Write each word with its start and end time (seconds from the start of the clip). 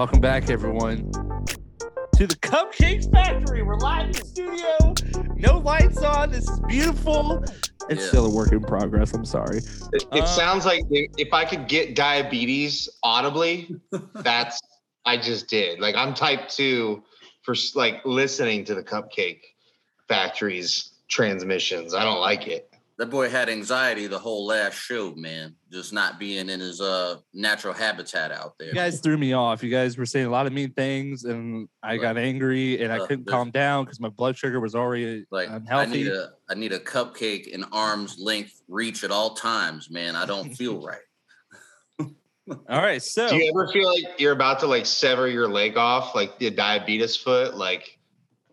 Welcome 0.00 0.20
back, 0.22 0.48
everyone, 0.48 1.12
to 2.14 2.26
the 2.26 2.34
Cupcake 2.40 3.12
Factory. 3.12 3.62
We're 3.62 3.76
live 3.76 4.06
in 4.06 4.12
the 4.12 4.24
studio. 4.24 4.94
No 5.36 5.58
lights 5.58 5.98
on. 5.98 6.30
This 6.30 6.48
is 6.48 6.58
beautiful. 6.60 7.44
It's 7.90 8.00
Yeah. 8.00 8.08
still 8.08 8.24
a 8.24 8.30
work 8.34 8.50
in 8.52 8.62
progress. 8.62 9.12
I'm 9.12 9.26
sorry. 9.26 9.58
It, 9.58 10.06
it 10.10 10.22
Uh, 10.22 10.24
sounds 10.24 10.64
like 10.64 10.84
if 10.90 11.10
if 11.18 11.34
I 11.34 11.44
could 11.44 11.68
get 11.68 11.94
diabetes 11.94 12.88
audibly, 13.02 13.76
that's 14.14 14.58
I 15.04 15.18
just 15.18 15.48
did. 15.48 15.80
Like 15.80 15.96
I'm 15.96 16.14
type 16.14 16.48
two 16.48 17.02
for 17.42 17.54
like 17.74 18.00
listening 18.06 18.64
to 18.64 18.74
the 18.74 18.82
Cupcake 18.82 19.42
Factory's 20.08 20.92
transmissions. 21.08 21.92
I 21.92 22.04
don't 22.04 22.22
like 22.22 22.46
it. 22.46 22.69
That 23.00 23.08
boy 23.08 23.30
had 23.30 23.48
anxiety 23.48 24.06
the 24.08 24.18
whole 24.18 24.44
last 24.44 24.74
show, 24.74 25.14
man. 25.14 25.54
Just 25.72 25.90
not 25.94 26.18
being 26.18 26.50
in 26.50 26.60
his 26.60 26.82
uh 26.82 27.16
natural 27.32 27.72
habitat 27.72 28.30
out 28.30 28.56
there. 28.58 28.68
You 28.68 28.74
guys 28.74 29.00
threw 29.00 29.16
me 29.16 29.32
off. 29.32 29.62
You 29.62 29.70
guys 29.70 29.96
were 29.96 30.04
saying 30.04 30.26
a 30.26 30.30
lot 30.30 30.46
of 30.46 30.52
mean 30.52 30.72
things, 30.74 31.24
and 31.24 31.66
I 31.82 31.96
got 31.96 32.18
angry, 32.18 32.82
and 32.84 32.92
I 32.92 32.98
Uh, 32.98 33.06
couldn't 33.06 33.24
there's- 33.24 33.34
calm 33.34 33.50
down 33.52 33.86
because 33.86 34.00
my 34.00 34.10
blood 34.10 34.36
sugar 34.36 34.60
was 34.60 34.74
already 34.74 35.24
like 35.30 35.48
I 35.48 35.56
unhealthy. 35.56 35.90
need 36.04 36.08
a 36.08 36.32
I 36.50 36.54
need 36.54 36.72
a 36.74 36.78
cupcake 36.78 37.46
in 37.46 37.64
arm's 37.72 38.18
length 38.18 38.60
reach 38.68 39.02
at 39.02 39.10
all 39.10 39.30
times, 39.34 39.88
man. 39.90 40.14
I 40.14 40.26
don't 40.26 40.52
feel 40.54 40.78
right. 40.86 41.00
All 42.68 42.82
right, 42.82 43.02
so 43.02 43.28
Do 43.30 43.36
you 43.36 43.48
ever 43.48 43.66
feel 43.72 43.88
like 43.88 44.18
you're 44.20 44.32
about 44.32 44.60
to 44.60 44.66
like 44.66 44.84
sever 44.84 45.26
your 45.26 45.48
leg 45.48 45.78
off, 45.78 46.14
like 46.14 46.38
the 46.38 46.50
diabetes 46.50 47.16
foot? 47.16 47.56
Like, 47.56 47.98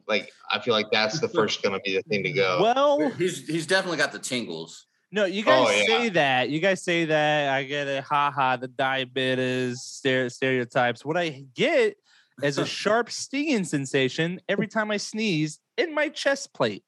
like 0.08 0.32
I 0.52 0.60
feel 0.60 0.74
like 0.74 0.88
that's 0.92 1.20
the 1.20 1.28
first 1.38 1.62
gonna 1.62 1.80
be 1.80 1.96
the 1.96 2.02
thing 2.04 2.24
to 2.24 2.32
go. 2.32 2.60
well, 2.62 3.10
He's 3.12 3.48
he's 3.48 3.68
definitely 3.68 3.98
got 3.98 4.12
the 4.12 4.20
tingles. 4.20 4.86
No, 5.12 5.24
you 5.26 5.42
oh, 5.44 5.46
guys 5.46 5.68
Oh, 5.68 5.72
yeah. 5.72 5.86
say 5.86 6.10
that. 6.10 6.50
You 6.50 6.60
guys 6.60 6.84
say 6.84 7.06
that. 7.06 7.50
I 7.54 7.64
get 7.64 7.88
it. 7.88 8.04
Ha 8.04 8.30
ha. 8.32 8.58
The 8.58 8.68
diabetes 8.68 9.80
stere- 9.80 10.32
stereotypes. 10.32 11.06
What 11.06 11.16
I 11.18 11.46
get 11.56 11.96
is 12.44 12.58
a 12.58 12.66
sharp 12.80 13.10
stinging 13.10 13.64
sensation 13.64 14.40
every 14.50 14.68
time 14.68 14.92
I 14.92 14.98
sneeze 14.98 15.60
in 15.78 15.94
my 15.94 16.10
chest 16.10 16.54
plate. 16.54 16.84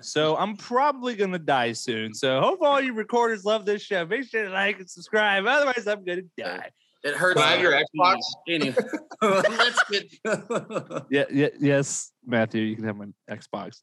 So 0.00 0.36
I'm 0.36 0.56
probably 0.56 1.14
gonna 1.16 1.38
die 1.40 1.72
soon. 1.72 2.14
So 2.14 2.40
hope 2.40 2.60
all 2.62 2.80
you 2.80 2.92
recorders 2.94 3.44
love 3.44 3.66
this 3.66 3.82
show. 3.82 4.06
Make 4.06 4.28
sure 4.30 4.44
to 4.44 4.50
like 4.50 4.78
and 4.78 4.88
subscribe. 4.88 5.44
Otherwise, 5.46 5.86
I'm 5.86 6.04
gonna 6.04 6.22
die. 6.38 6.70
It 7.04 7.14
hurts. 7.14 7.40
Can 7.40 7.48
I 7.48 7.52
have 7.52 7.60
your 7.60 7.72
Xbox? 7.72 8.18
Anyway, 8.48 8.76
let's 9.22 9.82
get. 9.90 10.12
Yeah, 11.10 11.24
yeah, 11.30 11.48
yes, 11.60 12.12
Matthew, 12.26 12.62
you 12.62 12.76
can 12.76 12.84
have 12.84 12.96
my 12.96 13.06
Xbox. 13.30 13.80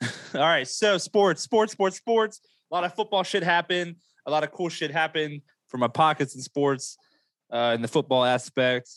All 0.34 0.40
right, 0.40 0.66
so 0.66 0.98
sports, 0.98 1.42
sports, 1.42 1.72
sports, 1.72 1.96
sports. 1.96 2.40
A 2.70 2.74
lot 2.74 2.84
of 2.84 2.94
football 2.94 3.22
shit 3.22 3.42
happened. 3.42 3.96
A 4.26 4.30
lot 4.30 4.44
of 4.44 4.52
cool 4.52 4.68
shit 4.68 4.90
happened 4.90 5.42
for 5.68 5.78
my 5.78 5.88
pockets 5.88 6.34
in 6.34 6.40
sports, 6.40 6.96
uh, 7.52 7.72
in 7.74 7.82
the 7.82 7.88
football 7.88 8.24
aspect. 8.24 8.88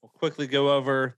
We'll 0.00 0.10
quickly 0.10 0.46
go 0.46 0.70
over 0.70 1.16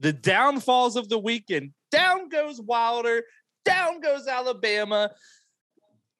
the 0.00 0.12
downfalls 0.12 0.96
of 0.96 1.08
the 1.08 1.18
weekend. 1.18 1.72
Down 1.90 2.28
goes 2.28 2.60
Wilder. 2.60 3.24
Down 3.64 4.00
goes 4.00 4.26
Alabama. 4.26 5.10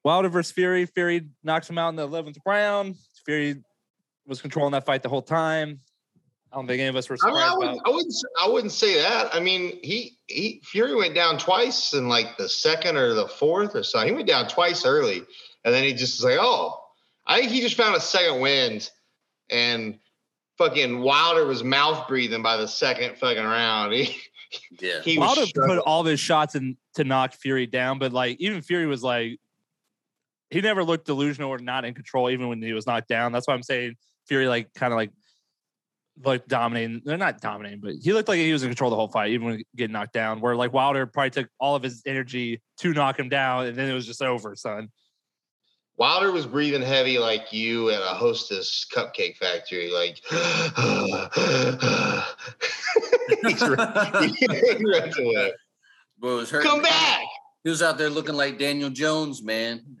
Wilder 0.03 0.29
versus 0.29 0.51
Fury. 0.51 0.85
Fury 0.85 1.27
knocks 1.43 1.69
him 1.69 1.77
out 1.77 1.89
in 1.89 1.95
the 1.95 2.07
11th 2.07 2.37
round. 2.45 2.95
Fury 3.25 3.61
was 4.29 4.39
controlling 4.41 4.71
that 4.71 4.85
fight 4.85 5.03
the 5.03 5.09
whole 5.09 5.21
time. 5.21 5.81
I 6.51 6.55
don't 6.55 6.65
think 6.67 6.79
any 6.79 6.87
of 6.89 6.95
us 6.95 7.09
were 7.09 7.17
I 7.23 7.27
mean, 7.27 7.37
I, 7.37 7.55
would, 7.55 7.67
about. 7.69 7.79
I 7.85 7.89
wouldn't. 7.89 8.11
s- 8.13 8.23
I 8.43 8.47
wouldn't 8.47 8.71
say 8.71 8.95
that. 9.01 9.35
I 9.35 9.39
mean, 9.39 9.79
he 9.83 10.17
he 10.27 10.61
Fury 10.63 10.95
went 10.95 11.13
down 11.13 11.37
twice 11.37 11.93
in 11.93 12.07
like 12.07 12.37
the 12.37 12.47
second 12.49 12.97
or 12.97 13.13
the 13.13 13.27
fourth 13.27 13.75
or 13.75 13.83
so. 13.83 13.99
He 14.05 14.11
went 14.11 14.27
down 14.27 14.47
twice 14.47 14.85
early, 14.85 15.17
and 15.63 15.73
then 15.73 15.83
he 15.83 15.93
just 15.93 16.17
was 16.19 16.23
like, 16.25 16.39
"Oh, 16.41 16.79
I 17.27 17.39
think 17.39 17.51
he 17.51 17.61
just 17.61 17.75
found 17.75 17.95
a 17.95 17.99
second 17.99 18.39
wind." 18.39 18.89
And 19.51 19.99
fucking 20.57 20.99
Wilder 21.01 21.45
was 21.45 21.63
mouth 21.63 22.07
breathing 22.07 22.41
by 22.41 22.57
the 22.57 22.67
second 22.67 23.17
fucking 23.17 23.43
round. 23.43 23.93
He 24.51 24.87
Yeah. 24.87 25.01
he 25.03 25.19
was 25.19 25.37
Wilder 25.37 25.51
put 25.53 25.77
all 25.85 26.01
of 26.01 26.07
his 26.07 26.19
shots 26.19 26.55
in 26.55 26.75
to 26.95 27.03
knock 27.03 27.33
Fury 27.35 27.67
down, 27.67 27.99
but 27.99 28.11
like 28.13 28.37
even 28.39 28.63
Fury 28.63 28.87
was 28.87 29.03
like 29.03 29.37
he 30.49 30.59
never 30.61 30.83
looked 30.83 31.05
delusional 31.05 31.51
or 31.51 31.59
not 31.59 31.85
in 31.85 31.93
control, 31.93 32.31
even 32.31 32.47
when 32.47 32.59
he 32.59 32.73
was 32.73 32.87
knocked 32.87 33.07
down. 33.09 33.31
That's 33.31 33.47
why 33.47 33.53
I'm 33.53 33.61
saying 33.61 33.95
Fury 34.29 34.47
like 34.47 34.73
kind 34.73 34.93
of 34.93 34.97
like 34.97 35.11
like 36.23 36.47
dominating. 36.47 37.01
They're 37.03 37.17
not 37.17 37.41
dominating, 37.41 37.81
but 37.81 37.95
he 38.01 38.13
looked 38.13 38.29
like 38.29 38.37
he 38.37 38.53
was 38.53 38.63
in 38.63 38.69
control 38.69 38.89
the 38.89 38.95
whole 38.95 39.09
fight, 39.09 39.31
even 39.31 39.47
when 39.47 39.63
getting 39.75 39.91
knocked 39.91 40.13
down. 40.13 40.39
Where 40.39 40.55
like 40.55 40.71
Wilder 40.71 41.05
probably 41.05 41.31
took 41.31 41.49
all 41.59 41.75
of 41.75 41.83
his 41.83 42.01
energy 42.05 42.61
to 42.77 42.93
knock 42.93 43.19
him 43.19 43.27
down, 43.27 43.65
and 43.65 43.75
then 43.75 43.89
it 43.89 43.93
was 43.93 44.05
just 44.05 44.21
over, 44.21 44.55
son. 44.55 44.89
Wilder 45.97 46.31
was 46.31 46.45
breathing 46.45 46.81
heavy 46.81 47.19
like 47.19 47.51
you 47.51 47.89
at 47.89 48.01
a 48.01 48.13
Hostess 48.15 48.85
cupcake 48.95 49.35
factory, 49.35 49.91
like. 49.91 50.21
He's 53.45 53.61
right- 53.61 54.31
he 54.37 54.47
runs 54.85 55.19
away. 55.19 55.51
Boy, 56.17 56.35
was 56.35 56.49
hurting. 56.49 56.69
Come 56.69 56.81
back. 56.81 57.25
He 57.65 57.69
was 57.69 57.81
out 57.81 57.97
there 57.97 58.09
looking 58.09 58.35
like 58.35 58.57
Daniel 58.57 58.89
Jones, 58.89 59.43
man. 59.43 59.97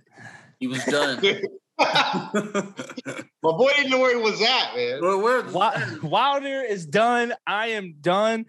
He 0.59 0.67
was 0.67 0.83
done. 0.85 1.21
My 3.43 3.51
boy 3.51 3.69
didn't 3.75 3.91
know 3.91 3.99
where 3.99 4.15
he 4.17 4.21
was 4.21 4.41
at, 4.41 4.75
man. 4.75 4.99
Well, 5.01 5.21
where- 5.21 5.41
Wi- 5.43 5.97
Wilder 6.03 6.61
is 6.61 6.85
done. 6.85 7.33
I 7.47 7.67
am 7.67 7.95
done. 8.01 8.45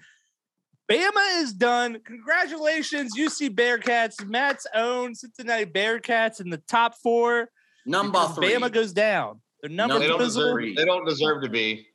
Bama 0.90 1.42
is 1.42 1.52
done. 1.52 2.00
Congratulations, 2.04 3.16
UC 3.16 3.50
Bearcats. 3.54 4.26
Matt's 4.26 4.66
own 4.74 5.14
Cincinnati 5.14 5.64
Bearcats 5.64 6.40
in 6.40 6.50
the 6.50 6.58
top 6.68 6.94
four. 7.00 7.48
Number 7.86 8.26
three. 8.34 8.48
Bama 8.52 8.72
goes 8.72 8.92
down. 8.92 9.40
They're 9.62 9.70
number 9.70 9.94
No, 9.94 10.00
They 10.00 10.08
don't 10.08 10.18
three. 10.18 10.26
deserve. 10.26 10.76
They 10.76 10.84
don't 10.84 11.06
deserve 11.06 11.42
to 11.44 11.48
be. 11.48 11.86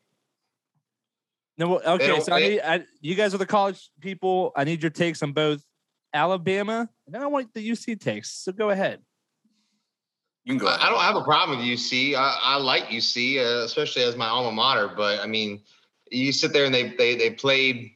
No, 1.58 1.80
okay, 1.80 2.20
so 2.20 2.34
I 2.34 2.40
need 2.42 2.62
I, 2.62 2.84
you 3.02 3.16
guys 3.16 3.34
are 3.34 3.38
the 3.38 3.46
college 3.46 3.90
people. 4.02 4.52
I 4.58 4.66
need 4.66 4.82
your 4.84 4.90
takes 4.90 5.24
on 5.24 5.32
both 5.32 5.62
Alabama 6.14 6.90
and 7.06 7.16
then 7.16 7.22
I 7.22 7.28
want 7.28 7.54
the 7.54 7.68
UC 7.70 8.00
takes. 8.00 8.32
So 8.44 8.52
go 8.52 8.70
ahead. 8.72 9.02
You 10.46 10.54
can 10.54 10.60
go. 10.60 10.68
I 10.68 10.88
I 10.88 10.90
don't 10.90 11.02
have 11.02 11.16
a 11.16 11.24
problem 11.24 11.58
with 11.58 11.68
UC. 11.68 12.16
I, 12.16 12.38
I 12.42 12.58
like 12.58 12.86
UC, 12.86 13.40
uh, 13.40 13.66
especially 13.66 14.04
as 14.04 14.16
my 14.16 14.28
alma 14.28 14.52
mater. 14.52 14.88
But 14.96 15.20
I 15.20 15.28
mean, 15.28 15.62
you 16.12 16.32
sit 16.32 16.54
there 16.54 16.66
and 16.66 16.74
they 16.74 16.90
they 16.90 17.16
they 17.16 17.32
played 17.32 17.92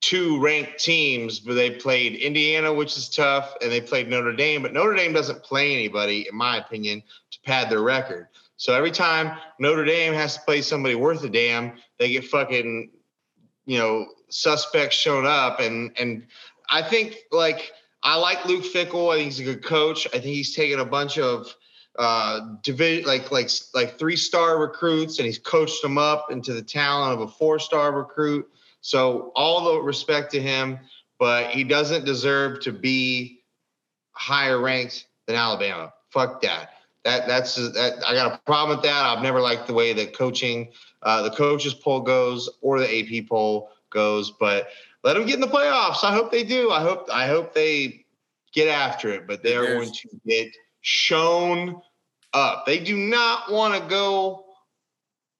two 0.00 0.40
ranked 0.40 0.78
teams, 0.78 1.40
but 1.40 1.54
they 1.54 1.72
played 1.72 2.14
Indiana, 2.14 2.72
which 2.72 2.96
is 2.96 3.08
tough, 3.08 3.54
and 3.60 3.72
they 3.72 3.80
played 3.80 4.08
Notre 4.08 4.32
Dame. 4.32 4.62
But 4.62 4.72
Notre 4.72 4.94
Dame 4.94 5.12
doesn't 5.12 5.42
play 5.42 5.74
anybody, 5.74 6.28
in 6.30 6.36
my 6.36 6.58
opinion, 6.58 7.02
to 7.32 7.38
pad 7.40 7.70
their 7.70 7.82
record. 7.82 8.28
So 8.56 8.72
every 8.72 8.92
time 8.92 9.36
Notre 9.58 9.84
Dame 9.84 10.14
has 10.14 10.36
to 10.36 10.42
play 10.42 10.62
somebody 10.62 10.94
worth 10.94 11.24
a 11.24 11.28
damn, 11.28 11.72
they 11.98 12.12
get 12.12 12.24
fucking, 12.24 12.90
you 13.66 13.78
know, 13.78 14.06
suspects 14.28 14.94
shown 14.94 15.26
up. 15.26 15.58
And 15.58 15.90
and 15.98 16.26
I 16.70 16.82
think 16.82 17.16
like 17.32 17.72
I 18.04 18.16
like 18.16 18.44
Luke 18.44 18.64
Fickell. 18.64 19.12
I 19.12 19.16
think 19.16 19.32
he's 19.32 19.40
a 19.40 19.44
good 19.44 19.64
coach. 19.64 20.06
I 20.06 20.18
think 20.18 20.24
he's 20.24 20.54
taken 20.54 20.78
a 20.78 20.84
bunch 20.84 21.18
of 21.18 21.52
uh 21.98 22.56
division 22.62 23.06
like 23.06 23.30
like 23.30 23.48
like 23.72 23.98
three 23.98 24.16
star 24.16 24.58
recruits 24.58 25.18
and 25.18 25.26
he's 25.26 25.38
coached 25.38 25.80
them 25.82 25.96
up 25.96 26.30
into 26.32 26.52
the 26.52 26.62
talent 26.62 27.12
of 27.14 27.20
a 27.20 27.30
four 27.30 27.58
star 27.58 27.92
recruit. 27.92 28.48
So 28.80 29.32
all 29.36 29.72
the 29.72 29.80
respect 29.80 30.32
to 30.32 30.40
him 30.40 30.78
but 31.18 31.50
he 31.50 31.62
doesn't 31.62 32.04
deserve 32.04 32.60
to 32.60 32.72
be 32.72 33.42
higher 34.12 34.60
ranked 34.60 35.06
than 35.26 35.36
alabama. 35.36 35.92
Fuck 36.10 36.42
that. 36.42 36.70
That 37.04 37.28
that's 37.28 37.54
that 37.54 38.02
i 38.06 38.14
got 38.14 38.32
a 38.32 38.38
problem 38.44 38.76
with 38.76 38.84
that. 38.84 39.04
I've 39.04 39.22
never 39.22 39.40
liked 39.40 39.66
the 39.68 39.74
way 39.74 39.92
that 39.92 40.16
coaching 40.16 40.72
uh 41.02 41.22
the 41.22 41.30
coaches 41.30 41.74
poll 41.74 42.00
goes 42.00 42.48
or 42.60 42.80
the 42.80 42.88
ap 43.20 43.28
poll 43.28 43.70
goes 43.90 44.32
but 44.32 44.68
let 45.04 45.14
them 45.14 45.26
get 45.26 45.34
in 45.36 45.40
the 45.40 45.46
playoffs. 45.46 46.02
I 46.02 46.12
hope 46.12 46.32
they 46.32 46.42
do. 46.44 46.70
I 46.72 46.80
hope 46.80 47.08
i 47.12 47.26
hope 47.28 47.54
they 47.54 48.04
get 48.52 48.66
after 48.68 49.10
it 49.12 49.26
but 49.28 49.42
they're 49.44 49.62
There's- 49.62 49.78
going 49.80 49.92
to 49.92 50.08
get 50.26 50.56
shown 50.84 51.80
up. 52.34 52.66
They 52.66 52.78
do 52.78 52.94
not 52.96 53.50
want 53.50 53.82
to 53.82 53.88
go 53.88 54.44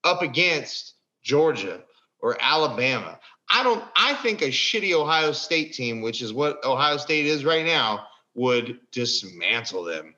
up 0.03 0.23
against 0.23 0.95
Georgia 1.23 1.83
or 2.21 2.37
Alabama. 2.41 3.21
I 3.51 3.63
don't 3.63 3.85
I 3.95 4.15
think 4.15 4.41
a 4.41 4.47
shitty 4.47 4.93
Ohio 4.95 5.33
State 5.33 5.75
team, 5.75 6.01
which 6.01 6.23
is 6.23 6.33
what 6.33 6.65
Ohio 6.65 6.97
State 6.97 7.27
is 7.27 7.45
right 7.45 7.65
now, 7.65 8.07
would 8.35 8.81
dismantle 8.91 9.85
them. 9.85 10.15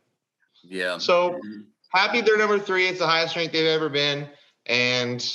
Yeah. 0.62 0.98
So 0.98 1.40
happy 1.88 2.20
they're 2.20 2.38
number 2.38 2.60
three. 2.60 2.86
It's 2.86 3.00
the 3.00 3.06
highest 3.06 3.34
rank 3.34 3.50
they've 3.50 3.66
ever 3.66 3.88
been. 3.88 4.28
And 4.66 5.28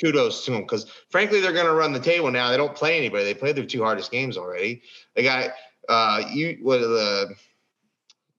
kudos 0.00 0.46
to 0.46 0.52
them 0.52 0.62
because 0.62 0.86
frankly 1.10 1.40
they're 1.40 1.52
going 1.52 1.66
to 1.66 1.74
run 1.74 1.92
the 1.92 2.00
table 2.00 2.30
now. 2.30 2.50
They 2.50 2.56
don't 2.56 2.74
play 2.74 2.96
anybody. 2.96 3.24
They 3.24 3.34
played 3.34 3.56
their 3.56 3.66
two 3.66 3.82
hardest 3.82 4.10
games 4.10 4.38
already. 4.38 4.80
They 5.14 5.24
got 5.24 5.50
uh 5.90 6.22
you 6.32 6.58
what 6.62 6.80
the 6.80 7.34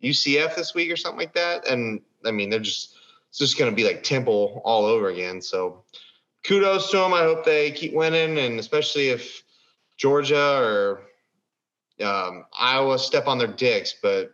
UCF 0.04 0.56
this 0.56 0.74
week 0.74 0.92
or 0.92 0.98
something 0.98 1.20
like 1.20 1.34
that. 1.34 1.68
And 1.68 2.02
I 2.26 2.32
mean 2.32 2.50
they're 2.50 2.60
just 2.60 2.96
it's 3.30 3.38
just 3.38 3.58
going 3.58 3.72
to 3.72 3.76
be 3.76 3.84
like 3.84 4.04
Temple 4.04 4.62
all 4.66 4.86
over 4.86 5.10
again. 5.10 5.42
So 5.42 5.84
kudos 6.44 6.90
to 6.92 6.98
them. 6.98 7.14
I 7.14 7.24
hope 7.24 7.46
they 7.46 7.72
keep 7.72 7.94
winning, 7.94 8.38
and 8.38 8.60
especially 8.60 9.10
if 9.10 9.44
Georgia 9.98 10.62
or 10.62 11.02
um, 12.04 12.46
Iowa 12.58 12.98
step 12.98 13.28
on 13.28 13.38
their 13.38 13.48
dicks, 13.48 13.96
but 14.02 14.32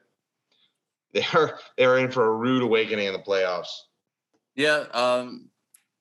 they're 1.13 1.59
they're 1.77 1.97
in 1.97 2.11
for 2.11 2.25
a 2.25 2.35
rude 2.35 2.63
awakening 2.63 3.07
in 3.07 3.13
the 3.13 3.19
playoffs. 3.19 3.81
Yeah, 4.56 4.85
um, 4.94 5.50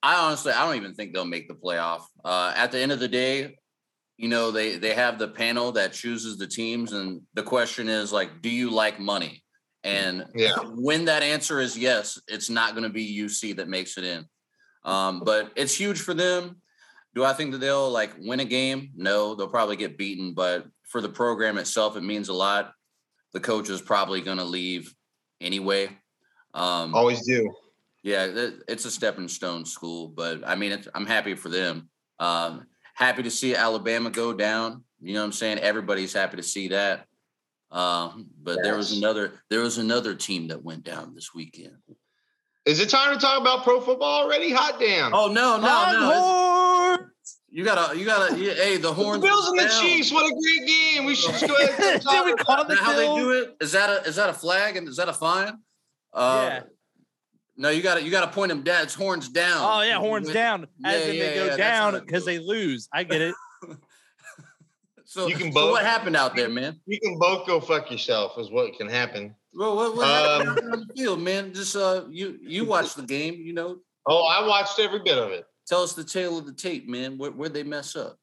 I 0.03 0.17
honestly, 0.17 0.53
I 0.53 0.65
don't 0.67 0.77
even 0.77 0.95
think 0.95 1.13
they'll 1.13 1.25
make 1.25 1.49
the 1.49 1.55
playoff. 1.55 2.03
Uh, 2.25 2.53
at 2.55 2.71
the 2.71 2.81
end 2.81 2.93
of 2.93 3.01
the 3.01 3.09
day, 3.09 3.57
you 4.17 4.29
know, 4.29 4.51
they 4.51 4.77
they 4.77 4.95
have 4.95 5.19
the 5.19 5.29
panel 5.29 5.73
that 5.73 5.93
chooses 5.93 6.37
the 6.37 6.47
teams, 6.47 6.93
and 6.93 7.23
the 7.35 7.43
question 7.43 7.89
is 7.89 8.13
like, 8.13 8.43
do 8.43 8.51
you 8.51 8.71
like 8.71 9.01
money? 9.01 9.44
And 9.85 10.27
Yeah. 10.35 10.57
when 10.75 11.05
that 11.05 11.23
answer 11.23 11.61
is 11.61 11.77
yes, 11.77 12.19
it's 12.27 12.49
not 12.51 12.73
going 12.73 12.85
to 12.85 12.91
be 12.91 13.05
UC 13.05 13.53
that 13.57 13.69
makes 13.69 13.99
it 13.99 14.05
in. 14.05 14.27
Um, 14.85 15.21
but 15.21 15.53
it's 15.57 15.75
huge 15.79 16.01
for 16.01 16.15
them. 16.15 16.61
Do 17.15 17.23
I 17.25 17.33
think 17.35 17.53
that 17.53 17.59
they'll 17.59 17.91
like 17.91 18.15
win 18.19 18.41
a 18.41 18.45
game? 18.45 18.91
No, 18.97 19.35
they'll 19.35 19.47
probably 19.49 19.77
get 19.77 19.99
beaten. 19.99 20.33
But 20.35 20.67
for 20.89 21.01
the 21.01 21.09
program 21.09 21.59
itself, 21.59 21.97
it 21.97 22.03
means 22.03 22.29
a 22.29 22.33
lot. 22.35 22.73
The 23.35 23.41
coach 23.41 23.69
is 23.69 23.83
probably 23.83 24.21
going 24.21 24.39
to 24.39 24.45
leave 24.45 24.93
anyway. 25.41 25.97
Um, 26.55 26.95
Always 26.95 27.25
do. 27.27 27.53
yeah, 28.03 28.25
it- 28.25 28.63
it's 28.69 28.85
a 28.85 28.91
stepping 28.91 29.29
stone 29.29 29.65
school, 29.65 30.09
but 30.09 30.47
I 30.47 30.55
mean, 30.55 30.73
it's, 30.73 30.89
I'm 30.95 31.07
happy 31.07 31.35
for 31.35 31.49
them. 31.51 31.89
Um, 32.19 32.67
happy 32.95 33.23
to 33.25 33.31
see 33.31 33.55
Alabama 33.55 34.11
go 34.11 34.33
down. 34.33 34.85
You 35.01 35.15
know 35.15 35.21
what 35.21 35.27
I'm 35.27 35.33
saying? 35.33 35.59
Everybody's 35.59 36.13
happy 36.13 36.37
to 36.37 36.43
see 36.43 36.69
that. 36.69 37.07
Um, 37.75 38.29
but 38.41 38.63
there 38.63 38.77
was 38.77 38.97
another 38.97 39.33
there 39.51 39.61
was 39.61 39.79
another 39.79 40.15
team 40.15 40.49
that 40.49 40.63
went 40.63 40.85
down 40.85 41.13
this 41.13 41.35
weekend. 41.35 41.77
Is 42.65 42.79
it 42.81 42.89
time 42.89 43.13
to 43.15 43.21
talk 43.21 43.41
about 43.41 43.65
pro 43.65 43.81
football 43.81 44.23
already? 44.23 44.53
Hot 44.53 44.79
damn. 44.79 45.13
Oh 45.13 45.27
no, 45.27 45.59
no, 45.59 45.93
no! 45.93 46.09
Longhorns! 46.09 47.11
You 47.51 47.65
gotta, 47.65 47.99
you 47.99 48.07
gotta. 48.07 48.39
Yeah, 48.39 48.55
hey, 48.55 48.77
the 48.77 48.89
the 48.89 48.95
horns. 48.95 49.23
Bills 49.23 49.49
and 49.49 49.59
the 49.59 49.65
down. 49.65 49.83
Chiefs. 49.83 50.13
What 50.13 50.25
a 50.25 50.35
great 50.35 50.69
game. 50.69 51.05
We 51.05 51.17
should 51.17 51.33
just 51.33 51.49
go 51.49 51.55
ahead 51.57 51.71
and 51.71 51.79
Did 52.01 52.03
talk 52.03 52.25
we 52.25 52.33
about 52.33 52.47
call 52.47 52.65
the 52.65 52.77
how 52.77 52.93
they 52.93 53.07
do 53.21 53.33
it? 53.33 53.57
Is 53.61 53.73
that 53.73 53.91
a 53.91 54.09
is 54.09 54.17
that 54.17 54.31
a 54.31 54.35
flag 54.35 54.77
and 54.77 54.89
is 54.89 54.97
that 54.97 55.09
a 55.09 55.13
fine? 55.13 55.59
Uh, 56.13 56.49
Yeah. 56.49 56.63
No, 57.57 57.71
you 57.71 57.83
gotta 57.83 58.03
you 58.03 58.11
gotta 58.11 58.33
point 58.33 58.51
them 58.51 58.63
down. 58.63 58.83
It's 58.85 58.95
horns 58.95 59.29
down. 59.29 59.59
Oh 59.61 59.83
yeah, 59.83 59.99
horns 59.99 60.33
down. 60.33 60.67
As 60.85 61.03
Yeah, 61.05 61.11
in 61.11 61.17
yeah, 61.17 61.23
they 61.29 61.35
go 61.35 61.47
yeah, 61.47 61.57
down 61.57 62.01
because 62.01 62.25
they 62.25 62.39
lose. 62.39 62.89
I 62.93 63.03
get 63.05 63.21
it. 63.21 63.35
So, 65.15 65.29
You 65.29 65.37
can 65.37 65.53
so 65.53 65.61
both- 65.61 65.71
what 65.71 65.85
happened 65.85 66.17
out 66.17 66.35
there, 66.35 66.49
man? 66.49 66.81
You 66.87 66.99
can 66.99 67.17
both 67.21 67.47
go 67.47 67.61
fuck 67.61 67.89
yourself, 67.89 68.37
is 68.37 68.51
what 68.51 68.77
can 68.77 68.89
happen. 68.89 69.33
Well, 69.55 69.77
what, 69.77 69.95
what 69.97 70.09
happened 70.09 70.49
Um, 70.49 70.57
out 70.59 70.73
on 70.73 70.87
the 70.89 70.95
field, 70.97 71.21
man? 71.21 71.55
Just 71.55 71.77
uh, 71.77 72.03
you 72.11 72.37
you 72.43 72.65
watched 72.65 72.97
the 72.97 73.05
game, 73.05 73.35
you 73.35 73.53
know. 73.53 73.79
Oh, 74.09 74.25
I 74.27 74.45
watched 74.45 74.81
every 74.81 74.99
bit 75.05 75.17
of 75.17 75.31
it. 75.31 75.47
Tell 75.69 75.85
us 75.85 75.93
the 75.93 76.03
tale 76.03 76.37
of 76.37 76.47
the 76.47 76.53
tape, 76.53 76.89
man. 76.89 77.17
Where 77.17 77.31
where'd 77.31 77.55
they 77.55 77.63
mess 77.63 77.95
up? 77.95 78.19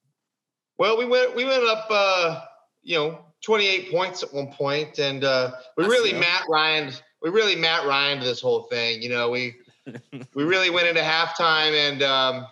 Well, 0.79 0.97
we 0.97 1.05
went 1.05 1.33
we 1.33 1.45
went 1.45 1.63
up 1.63 1.87
uh, 1.89 2.41
you 2.83 2.97
know, 2.97 3.19
28 3.45 3.89
points 3.89 4.21
at 4.21 4.33
one 4.33 4.51
point, 4.51 4.99
and 4.99 5.23
uh 5.23 5.51
we 5.77 5.85
I 5.85 5.87
really. 5.87 6.11
Matt 6.11 6.43
Ryan 6.49 6.91
we 7.21 7.29
really 7.29 7.55
Matt 7.55 7.87
Ryan 7.87 8.19
to 8.19 8.25
this 8.25 8.41
whole 8.41 8.63
thing. 8.63 9.01
You 9.01 9.07
know, 9.11 9.29
we 9.29 9.55
we 10.35 10.43
really 10.43 10.69
went 10.69 10.87
into 10.89 11.01
halftime 11.01 11.71
and 11.71 12.03
um 12.03 12.47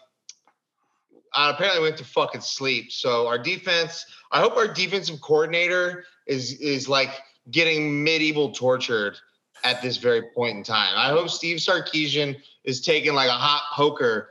I 1.34 1.52
apparently 1.52 1.82
went 1.84 1.98
to 1.98 2.06
fucking 2.06 2.42
sleep. 2.42 2.92
So 2.92 3.28
our 3.28 3.38
defense, 3.38 4.04
I 4.32 4.40
hope 4.40 4.58
our 4.58 4.68
defensive 4.68 5.22
coordinator 5.22 6.06
is 6.28 6.54
is 6.54 6.88
like 6.88 7.12
getting 7.52 8.04
medieval 8.04 8.52
tortured 8.52 9.18
at 9.64 9.82
this 9.82 9.98
very 9.98 10.22
point 10.36 10.58
in 10.58 10.64
time. 10.64 10.94
I 10.96 11.10
hope 11.10 11.30
Steve 11.30 11.58
Sarkisian 11.58 12.38
is 12.64 12.82
taking 12.82 13.14
like 13.14 13.30
a 13.30 13.34
hot 13.34 13.64
poker 13.74 14.30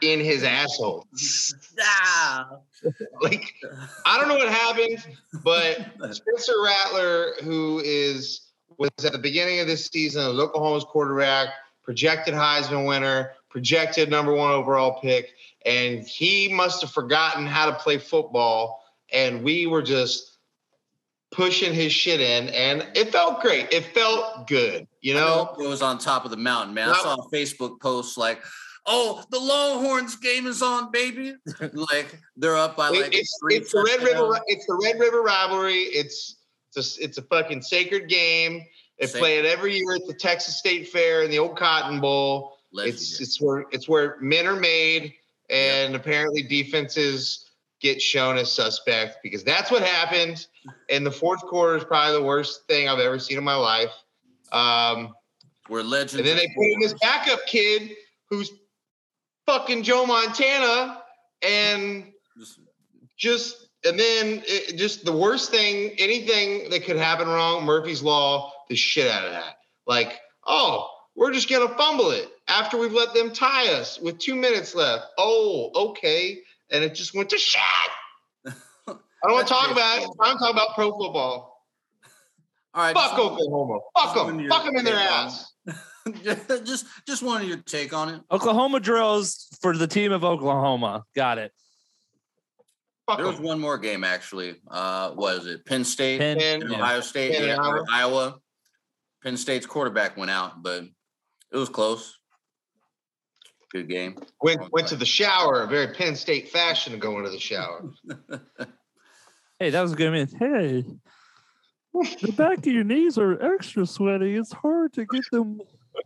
in 0.00 0.20
his 0.20 0.42
asshole. 0.42 1.06
Like 3.20 3.54
I 4.06 4.18
don't 4.18 4.28
know 4.28 4.36
what 4.36 4.48
happened, 4.48 5.04
but 5.42 5.76
Spencer 6.14 6.54
Rattler, 6.62 7.34
who 7.42 7.80
is 7.84 8.48
was 8.78 8.90
at 9.04 9.12
the 9.12 9.18
beginning 9.18 9.60
of 9.60 9.66
this 9.66 9.86
season 9.86 10.26
was 10.28 10.38
Oklahoma's 10.38 10.84
quarterback, 10.84 11.48
projected 11.82 12.34
Heisman 12.34 12.86
winner, 12.86 13.32
projected 13.50 14.10
number 14.10 14.34
one 14.34 14.52
overall 14.52 15.00
pick, 15.00 15.30
and 15.66 16.06
he 16.06 16.48
must 16.48 16.80
have 16.82 16.90
forgotten 16.90 17.46
how 17.46 17.70
to 17.70 17.76
play 17.76 17.98
football. 17.98 18.84
And 19.12 19.42
we 19.42 19.66
were 19.66 19.82
just 19.82 20.38
pushing 21.30 21.74
his 21.74 21.92
shit 21.92 22.20
in, 22.20 22.48
and 22.50 22.86
it 22.94 23.10
felt 23.12 23.40
great. 23.40 23.72
It 23.72 23.84
felt 23.86 24.46
good, 24.46 24.86
you 25.00 25.14
know. 25.14 25.54
it 25.58 25.68
was 25.68 25.82
on 25.82 25.98
top 25.98 26.24
of 26.24 26.30
the 26.30 26.36
mountain, 26.36 26.74
man. 26.74 26.90
I 26.90 26.94
saw 26.94 27.14
a 27.14 27.30
Facebook 27.30 27.80
post 27.80 28.16
like, 28.18 28.42
"Oh, 28.86 29.22
the 29.30 29.38
Longhorns 29.38 30.16
game 30.16 30.46
is 30.46 30.62
on, 30.62 30.90
baby!" 30.90 31.34
like 31.72 32.18
they're 32.36 32.56
up 32.56 32.76
by 32.76 32.88
like 32.88 33.14
it's 33.14 33.36
three 33.40 33.56
it's 33.56 33.72
the 33.72 33.82
Red 33.82 34.02
River 34.02 34.38
it's 34.46 34.66
the 34.66 34.80
Red 34.82 34.98
River 34.98 35.22
rivalry. 35.22 35.82
It's 35.82 36.36
it's 36.74 36.98
a, 36.98 37.04
it's 37.04 37.18
a 37.18 37.22
fucking 37.22 37.62
sacred 37.62 38.08
game. 38.08 38.62
They 38.98 39.06
Sacred. 39.06 39.20
play 39.20 39.38
it 39.38 39.44
every 39.44 39.76
year 39.76 39.94
at 39.94 40.06
the 40.06 40.14
Texas 40.14 40.58
State 40.58 40.88
Fair 40.88 41.22
and 41.22 41.32
the 41.32 41.38
old 41.38 41.56
Cotton 41.56 42.00
Bowl. 42.00 42.58
It's 42.72 42.76
Legendary. 42.76 43.22
it's 43.22 43.40
where 43.40 43.64
it's 43.70 43.88
where 43.88 44.16
men 44.20 44.46
are 44.46 44.56
made, 44.56 45.14
and 45.48 45.94
apparently 45.94 46.42
defenses 46.42 47.47
get 47.80 48.02
shown 48.02 48.36
as 48.36 48.50
suspect 48.50 49.18
because 49.22 49.44
that's 49.44 49.70
what 49.70 49.82
happened. 49.82 50.46
And 50.90 51.06
the 51.06 51.10
fourth 51.10 51.42
quarter 51.42 51.76
is 51.76 51.84
probably 51.84 52.18
the 52.18 52.24
worst 52.24 52.66
thing 52.66 52.88
I've 52.88 52.98
ever 52.98 53.18
seen 53.18 53.38
in 53.38 53.44
my 53.44 53.54
life. 53.54 53.92
Um, 54.52 55.14
We're 55.68 55.82
legends. 55.82 56.14
and 56.14 56.26
then 56.26 56.36
they 56.36 56.48
put 56.56 56.66
in 56.66 56.80
this 56.80 56.94
backup 56.94 57.40
kid 57.46 57.92
who's 58.30 58.50
fucking 59.46 59.82
Joe 59.82 60.06
Montana, 60.06 61.02
and 61.42 62.12
just 63.16 63.68
and 63.84 63.98
then 63.98 64.42
it, 64.46 64.76
just 64.76 65.04
the 65.04 65.12
worst 65.12 65.50
thing, 65.50 65.94
anything 65.98 66.70
that 66.70 66.84
could 66.84 66.96
happen 66.96 67.28
wrong, 67.28 67.64
Murphy's 67.64 68.02
Law, 68.02 68.52
the 68.68 68.76
shit 68.76 69.10
out 69.10 69.24
of 69.24 69.32
that. 69.32 69.56
Like, 69.86 70.18
oh, 70.46 70.88
we're 71.14 71.32
just 71.32 71.48
gonna 71.48 71.68
fumble 71.76 72.10
it 72.10 72.28
after 72.48 72.76
we've 72.76 72.92
let 72.92 73.14
them 73.14 73.32
tie 73.32 73.72
us 73.72 73.98
with 74.00 74.18
two 74.18 74.34
minutes 74.34 74.74
left. 74.74 75.04
Oh, 75.18 75.70
okay. 75.90 76.40
And 76.70 76.84
it 76.84 76.94
just 76.94 77.14
went 77.14 77.30
to 77.30 77.38
shit. 77.38 77.60
I 78.46 78.52
don't 79.24 79.32
want 79.32 79.46
to 79.46 79.52
talk 79.54 79.70
about 79.70 79.96
it. 79.98 80.00
baseball. 80.00 80.16
I'm 80.20 80.38
talking 80.38 80.54
about 80.54 80.74
pro 80.74 80.90
football. 80.90 81.64
All 82.74 82.84
right, 82.84 82.94
Fuck 82.94 83.18
Oklahoma. 83.18 83.78
Fuck 83.96 84.14
them. 84.14 84.48
Fuck 84.48 84.64
them 84.66 84.76
in 84.76 84.84
their 84.84 84.94
take 84.94 85.10
on 85.10 85.26
ass. 85.26 85.52
just 86.64 86.86
just 87.06 87.22
wanted 87.22 87.48
your 87.48 87.56
take 87.58 87.92
on 87.92 88.08
it. 88.10 88.20
Oklahoma 88.30 88.80
drills 88.80 89.48
for 89.60 89.76
the 89.76 89.86
team 89.86 90.12
of 90.12 90.24
Oklahoma. 90.24 91.04
Got 91.16 91.38
it. 91.38 91.52
Fuck 93.06 93.18
There 93.18 93.26
was 93.26 93.40
one 93.40 93.58
more 93.58 93.78
game 93.78 94.04
actually. 94.04 94.56
Uh, 94.70 95.10
what 95.12 95.36
is 95.38 95.46
it? 95.46 95.64
Penn 95.64 95.82
State 95.84 96.20
Penn- 96.20 96.38
And 96.40 96.62
and 96.62 96.72
yeah. 96.72 96.78
Ohio 96.78 97.00
State, 97.00 97.32
Penn 97.32 97.48
and 97.48 97.58
yeah, 97.58 97.62
Iowa. 97.62 97.84
Iowa. 97.90 98.34
Penn 99.22 99.36
State's 99.36 99.66
quarterback 99.66 100.16
went 100.16 100.30
out, 100.30 100.62
but 100.62 100.84
it 101.52 101.56
was 101.56 101.70
close. 101.70 102.17
Good 103.70 103.88
game. 103.88 104.16
went 104.42 104.72
went 104.72 104.88
to 104.88 104.96
the 104.96 105.04
shower, 105.06 105.66
very 105.66 105.88
Penn 105.94 106.16
State 106.16 106.48
fashion 106.48 106.92
to 106.94 106.98
go 106.98 107.18
into 107.18 107.30
the 107.30 107.38
shower. 107.40 107.90
Hey, 109.60 109.70
that 109.70 109.82
was 109.82 109.92
a 109.92 109.96
good 109.96 110.12
man. 110.12 110.28
Hey, 110.38 110.84
the 112.22 112.32
back 112.36 112.58
of 112.58 112.66
your 112.66 112.84
knees 112.84 113.18
are 113.18 113.42
extra 113.54 113.84
sweaty. 113.86 114.36
It's 114.36 114.52
hard 114.52 114.92
to 114.92 115.04
get 115.04 115.24
them 115.32 115.60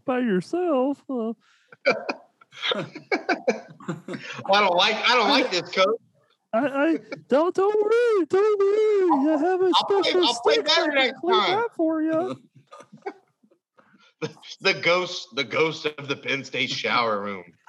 by 0.06 0.20
yourself. 0.20 1.02
Uh, 1.10 1.34
I 2.74 2.86
don't 4.46 4.74
like 4.74 4.96
I 4.96 5.14
don't 5.14 5.28
like 5.28 5.50
this 5.50 5.68
coach. 5.70 6.00
I, 6.54 6.58
I 6.66 6.98
don't 7.28 7.54
don't 7.54 7.82
worry, 7.82 8.26
don't 8.26 8.58
worry. 8.58 9.34
I 9.36 9.38
have 9.50 9.60
a 9.60 9.70
I'll 9.74 9.84
play- 9.84 10.02
special 10.02 10.26
I'll 10.26 10.40
play 10.42 10.54
stick 10.54 10.64
better 10.66 10.92
next 10.92 11.20
clean 11.20 11.38
time. 11.40 11.50
that 11.58 11.68
for 11.76 12.02
you. 12.02 12.40
The 14.60 14.74
ghost, 14.74 15.28
the 15.34 15.42
ghost 15.44 15.86
of 15.86 16.06
the 16.06 16.14
Penn 16.16 16.44
State 16.44 16.70
shower 16.70 17.20
room. 17.20 17.42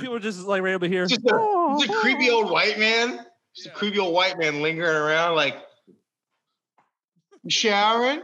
People 0.00 0.16
are 0.16 0.20
just 0.20 0.40
like 0.46 0.62
randomly 0.62 0.88
here. 0.90 1.06
Just 1.06 1.24
a, 1.24 1.30
"Oh, 1.32 1.78
just 1.80 1.90
a 1.90 1.96
creepy 1.96 2.28
oh." 2.30 2.42
old 2.42 2.50
white 2.50 2.78
man. 2.78 3.24
Just 3.54 3.68
a 3.68 3.70
creepy 3.70 3.98
old 3.98 4.12
white 4.12 4.38
man 4.38 4.60
lingering 4.60 4.94
around 4.94 5.34
like 5.36 5.56
showering. 7.48 8.20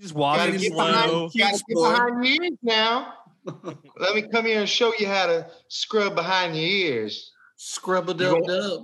Just 0.00 0.14
Gotta 0.14 0.50
walking 0.50 0.60
get 0.60 0.72
slow. 0.72 0.86
behind, 0.86 1.10
gotta 1.38 1.62
get 1.68 1.74
behind 1.74 2.24
your 2.24 2.42
ears 2.42 2.58
now. 2.62 3.14
Let 3.98 4.14
me 4.14 4.22
come 4.22 4.46
here 4.46 4.60
and 4.60 4.68
show 4.68 4.92
you 4.98 5.06
how 5.06 5.26
to 5.26 5.46
scrub 5.68 6.14
behind 6.14 6.56
your 6.56 6.64
ears. 6.64 7.32
Scrub 7.56 8.08
a 8.08 8.12
You 8.12 8.18
dub 8.18 8.44
dub. 8.46 8.82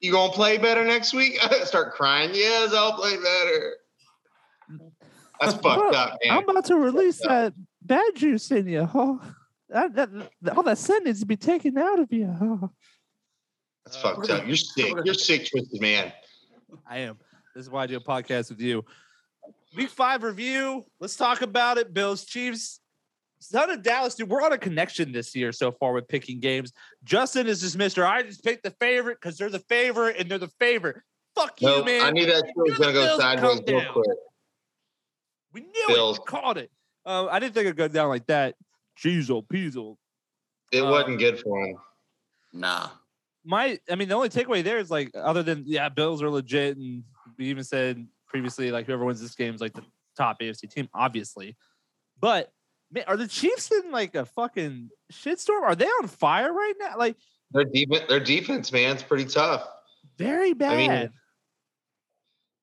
You 0.00 0.10
gonna 0.12 0.32
play 0.32 0.58
better 0.58 0.84
next 0.84 1.12
week? 1.14 1.38
Start 1.64 1.94
crying. 1.94 2.30
Yes, 2.34 2.74
I'll 2.74 2.94
play 2.94 3.16
better. 3.16 3.76
That's 5.42 5.54
fucked 5.60 5.94
up, 5.94 6.18
man. 6.24 6.36
I'm 6.38 6.48
about 6.48 6.64
to 6.66 6.76
release 6.76 7.18
that 7.20 7.54
bad 7.82 8.14
juice 8.14 8.50
in 8.50 8.68
you. 8.68 8.88
Oh, 8.94 9.20
that, 9.68 9.94
that, 9.94 10.10
that- 10.42 10.56
all 10.56 10.62
that 10.62 10.78
sin 10.78 11.04
needs 11.04 11.20
to 11.20 11.26
be 11.26 11.36
taken 11.36 11.76
out 11.78 11.98
of 11.98 12.12
you. 12.12 12.32
Oh, 12.40 12.70
That's 13.84 13.96
Uh, 13.96 14.14
fucked 14.14 14.30
up. 14.30 14.46
You're 14.46 14.56
sick. 14.56 14.94
You're 15.04 15.14
sick, 15.14 15.48
twisted 15.50 15.80
man. 15.80 16.12
I 16.88 16.98
am. 16.98 17.18
This 17.54 17.64
is 17.64 17.70
why 17.70 17.82
I 17.82 17.86
do 17.86 17.96
a 17.96 18.00
podcast 18.00 18.50
with 18.50 18.60
you. 18.60 18.84
Week 19.76 19.88
five 19.90 20.22
review. 20.22 20.84
Let's 21.00 21.16
talk 21.16 21.42
about 21.42 21.78
it. 21.78 21.92
Bills, 21.92 22.24
Chiefs. 22.24 22.80
Son 23.40 23.70
of 23.70 23.82
Dallas, 23.82 24.14
dude. 24.14 24.28
We're 24.28 24.42
on 24.42 24.52
a 24.52 24.58
connection 24.58 25.10
this 25.10 25.34
year 25.34 25.50
so 25.50 25.72
far 25.72 25.92
with 25.92 26.06
picking 26.06 26.38
games. 26.38 26.72
Justin 27.02 27.48
is 27.48 27.60
just 27.60 27.76
Mister. 27.76 28.06
I 28.06 28.22
just 28.22 28.44
picked 28.44 28.62
the 28.62 28.70
favorite 28.78 29.18
because 29.20 29.36
they're 29.36 29.50
the 29.50 29.58
favorite 29.58 30.16
and 30.18 30.30
they're 30.30 30.38
the 30.38 30.52
favorite. 30.60 30.98
Fuck 31.34 31.60
you, 31.60 31.84
man. 31.84 32.02
I 32.02 32.10
knew 32.12 32.26
that 32.26 32.44
shit 32.46 32.54
was 32.56 32.78
gonna 32.78 32.92
go 32.92 33.18
sideways 33.18 33.60
real 33.66 33.92
quick. 33.92 34.06
We 35.52 35.60
knew 35.62 35.84
Bills. 35.88 36.16
it. 36.18 36.22
We 36.22 36.26
called 36.26 36.58
it. 36.58 36.70
Uh, 37.04 37.26
I 37.26 37.38
didn't 37.38 37.54
think 37.54 37.66
it'd 37.66 37.76
go 37.76 37.88
down 37.88 38.08
like 38.08 38.26
that. 38.26 38.54
Cheezel, 39.02 39.46
Peasel. 39.46 39.96
It 40.72 40.80
Uh, 40.82 40.90
wasn't 40.90 41.18
good 41.18 41.40
for 41.40 41.64
him. 41.64 41.76
Nah. 42.52 42.90
My, 43.44 43.78
I 43.90 43.96
mean, 43.96 44.08
the 44.08 44.14
only 44.14 44.28
takeaway 44.28 44.62
there 44.62 44.78
is 44.78 44.90
like, 44.90 45.10
other 45.14 45.42
than 45.42 45.64
yeah, 45.66 45.88
Bills 45.88 46.22
are 46.22 46.30
legit, 46.30 46.76
and 46.76 47.02
we 47.38 47.46
even 47.46 47.64
said 47.64 48.06
previously 48.28 48.70
like 48.70 48.86
whoever 48.86 49.04
wins 49.04 49.20
this 49.20 49.34
game 49.34 49.54
is 49.54 49.60
like 49.60 49.72
the 49.74 49.82
top 50.16 50.40
AFC 50.40 50.70
team, 50.70 50.88
obviously. 50.94 51.56
But 52.20 52.50
man, 52.92 53.04
are 53.08 53.16
the 53.16 53.26
Chiefs 53.26 53.70
in 53.72 53.90
like 53.90 54.14
a 54.14 54.24
fucking 54.24 54.90
shitstorm? 55.12 55.62
Are 55.62 55.74
they 55.74 55.86
on 55.86 56.06
fire 56.08 56.52
right 56.52 56.74
now? 56.78 56.96
Like 56.96 57.16
Their 57.50 57.64
defense, 57.64 58.04
their 58.08 58.20
defense, 58.20 58.72
man, 58.72 58.94
it's 58.94 59.02
pretty 59.02 59.24
tough. 59.24 59.66
very 60.18 60.52
bad. 60.54 60.76
mean, 60.76 61.10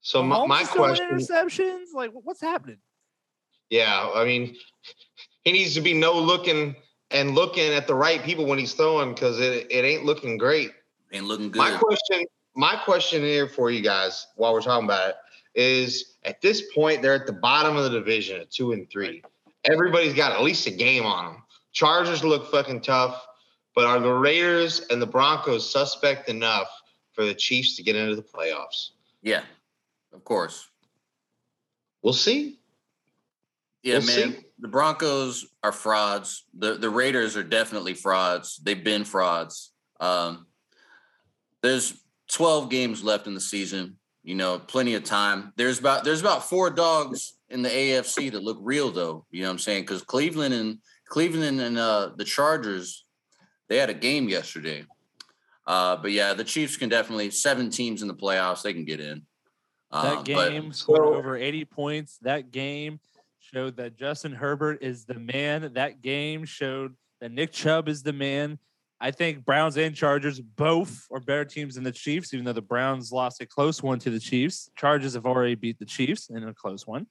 So 0.01 0.23
my, 0.23 0.35
Mahomes 0.35 0.47
my 0.47 0.61
is 0.61 0.67
question, 0.69 1.09
interceptions. 1.11 1.93
Like, 1.93 2.11
what's 2.13 2.41
happening? 2.41 2.77
yeah, 3.69 4.09
I 4.15 4.25
mean, 4.25 4.55
he 5.43 5.51
needs 5.51 5.73
to 5.75 5.81
be 5.81 5.93
no 5.93 6.13
looking 6.13 6.75
and 7.11 7.35
looking 7.35 7.73
at 7.73 7.87
the 7.87 7.95
right 7.95 8.21
people 8.23 8.45
when 8.45 8.59
he's 8.59 8.73
throwing 8.73 9.13
because 9.13 9.39
it, 9.39 9.67
it 9.69 9.85
ain't 9.85 10.05
looking 10.05 10.37
great. 10.37 10.71
Ain't 11.11 11.25
looking 11.25 11.49
good. 11.49 11.59
My 11.59 11.75
question, 11.77 12.25
my 12.55 12.75
question 12.75 13.21
here 13.23 13.47
for 13.47 13.71
you 13.71 13.81
guys 13.81 14.27
while 14.35 14.53
we're 14.53 14.61
talking 14.61 14.85
about 14.85 15.09
it 15.09 15.15
is 15.55 16.17
at 16.23 16.39
this 16.41 16.71
point 16.73 17.01
they're 17.01 17.15
at 17.15 17.25
the 17.25 17.33
bottom 17.33 17.75
of 17.75 17.83
the 17.83 17.89
division 17.89 18.39
at 18.41 18.51
two 18.51 18.73
and 18.73 18.89
three. 18.91 19.23
Everybody's 19.65 20.13
got 20.13 20.31
at 20.31 20.43
least 20.43 20.67
a 20.67 20.71
game 20.71 21.05
on 21.05 21.25
them. 21.25 21.43
Chargers 21.71 22.23
look 22.23 22.51
fucking 22.51 22.81
tough, 22.81 23.25
but 23.75 23.85
are 23.85 23.99
the 23.99 24.11
Raiders 24.11 24.85
and 24.89 25.01
the 25.01 25.07
Broncos 25.07 25.69
suspect 25.69 26.29
enough 26.29 26.67
for 27.13 27.25
the 27.25 27.33
Chiefs 27.33 27.75
to 27.75 27.83
get 27.83 27.95
into 27.95 28.15
the 28.15 28.21
playoffs? 28.21 28.91
yeah, 29.21 29.41
of 30.13 30.23
course. 30.23 30.69
We'll 32.01 32.13
see. 32.13 32.59
Yeah, 33.83 33.99
We'll 33.99 34.07
man. 34.07 34.33
see. 34.33 34.39
The 34.59 34.67
Broncos 34.67 35.47
are 35.63 35.71
frauds. 35.71 36.45
The 36.57 36.73
the 36.75 36.89
Raiders 36.89 37.37
are 37.37 37.43
definitely 37.43 37.93
frauds. 37.93 38.57
They've 38.57 38.83
been 38.83 39.05
frauds. 39.05 39.71
Um, 39.99 40.47
there's 41.61 41.93
12 42.31 42.69
games 42.69 43.03
left 43.03 43.27
in 43.27 43.33
the 43.33 43.41
season. 43.41 43.97
You 44.23 44.35
know, 44.35 44.59
plenty 44.59 44.95
of 44.95 45.03
time. 45.05 45.53
There's 45.55 45.79
about 45.79 46.03
there's 46.03 46.21
about 46.21 46.47
four 46.49 46.69
dogs 46.69 47.37
in 47.49 47.61
the 47.61 47.69
AFC 47.69 48.31
that 48.31 48.43
look 48.43 48.57
real 48.61 48.91
though. 48.91 49.25
You 49.31 49.41
know 49.41 49.47
what 49.47 49.53
I'm 49.53 49.59
saying? 49.59 49.83
Because 49.83 50.01
Cleveland 50.03 50.53
and 50.53 50.79
Cleveland 51.07 51.59
and 51.61 51.77
uh, 51.77 52.11
the 52.17 52.25
Chargers, 52.25 53.05
they 53.69 53.77
had 53.77 53.89
a 53.89 53.93
game 53.93 54.27
yesterday. 54.27 54.85
Uh, 55.65 55.95
but 55.95 56.11
yeah, 56.11 56.33
the 56.33 56.43
Chiefs 56.43 56.77
can 56.77 56.89
definitely 56.89 57.31
seven 57.31 57.69
teams 57.69 58.01
in 58.01 58.07
the 58.07 58.13
playoffs. 58.13 58.61
They 58.61 58.73
can 58.73 58.85
get 58.85 58.99
in. 58.99 59.23
That 59.91 60.17
Um, 60.19 60.23
game 60.23 60.73
scored 60.73 60.99
So- 60.99 61.15
over 61.15 61.35
80 61.35 61.65
points. 61.65 62.17
That 62.19 62.51
game 62.51 62.99
showed 63.39 63.77
that 63.77 63.95
Justin 63.97 64.33
Herbert 64.33 64.83
is 64.83 65.05
the 65.05 65.15
man. 65.15 65.73
That 65.73 66.01
game 66.01 66.45
showed 66.45 66.95
that 67.21 67.31
Nick 67.31 67.51
Chubb 67.51 67.89
is 67.89 68.03
the 68.03 68.13
man. 68.13 68.59
I 69.01 69.11
think 69.11 69.45
Browns 69.45 69.77
and 69.77 69.95
Chargers 69.95 70.39
both 70.41 71.07
are 71.09 71.21
better 71.21 71.45
teams 71.45 71.75
than 71.75 71.85
the 71.85 71.91
Chiefs, 71.91 72.33
even 72.33 72.45
though 72.45 72.53
the 72.53 72.61
Browns 72.61 73.11
lost 73.11 73.41
a 73.41 73.45
close 73.45 73.81
one 73.81 73.97
to 73.99 74.09
the 74.09 74.19
Chiefs. 74.19 74.69
Chargers 74.77 75.13
have 75.13 75.25
already 75.25 75.55
beat 75.55 75.79
the 75.79 75.85
Chiefs 75.85 76.29
in 76.29 76.43
a 76.43 76.53
close 76.53 76.85
one. 76.85 77.07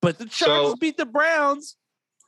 But 0.00 0.18
the 0.18 0.26
Chargers 0.26 0.72
So- 0.72 0.76
beat 0.76 0.96
the 0.96 1.06
Browns 1.06 1.76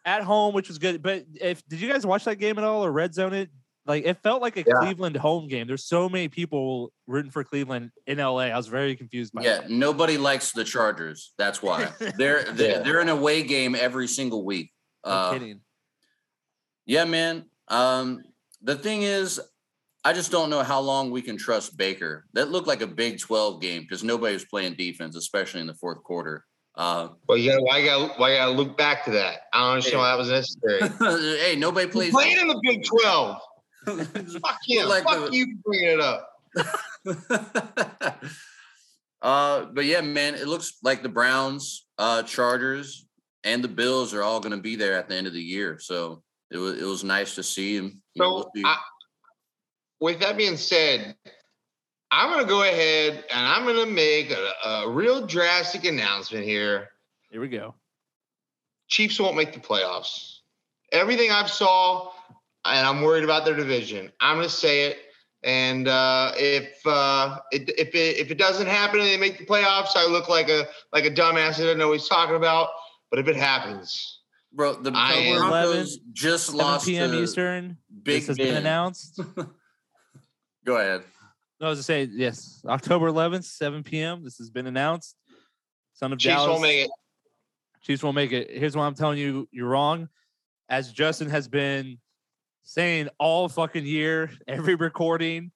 at 0.04 0.22
home, 0.22 0.54
which 0.54 0.68
was 0.68 0.78
good. 0.78 1.02
But 1.02 1.24
if 1.40 1.66
did 1.66 1.80
you 1.80 1.88
guys 1.90 2.06
watch 2.06 2.24
that 2.24 2.36
game 2.36 2.58
at 2.58 2.64
all 2.64 2.84
or 2.84 2.92
red 2.92 3.12
zone 3.12 3.34
it? 3.34 3.50
Like 3.86 4.04
it 4.06 4.18
felt 4.22 4.40
like 4.40 4.56
a 4.56 4.64
Yeah. 4.66 4.74
Cleveland 4.80 5.16
home 5.16 5.46
game. 5.48 5.66
There's 5.66 5.84
so 5.84 6.08
many 6.08 6.28
people 6.28 6.92
rooting 7.06 7.30
for 7.30 7.44
Cleveland 7.44 7.90
in 8.06 8.18
LA. 8.18 8.44
I 8.48 8.56
was 8.56 8.66
very 8.66 8.96
confused 8.96 9.32
by 9.34 9.42
Yeah, 9.42 9.58
that. 9.60 9.70
nobody 9.70 10.16
likes 10.16 10.52
the 10.52 10.64
Chargers. 10.64 11.32
That's 11.36 11.62
why 11.62 11.92
they're 12.18 12.44
they're, 12.44 12.70
Yeah. 12.70 12.78
they're 12.80 13.00
an 13.00 13.10
away 13.10 13.42
game 13.42 13.74
every 13.74 14.08
single 14.08 14.44
week. 14.44 14.72
No 15.04 15.12
Uh, 15.12 15.32
kidding. 15.34 15.60
yeah, 16.86 17.04
man. 17.04 17.44
Um, 17.68 18.22
the 18.62 18.76
thing 18.76 19.02
is, 19.02 19.40
I 20.02 20.12
just 20.12 20.30
don't 20.30 20.50
know 20.50 20.62
how 20.62 20.80
long 20.80 21.10
we 21.10 21.22
can 21.22 21.36
trust 21.36 21.76
Baker. 21.76 22.26
That 22.34 22.50
looked 22.50 22.66
like 22.66 22.82
a 22.82 22.86
Big 22.86 23.18
Twelve 23.20 23.60
game 23.60 23.82
because 23.82 24.02
nobody 24.04 24.34
was 24.34 24.44
playing 24.44 24.74
defense, 24.74 25.16
especially 25.16 25.60
in 25.60 25.66
the 25.66 25.74
fourth 25.74 26.02
quarter. 26.02 26.44
Uh, 26.76 27.08
Well, 27.28 27.38
yeah, 27.38 27.56
why 27.58 27.78
you 27.78 27.86
got 27.86 28.18
why 28.18 28.32
you 28.32 28.36
got 28.38 28.46
to 28.46 28.52
look 28.52 28.76
back 28.78 29.04
to 29.06 29.10
that? 29.12 29.40
I 29.52 29.60
don't 29.60 29.70
understand 29.72 29.98
why 29.98 30.10
that 30.10 30.18
was 30.18 30.28
necessary. 30.30 31.38
hey, 31.38 31.56
nobody 31.56 31.86
He 31.86 31.92
plays. 31.92 32.10
played 32.12 32.38
in 32.38 32.48
the 32.48 32.60
Big 32.62 32.82
Twelve. 32.84 33.40
Fuck 34.40 34.58
him. 34.66 34.88
Like 34.88 35.04
Fuck 35.04 35.30
the- 35.30 35.36
you 35.36 35.56
for 35.56 35.70
bringing 35.70 35.90
it 35.90 36.00
up. 36.00 36.30
uh, 39.22 39.64
but 39.72 39.84
yeah, 39.84 40.00
man, 40.00 40.34
it 40.34 40.46
looks 40.46 40.74
like 40.82 41.02
the 41.02 41.08
Browns, 41.08 41.86
uh, 41.98 42.22
Chargers, 42.22 43.06
and 43.42 43.62
the 43.62 43.68
Bills 43.68 44.14
are 44.14 44.22
all 44.22 44.40
going 44.40 44.52
to 44.56 44.62
be 44.62 44.76
there 44.76 44.94
at 44.94 45.08
the 45.08 45.16
end 45.16 45.26
of 45.26 45.32
the 45.32 45.42
year. 45.42 45.78
So 45.80 46.22
it 46.50 46.58
was 46.58 46.80
it 46.80 46.84
was 46.84 47.04
nice 47.04 47.34
to 47.34 47.42
see 47.42 47.76
him. 47.76 48.00
You 48.14 48.22
know, 48.22 48.42
So, 48.42 48.50
we'll. 48.54 48.66
I, 48.66 48.78
with 50.00 50.20
that 50.20 50.36
being 50.36 50.56
said, 50.56 51.16
I'm 52.10 52.30
going 52.30 52.44
to 52.44 52.48
go 52.48 52.62
ahead 52.62 53.24
and 53.30 53.46
I'm 53.46 53.64
going 53.64 53.86
to 53.86 53.92
make 53.92 54.30
a, 54.30 54.68
a 54.68 54.90
real 54.90 55.26
drastic 55.26 55.84
announcement 55.84 56.44
here. 56.44 56.90
Here 57.30 57.40
we 57.40 57.48
go. 57.48 57.74
Chiefs 58.88 59.18
won't 59.18 59.36
make 59.36 59.52
the 59.52 59.60
playoffs. 59.60 60.38
Everything 60.92 61.30
I've 61.30 61.50
saw, 61.50 62.12
and 62.64 62.86
I'm 62.86 63.02
worried 63.02 63.24
about 63.24 63.44
their 63.44 63.54
division. 63.56 64.10
I'm 64.20 64.36
going 64.36 64.48
to 64.48 64.54
say 64.54 64.86
it. 64.86 64.98
And 65.42 65.88
uh, 65.88 66.32
if 66.36 66.74
uh, 66.86 67.38
it, 67.52 67.68
if 67.78 67.94
it 67.94 68.16
if 68.16 68.30
it 68.30 68.38
doesn't 68.38 68.66
happen 68.66 69.00
and 69.00 69.08
they 69.08 69.18
make 69.18 69.38
the 69.38 69.44
playoffs, 69.44 69.90
I 69.94 70.06
look 70.06 70.28
like 70.30 70.48
a 70.48 70.66
like 70.90 71.04
a 71.04 71.10
dumbass 71.10 71.58
that 71.58 71.64
doesn't 71.64 71.78
know 71.78 71.88
what 71.88 71.98
he's 71.98 72.08
talking 72.08 72.34
about. 72.36 72.68
But 73.10 73.18
if 73.18 73.28
it 73.28 73.36
happens, 73.36 74.20
Bro, 74.54 74.82
the 74.82 74.92
I 74.94 75.12
am- 75.12 75.48
Broncos 75.50 75.98
just 76.12 76.46
7 76.46 76.58
lost 76.58 76.86
p.m. 76.86 77.10
to 77.10 77.22
Eastern. 77.22 77.76
Big 78.02 78.20
this 78.20 78.28
has 78.28 78.38
Ben. 78.38 78.46
been 78.46 78.56
announced. 78.56 79.20
Go 80.64 80.76
ahead. 80.76 81.02
No, 81.60 81.66
I 81.66 81.70
was 81.70 81.78
to 81.80 81.82
say 81.82 82.04
yes, 82.04 82.62
October 82.66 83.10
11th, 83.10 83.44
7 83.44 83.82
p.m. 83.82 84.24
This 84.24 84.38
has 84.38 84.48
been 84.48 84.66
announced. 84.66 85.14
Son 85.92 86.12
of 86.12 86.18
Chiefs 86.18 86.34
Dallas. 86.36 86.48
won't 86.48 86.62
make 86.62 86.86
it. 86.86 86.90
Chiefs 87.82 88.02
won't 88.02 88.14
make 88.14 88.32
it. 88.32 88.50
Here's 88.50 88.74
why 88.74 88.86
I'm 88.86 88.94
telling 88.94 89.18
you 89.18 89.46
you're 89.52 89.68
wrong. 89.68 90.08
As 90.70 90.90
Justin 90.90 91.28
has 91.28 91.48
been 91.48 91.98
saying 92.64 93.08
all 93.18 93.48
fucking 93.48 93.86
year, 93.86 94.30
every 94.48 94.74
recording, 94.74 95.52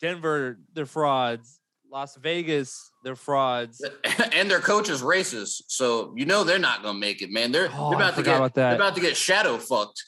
Denver, 0.00 0.58
they're 0.74 0.86
frauds. 0.86 1.60
Las 1.90 2.16
Vegas, 2.16 2.90
they're 3.04 3.14
frauds. 3.14 3.80
and 4.32 4.50
their 4.50 4.58
coach 4.60 4.88
is 4.90 5.00
racist, 5.00 5.62
so 5.68 6.12
you 6.16 6.26
know 6.26 6.42
they're 6.42 6.58
not 6.58 6.82
gonna 6.82 6.98
make 6.98 7.22
it, 7.22 7.30
man. 7.30 7.52
They're, 7.52 7.68
Oh, 7.72 7.90
they're 7.90 7.98
about 7.98 8.16
to 8.16 8.22
get 8.24 8.36
about 8.36 8.54
they're 8.54 8.74
about 8.74 8.96
to 8.96 9.00
get 9.00 9.16
shadow 9.16 9.58
fucked. 9.58 10.02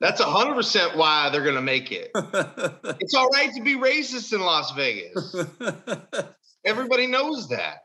That's 0.00 0.20
hundred 0.20 0.54
percent 0.54 0.96
why 0.96 1.30
they're 1.30 1.44
gonna 1.44 1.62
make 1.62 1.90
it. 1.92 2.10
It's 3.00 3.14
all 3.14 3.28
right 3.30 3.50
to 3.54 3.62
be 3.62 3.74
racist 3.76 4.32
in 4.34 4.40
Las 4.40 4.72
Vegas. 4.72 5.34
Everybody 6.64 7.06
knows 7.06 7.48
that. 7.48 7.78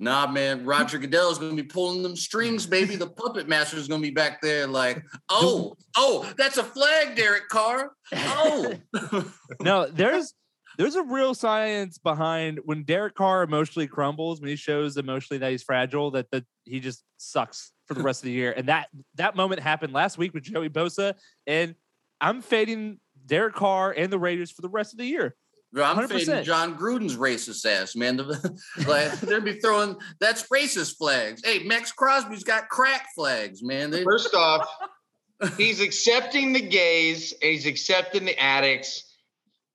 Nah, 0.00 0.26
man. 0.26 0.64
Roger 0.64 0.98
Goodell 0.98 1.30
is 1.30 1.38
gonna 1.38 1.54
be 1.54 1.62
pulling 1.62 2.02
them 2.02 2.16
strings, 2.16 2.66
baby. 2.66 2.96
The 2.96 3.06
puppet 3.06 3.48
master 3.48 3.76
is 3.76 3.86
gonna 3.86 4.02
be 4.02 4.10
back 4.10 4.40
there, 4.40 4.66
like, 4.66 5.04
oh, 5.28 5.76
oh, 5.96 6.30
that's 6.36 6.56
a 6.56 6.64
flag, 6.64 7.14
Derek 7.14 7.48
Carr. 7.48 7.92
Oh, 8.12 8.74
no, 9.60 9.86
there's 9.86 10.34
there's 10.78 10.96
a 10.96 11.02
real 11.02 11.34
science 11.34 11.98
behind 11.98 12.60
when 12.64 12.84
Derek 12.84 13.14
Carr 13.14 13.42
emotionally 13.42 13.86
crumbles, 13.86 14.40
when 14.40 14.48
he 14.48 14.56
shows 14.56 14.96
emotionally 14.96 15.38
that 15.38 15.50
he's 15.50 15.62
fragile, 15.62 16.10
that 16.12 16.30
that 16.30 16.44
he 16.64 16.80
just 16.80 17.04
sucks 17.18 17.72
for 17.86 17.94
the 17.94 18.02
rest 18.02 18.22
of 18.22 18.26
the 18.26 18.32
year. 18.32 18.52
And 18.56 18.68
that 18.68 18.88
that 19.16 19.36
moment 19.36 19.60
happened 19.60 19.92
last 19.92 20.16
week 20.16 20.32
with 20.32 20.44
Joey 20.44 20.70
Bosa. 20.70 21.14
And 21.46 21.74
I'm 22.20 22.40
fading 22.40 23.00
Derek 23.26 23.54
Carr 23.54 23.92
and 23.92 24.12
the 24.12 24.18
Raiders 24.18 24.50
for 24.50 24.62
the 24.62 24.68
rest 24.68 24.94
of 24.94 24.98
the 24.98 25.06
year. 25.06 25.34
Bro, 25.72 25.84
I'm 25.84 25.96
100%. 25.96 26.08
fading 26.08 26.44
Jon 26.44 26.76
Gruden's 26.76 27.16
racist 27.16 27.64
ass, 27.64 27.94
man. 27.94 28.16
The- 28.16 28.60
like 28.88 29.12
they'd 29.20 29.44
be 29.44 29.60
throwing 29.60 29.96
that's 30.18 30.48
racist 30.48 30.96
flags. 30.96 31.42
Hey, 31.44 31.60
Maxx 31.64 31.92
Crosby's 31.92 32.42
got 32.44 32.68
crack 32.68 33.06
flags, 33.14 33.62
man. 33.62 33.90
They, 33.90 34.02
First 34.02 34.34
off, 34.34 34.66
he's 35.56 35.80
accepting 35.80 36.52
the 36.52 36.60
gays 36.60 37.32
and 37.40 37.52
he's 37.52 37.66
accepting 37.66 38.24
the 38.24 38.36
addicts. 38.38 39.06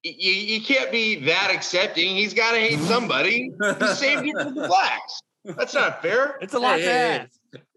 You, 0.03 0.31
you 0.33 0.61
can't 0.61 0.91
be 0.91 1.15
that 1.25 1.49
accepting. 1.51 2.15
He's 2.15 2.33
got 2.33 2.51
to 2.51 2.59
hate 2.59 2.79
somebody. 2.79 3.51
He 3.79 3.87
saved 3.95 4.25
you 4.25 4.33
from 4.39 4.53
the 4.53 4.67
blacks. 4.67 5.19
That's 5.45 5.73
not 5.73 6.01
fair. 6.01 6.37
It's 6.41 6.53
a 6.53 6.59
lot 6.59 6.79
Hey, 6.79 7.25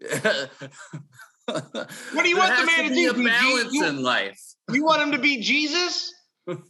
to 0.01 0.07
hey, 0.07 0.21
ask. 0.25 0.59
What 2.13 2.23
do 2.23 2.29
you 2.29 2.35
There 2.35 2.47
want 2.47 2.59
the 2.59 2.65
man 2.65 2.83
to 2.83 2.89
be 2.89 2.95
do? 3.05 3.09
A 3.09 3.13
Be- 3.13 3.23
balance 3.25 3.73
you- 3.73 3.85
in 3.85 4.03
life. 4.03 4.39
You 4.71 4.83
want 4.83 5.01
him 5.01 5.11
to 5.13 5.17
be 5.17 5.41
Jesus? 5.41 6.13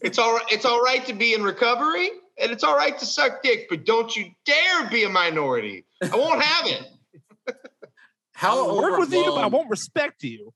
It's 0.01 0.17
all 0.19 0.33
right. 0.33 0.45
It's 0.49 0.65
all 0.65 0.81
right 0.81 1.05
to 1.05 1.13
be 1.13 1.33
in 1.33 1.43
recovery, 1.43 2.09
and 2.41 2.51
it's 2.51 2.63
all 2.63 2.75
right 2.75 2.97
to 2.97 3.05
suck 3.05 3.41
dick, 3.43 3.67
but 3.69 3.85
don't 3.85 4.15
you 4.15 4.31
dare 4.45 4.89
be 4.89 5.03
a 5.03 5.09
minority. 5.09 5.85
I 6.01 6.15
won't 6.15 6.41
have 6.41 6.65
it. 6.67 7.55
How 8.33 8.67
I'll 8.69 8.77
work 8.77 8.97
with 8.99 9.11
you, 9.11 9.23
but 9.25 9.43
I 9.43 9.47
won't 9.47 9.69
respect 9.69 10.23
you. 10.23 10.53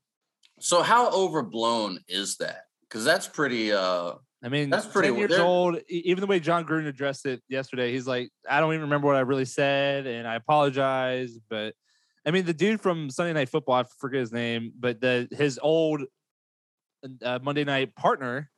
So 0.59 0.81
how 0.81 1.09
overblown 1.11 1.99
is 2.07 2.37
that? 2.37 2.61
Because 2.83 3.03
that's 3.03 3.27
pretty. 3.27 3.73
uh 3.73 4.13
I 4.45 4.49
mean, 4.49 4.69
That's 4.69 4.85
pretty- 4.85 5.07
10 5.09 5.17
years 5.17 5.31
they're- 5.31 5.41
old. 5.41 5.79
Even 5.87 6.19
the 6.19 6.27
way 6.27 6.39
Jon 6.41 6.65
Gruden 6.65 6.87
addressed 6.87 7.25
it 7.25 7.41
yesterday, 7.47 7.93
he's 7.93 8.05
like, 8.05 8.29
I 8.49 8.59
don't 8.59 8.71
even 8.73 8.81
remember 8.81 9.07
what 9.07 9.15
I 9.15 9.21
really 9.21 9.45
said, 9.45 10.05
and 10.05 10.27
I 10.27 10.35
apologize. 10.35 11.37
But 11.49 11.75
I 12.25 12.31
mean, 12.31 12.45
the 12.45 12.53
dude 12.53 12.79
from 12.81 13.09
Sunday 13.09 13.33
Night 13.33 13.49
Football, 13.49 13.75
I 13.75 13.83
forget 13.99 14.19
his 14.21 14.31
name, 14.33 14.71
but 14.79 14.99
the 15.01 15.27
his 15.31 15.59
old 15.61 16.03
uh, 17.21 17.39
Monday 17.41 17.63
night 17.65 17.95
partner, 17.95 18.49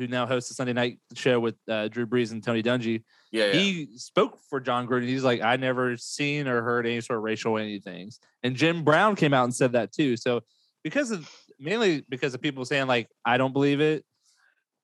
who 0.00 0.08
now 0.08 0.26
hosts 0.26 0.48
the 0.48 0.54
Sunday 0.54 0.72
night 0.72 0.98
show 1.14 1.38
with 1.38 1.56
uh, 1.68 1.88
Drew 1.88 2.06
Brees 2.06 2.32
and 2.32 2.42
Tony 2.42 2.62
Dungy, 2.62 3.02
Yeah, 3.30 3.46
yeah. 3.46 3.52
he 3.52 3.88
spoke 3.98 4.38
for 4.48 4.58
Jon 4.58 4.88
Gruden. 4.88 5.06
He's 5.06 5.22
like, 5.22 5.42
I 5.42 5.56
never 5.56 5.96
seen 5.98 6.48
or 6.48 6.62
heard 6.62 6.86
any 6.86 7.00
sort 7.02 7.18
of 7.18 7.22
racial 7.22 7.58
anything. 7.58 8.10
And 8.42 8.56
Jim 8.56 8.82
Brown 8.82 9.14
came 9.14 9.34
out 9.34 9.44
and 9.44 9.54
said 9.54 9.72
that 9.72 9.92
too. 9.92 10.16
So 10.16 10.40
because 10.82 11.10
of 11.10 11.30
mainly 11.58 12.02
because 12.08 12.32
of 12.34 12.40
people 12.40 12.64
saying 12.64 12.86
like, 12.86 13.08
I 13.24 13.36
don't 13.36 13.52
believe 13.52 13.80
it, 13.80 14.04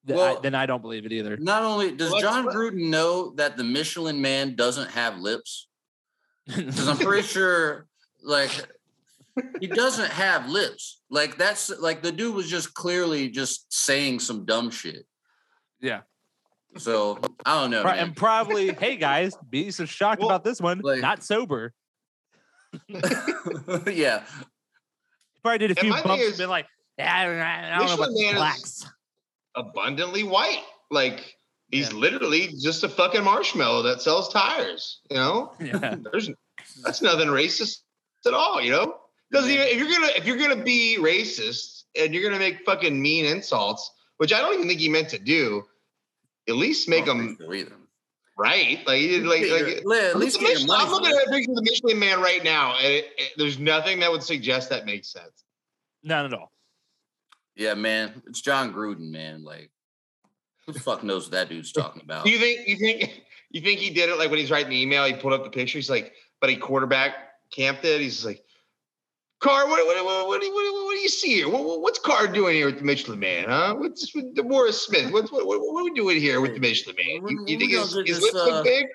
th- 0.06 0.18
I- 0.18 0.36
then 0.42 0.54
I 0.54 0.66
don't 0.66 0.82
believe 0.82 1.06
it 1.06 1.12
either. 1.12 1.36
Not 1.38 1.62
only 1.62 1.92
does 1.92 2.12
Let's- 2.12 2.22
John 2.22 2.44
let- 2.44 2.54
Gruden 2.54 2.90
know 2.90 3.30
that 3.36 3.56
the 3.56 3.64
Michelin 3.64 4.20
Man 4.20 4.54
doesn't 4.54 4.90
have 4.90 5.18
lips, 5.18 5.68
because 6.46 6.86
I'm 6.86 6.98
pretty 6.98 7.26
sure, 7.26 7.86
like, 8.22 8.50
he 9.60 9.66
doesn't 9.66 10.10
have 10.10 10.48
lips. 10.48 11.02
Like 11.10 11.36
that's 11.38 11.70
like 11.78 12.02
the 12.02 12.12
dude 12.12 12.34
was 12.34 12.48
just 12.48 12.74
clearly 12.74 13.28
just 13.28 13.72
saying 13.72 14.20
some 14.20 14.44
dumb 14.44 14.70
shit. 14.70 15.06
yeah. 15.80 16.00
So 16.78 17.18
I 17.46 17.60
don't 17.62 17.70
know. 17.70 17.82
Pro- 17.82 17.92
and 17.92 18.14
probably, 18.14 18.72
hey 18.74 18.96
guys, 18.96 19.34
be 19.48 19.70
so 19.70 19.86
shocked 19.86 20.20
Well, 20.20 20.28
about 20.28 20.44
this 20.44 20.60
one. 20.60 20.80
like- 20.82 21.00
not 21.00 21.22
sober. 21.24 21.72
yeah, 22.88 24.22
Probably 25.42 25.58
did 25.58 25.70
a 25.70 25.74
few 25.80 25.90
my 25.90 25.96
thing 26.00 26.08
bumps 26.08 26.28
and 26.28 26.36
been 26.38 26.48
like, 26.50 26.66
yeah, 26.98 27.14
I, 27.14 27.74
I 27.74 27.78
don't 27.78 27.86
know 27.88 27.94
about 27.94 28.08
the 28.14 28.22
Man 28.22 28.34
is- 28.34 28.38
blacks. 28.38 28.86
abundantly 29.54 30.22
white. 30.24 30.62
Like 30.90 31.34
he's 31.70 31.90
Yeah. 31.90 31.98
literally 31.98 32.48
just 32.60 32.84
a 32.84 32.88
fucking 32.88 33.24
marshmallow 33.24 33.82
that 33.82 34.02
sells 34.02 34.30
tires. 34.32 35.00
You 35.10 35.16
know, 35.16 35.52
Yeah. 35.60 35.94
there's 36.12 36.30
that's 36.84 37.00
nothing 37.00 37.28
racist 37.28 37.78
at 38.26 38.34
all. 38.34 38.60
You 38.60 38.72
know, 38.72 38.96
because 39.30 39.48
Yeah. 39.48 39.62
if 39.64 39.78
you're 39.78 39.88
gonna 39.90 40.12
if 40.16 40.24
you're 40.26 40.36
gonna 40.38 40.62
be 40.62 40.96
racist 41.00 41.84
and 41.98 42.12
you're 42.14 42.22
gonna 42.22 42.38
make 42.38 42.64
fucking 42.64 43.00
mean 43.00 43.24
insults, 43.24 43.90
which 44.18 44.32
I 44.32 44.40
don't 44.40 44.54
even 44.54 44.68
think 44.68 44.80
he 44.80 44.88
meant 44.88 45.08
to 45.10 45.18
do, 45.18 45.64
at 46.48 46.54
least 46.56 46.88
make 46.88 47.02
I 47.04 47.06
don't 47.06 47.36
them 47.38 47.66
so 47.68 47.76
right. 48.38 48.86
Like, 48.86 48.98
he 48.98 49.08
did, 49.08 49.24
like, 49.26 49.40
Get 49.42 49.76
like 49.76 49.84
le- 49.84 50.08
at 50.10 50.16
least 50.18 50.36
at 50.36 50.40
the 50.42 50.46
your 50.48 50.54
Michelin- 50.54 50.66
money. 50.68 50.84
I'm 50.84 50.90
looking 50.90 51.06
at 51.08 51.22
it. 51.22 51.28
a 51.28 51.30
picture 51.30 51.50
of 51.52 51.56
the 51.56 51.62
Michelin 51.62 51.98
Man 51.98 52.20
right 52.20 52.44
now, 52.44 52.76
and 52.76 52.86
it, 52.86 53.06
it- 53.16 53.32
there's 53.38 53.58
nothing 53.58 54.00
that 54.00 54.10
would 54.12 54.22
suggest 54.22 54.68
that 54.70 54.84
makes 54.84 55.08
sense. 55.08 55.44
None 56.02 56.26
at 56.26 56.34
all. 56.34 56.52
Yeah, 57.56 57.72
man, 57.74 58.22
it's 58.26 58.42
Jon 58.42 58.74
Gruden, 58.74 59.10
man. 59.10 59.42
Like, 59.42 59.70
who 60.66 60.72
the 60.72 60.80
fuck 60.80 61.02
knows 61.02 61.24
what 61.24 61.32
that 61.32 61.48
dude's 61.48 61.72
talking 61.72 62.02
about? 62.02 62.24
Do 62.26 62.30
you 62.30 62.38
think 62.38 62.68
you 62.68 62.76
think 62.76 63.22
you 63.50 63.62
think 63.62 63.80
he 63.80 63.88
did 63.90 64.10
it 64.10 64.18
like 64.18 64.28
when 64.30 64.38
he's 64.38 64.50
writing 64.50 64.68
the 64.70 64.80
email, 64.82 65.04
he 65.06 65.14
pulled 65.14 65.32
up 65.32 65.42
the 65.44 65.50
picture, 65.50 65.78
he's 65.78 65.88
like, 65.88 66.12
but 66.40 66.50
he 66.50 66.56
quarterback 66.56 67.14
camped 67.50 67.84
it. 67.86 68.00
He's 68.02 68.24
like, 68.26 68.44
Carr, 69.40 69.68
what 69.68 69.86
what 69.86 70.04
what, 70.04 70.28
what, 70.28 70.40
do 70.40 70.46
you- 70.46 70.54
what, 70.54 70.84
what 70.86 70.92
do 70.94 70.98
you 71.00 71.08
see 71.08 71.34
here? 71.34 71.48
What, 71.48 71.64
what- 71.64 71.80
what's 71.82 71.98
Carr 71.98 72.26
doing 72.26 72.54
here 72.56 72.66
with 72.66 72.78
the 72.78 72.84
Michelin 72.84 73.18
Man, 73.18 73.44
huh? 73.48 73.74
What's 73.76 74.14
with 74.14 74.34
the 74.34 74.42
Morris 74.42 74.82
Smith? 74.86 75.12
What's 75.12 75.30
what, 75.30 75.46
what, 75.46 75.60
what 75.60 75.80
are 75.80 75.84
we 75.84 75.92
doing 75.94 76.18
here 76.20 76.40
with 76.40 76.54
the 76.54 76.60
Michelin 76.60 76.96
Man? 76.96 77.06
You, 77.16 77.22
When- 77.22 77.46
you 77.46 77.58
think 77.58 77.70
we 77.72 77.78
his, 77.78 77.92
his 77.92 78.04
this, 78.06 78.22
lips 78.22 78.34
uh, 78.34 78.44
look 78.46 78.64
big? 78.64 78.86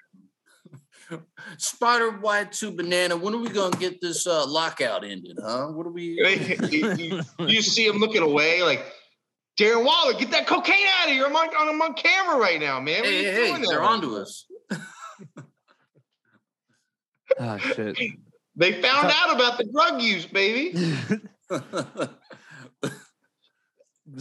Spider 1.57 2.11
white 2.19 2.51
two 2.53 2.71
Banana. 2.71 3.15
When 3.17 3.33
are 3.35 3.37
we 3.37 3.49
gonna 3.49 3.77
get 3.77 4.01
this 4.01 4.25
uh, 4.25 4.45
lockout 4.47 5.03
ended, 5.03 5.37
huh? 5.41 5.67
What 5.67 5.85
are 5.85 5.91
we? 5.91 6.03
you, 6.71 6.93
you- 6.95 7.21
you 7.39 7.61
see 7.61 7.85
him 7.85 7.97
looking 7.97 8.23
away 8.23 8.63
like 8.63 8.83
Darren 9.59 9.85
Waller, 9.85 10.13
get 10.13 10.31
that 10.31 10.47
cocaine 10.47 10.87
out 11.01 11.07
of 11.09 11.13
here. 11.13 11.25
I'm 11.25 11.35
on, 11.35 11.49
I'm 11.55 11.81
on 11.81 11.93
camera 11.93 12.39
right 12.39 12.59
now, 12.59 12.79
man. 12.79 13.01
What 13.01 13.09
are 13.09 13.11
Hey, 13.11 13.19
you 13.25 13.31
hey, 13.31 13.33
hey, 13.33 13.47
doing 13.49 13.61
they're 13.61 13.77
there? 13.79 13.83
onto 13.83 14.15
us. 14.15 14.45
Oh 17.39 17.57
shit. 17.75 17.97
They 18.55 18.81
found 18.81 19.11
out 19.13 19.35
about 19.35 19.57
the 19.57 19.65
drug 19.65 20.01
use, 20.01 20.25
baby. 20.25 20.73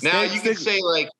Now 0.02 0.22
you 0.22 0.40
can 0.40 0.54
say 0.54 0.80
like, 0.82 1.10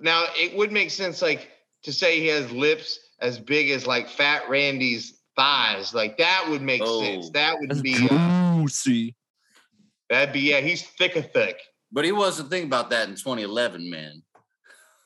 now 0.00 0.24
it 0.34 0.56
would 0.56 0.72
make 0.72 0.90
sense 0.90 1.22
like 1.22 1.50
to 1.84 1.92
say 1.92 2.20
he 2.20 2.26
has 2.28 2.50
lips 2.52 2.98
as 3.20 3.38
big 3.38 3.70
as 3.70 3.86
like 3.86 4.08
Fat 4.08 4.48
Randy's 4.48 5.18
thighs. 5.36 5.94
Like 5.94 6.18
that 6.18 6.46
would 6.48 6.62
make 6.62 6.84
sense. 6.84 7.26
Oh. 7.26 7.30
That 7.32 7.58
would 7.58 7.70
That's 7.70 7.80
be 7.80 8.08
uh, 8.10 8.64
that'd 10.10 10.32
be 10.32 10.40
yeah. 10.40 10.60
He's 10.60 10.82
thick 10.82 11.16
a 11.16 11.22
thick. 11.22 11.58
but 11.90 12.04
he 12.04 12.12
wasn't 12.12 12.50
thinking 12.50 12.68
about 12.68 12.90
that 12.90 13.08
in 13.08 13.14
2011, 13.14 13.90
man. 13.90 14.22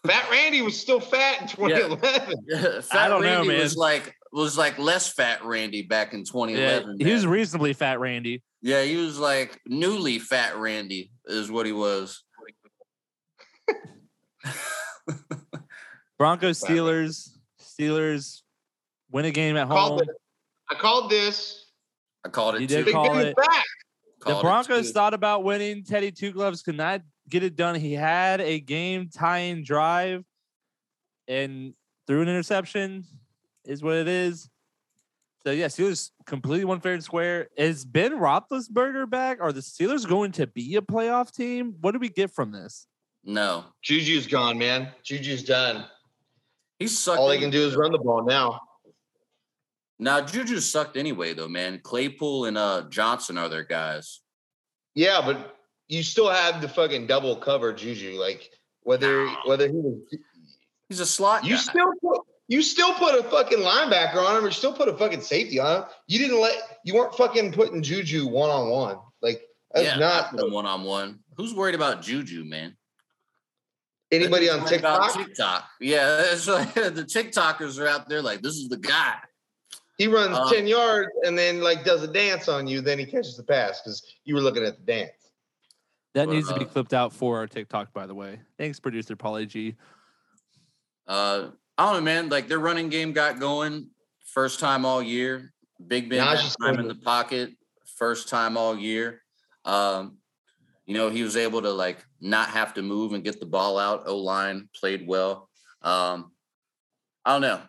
Fat 0.05 0.29
Randy 0.31 0.63
was 0.63 0.79
still 0.79 0.99
fat 0.99 1.43
in 1.43 1.49
2011. 1.49 2.83
fat 2.83 3.09
don't 3.09 3.23
know, 3.23 3.29
Randy 3.29 3.49
man. 3.49 3.61
was 3.61 3.77
like 3.77 4.17
was 4.33 4.57
like 4.57 4.79
less 4.79 5.13
fat 5.13 5.45
Randy 5.45 5.83
back 5.83 6.13
in 6.15 6.21
Yeah, 6.21 6.25
2011. 6.25 6.97
he 7.01 7.13
was 7.13 7.27
reasonably 7.27 7.73
fat, 7.75 8.01
Randy. 8.01 8.43
yeah, 8.63 8.83
he 8.83 8.97
was 8.97 9.19
like 9.19 9.61
newly 9.67 10.19
fat 10.19 10.57
Randy 10.57 11.11
is 11.27 11.51
what 11.51 11.67
he 11.67 11.73
was. 11.73 12.23
Broncos, 16.19 16.61
Steelers, 16.61 17.31
Steelers 17.61 18.43
win 19.11 19.25
a 19.25 19.31
game 19.31 19.57
at 19.57 19.67
home. 19.67 20.01
it. 20.01 20.09
I 20.71 20.75
called 20.75 21.11
this. 21.11 21.67
I 22.25 22.29
called 22.29 22.55
it 22.57 22.61
You 22.63 22.67
too. 22.69 22.85
did 22.85 22.93
call 22.93 23.19
it. 23.19 23.37
back. 23.37 23.65
The 24.21 24.25
Called 24.27 24.39
it 24.39 24.43
Broncos 24.43 24.93
thought 24.93 25.15
about 25.15 25.43
winning. 25.43 25.83
Teddy 25.85 26.13
Two 26.13 26.31
Gloves 26.31 26.63
could 26.63 26.77
not 26.77 27.03
get 27.29 27.43
it 27.43 27.57
done. 27.57 27.75
He 27.75 27.93
had 27.93 28.41
a 28.41 28.61
game 28.61 29.09
tying 29.13 29.65
drive 29.65 30.25
and 31.27 31.75
threw 32.07 32.23
an 32.23 32.29
interception, 32.29 33.05
is 33.65 33.83
what 33.83 33.95
it 33.97 34.09
is. 34.09 34.49
So 35.45 35.51
yeah, 35.51 35.67
Steelers 35.67 36.11
completely 36.27 36.65
won 36.65 36.81
fair 36.81 36.95
and 36.95 37.03
square. 37.03 37.49
Is 37.57 37.85
Ben 37.85 38.13
Roethlisberger 38.13 39.11
back? 39.11 39.39
Are 39.41 39.53
the 39.53 39.61
Steelers 39.61 40.09
going 40.09 40.33
to 40.33 40.47
be 40.47 40.77
a 40.77 40.81
playoff 40.81 41.35
team? 41.35 41.75
What 41.81 41.93
do 41.93 41.99
we 41.99 42.09
get 42.09 42.31
from 42.31 42.53
this? 42.53 42.87
No, 43.25 43.65
Juju's 43.83 44.27
gone, 44.27 44.59
man. 44.59 44.89
Juju's 45.05 45.43
done. 45.45 45.85
he 46.79 46.87
sucked. 46.89 47.19
All 47.19 47.29
they 47.29 47.39
can 47.39 47.51
do 47.51 47.63
is 47.67 47.75
run 47.77 47.93
the 47.93 47.99
ball 47.99 48.25
now. 48.25 48.61
Now 49.99 50.21
Juju 50.21 50.59
sucked 50.61 50.97
anyway, 50.97 51.35
though, 51.35 51.49
man. 51.49 51.81
Claypool 51.83 52.47
and 52.47 52.59
uh 52.59 52.85
Johnson 52.89 53.39
are 53.39 53.49
their 53.49 53.65
guys. 53.65 54.21
Yeah, 54.95 55.21
but 55.25 55.57
you 55.89 56.03
still 56.03 56.29
have 56.31 56.61
the 56.61 56.69
fucking 56.69 57.07
double 57.07 57.37
cover 57.37 57.73
Juju. 57.73 58.19
Like 58.21 58.51
whether 58.83 59.27
No. 59.27 59.37
whether 59.47 59.67
he 59.69 59.75
was 59.75 60.01
He's 60.89 61.01
a 61.01 61.07
slot 61.07 61.45
You 61.45 61.55
guy. 61.55 61.61
still 61.61 61.93
put 62.03 62.22
you 62.53 62.63
still 62.63 62.93
put 62.95 63.19
a 63.19 63.23
fucking 63.25 63.59
linebacker 63.59 64.17
on 64.17 64.37
him, 64.37 64.45
or 64.45 64.51
still 64.51 64.75
put 64.75 64.89
a 64.89 64.97
fucking 64.97 65.23
safety 65.23 65.59
on 65.59 65.83
him. 65.83 65.89
You 66.07 66.19
didn't 66.19 66.41
let 66.41 66.55
you 66.85 66.95
weren't 66.95 67.15
fucking 67.15 67.53
putting 67.53 67.83
Juju 67.83 68.27
one 68.27 68.51
on 68.51 68.69
one. 68.69 68.99
Like 69.23 69.41
that's 69.73 69.87
yeah, 69.87 69.97
not 69.97 70.53
one 70.53 70.67
on 70.67 70.83
one. 70.83 71.21
Who's 71.37 71.55
worried 71.55 71.75
about 71.75 72.03
Juju, 72.03 72.45
man? 72.45 72.77
anybody 74.13 74.51
on 74.51 74.67
TikTok. 74.67 75.15
TikTok. 75.15 75.65
Yeah, 75.81 76.07
that's 76.29 76.47
like, 76.47 76.75
the 76.75 77.05
TikTokers 77.05 77.81
are 77.81 77.89
out 77.89 78.09
there 78.09 78.21
like, 78.21 78.43
this 78.43 78.57
is 78.57 78.69
the 78.69 78.77
guy. 78.77 79.15
He 79.97 80.07
runs 80.07 80.37
Uh, 80.37 80.51
ten 80.51 80.67
yards 80.67 81.11
and 81.25 81.39
then 81.39 81.63
like 81.63 81.85
does 81.85 82.03
a 82.03 82.09
dance 82.09 82.49
on 82.49 82.67
you. 82.67 82.83
Then 82.83 82.99
he 82.99 83.07
catches 83.07 83.37
the 83.37 83.45
pass 83.45 83.81
because 83.81 84.03
you 84.25 84.35
were 84.35 84.43
looking 84.43 84.65
at 84.65 84.77
the 84.77 84.85
dance. 84.85 85.13
That 86.15 86.27
Well, 86.27 86.37
needs 86.37 86.49
to 86.49 86.59
be 86.59 86.67
uh, 86.67 86.69
clipped 86.69 86.93
out 86.93 87.15
for 87.15 87.39
our 87.39 87.47
TikTok, 87.47 87.95
by 87.95 88.07
the 88.07 88.15
way. 88.15 88.41
Thanks, 88.59 88.79
producer 88.79 89.17
Paulie 89.17 89.49
G. 89.49 89.77
Uh, 91.07 91.49
I 91.79 91.87
don't 91.87 91.95
know, 91.95 92.01
man. 92.03 92.29
Like 92.29 92.49
their 92.49 92.59
running 92.59 92.89
game 92.89 93.13
got 93.13 93.41
going 93.41 93.89
first 94.27 94.61
time 94.61 94.85
all 94.85 95.03
year. 95.03 95.53
Big 95.87 96.09
Ben 96.09 96.25
Najee's 96.27 96.57
time 96.57 96.79
in 96.79 96.89
the 96.89 96.95
pocket 96.95 97.53
first 97.97 98.29
time 98.29 98.57
all 98.57 98.77
year. 98.77 99.23
Um, 99.65 100.19
you 100.87 100.95
know, 100.95 101.11
he 101.11 101.23
was 101.23 101.37
able 101.37 101.63
to 101.63 101.71
like 101.71 102.05
not 102.21 102.49
have 102.49 102.75
to 102.75 102.83
move 102.83 103.13
and 103.13 103.25
get 103.25 103.41
the 103.41 103.47
ball 103.47 103.79
out. 103.79 104.07
O 104.07 104.19
line 104.19 104.69
played 104.79 105.07
well. 105.07 105.49
Um, 105.83 106.33
I 107.25 107.33
don't 107.33 107.43
know. 107.43 107.61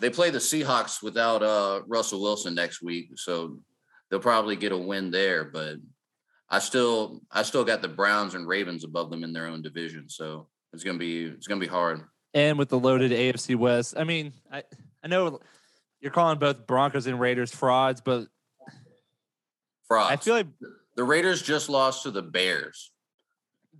They 0.00 0.10
play 0.10 0.30
the 0.30 0.38
Seahawks 0.38 1.02
without 1.02 1.42
uh, 1.42 1.82
Russell 1.86 2.20
Wilson 2.20 2.54
next 2.54 2.82
week, 2.82 3.10
so 3.16 3.58
they'll 4.10 4.20
probably 4.20 4.56
get 4.56 4.72
a 4.72 4.78
win 4.78 5.10
there. 5.10 5.44
But 5.44 5.76
I 6.48 6.58
still, 6.58 7.22
I 7.30 7.42
still 7.42 7.64
got 7.64 7.82
the 7.82 7.88
Browns 7.88 8.34
and 8.34 8.46
Ravens 8.46 8.84
above 8.84 9.10
them 9.10 9.24
in 9.24 9.32
their 9.32 9.46
own 9.46 9.62
division, 9.62 10.08
so 10.08 10.48
it's 10.72 10.84
gonna 10.84 10.98
be, 10.98 11.24
it's 11.24 11.46
gonna 11.46 11.60
be 11.60 11.66
hard. 11.66 12.02
And 12.34 12.58
with 12.58 12.68
the 12.68 12.78
loaded 12.78 13.12
AFC 13.12 13.56
West. 13.56 13.94
I 13.96 14.04
mean, 14.04 14.32
I 14.52 14.64
I 15.02 15.08
know 15.08 15.40
you're 16.00 16.12
calling 16.12 16.38
both 16.38 16.66
Broncos 16.66 17.06
and 17.06 17.18
Raiders 17.18 17.54
frauds, 17.54 18.00
but 18.00 18.26
Frauds. 19.86 20.10
I 20.12 20.16
feel 20.16 20.34
like 20.34 20.46
the 20.96 21.04
Raiders 21.04 21.42
just 21.42 21.68
lost 21.68 22.02
to 22.04 22.10
the 22.10 22.22
Bears. 22.22 22.90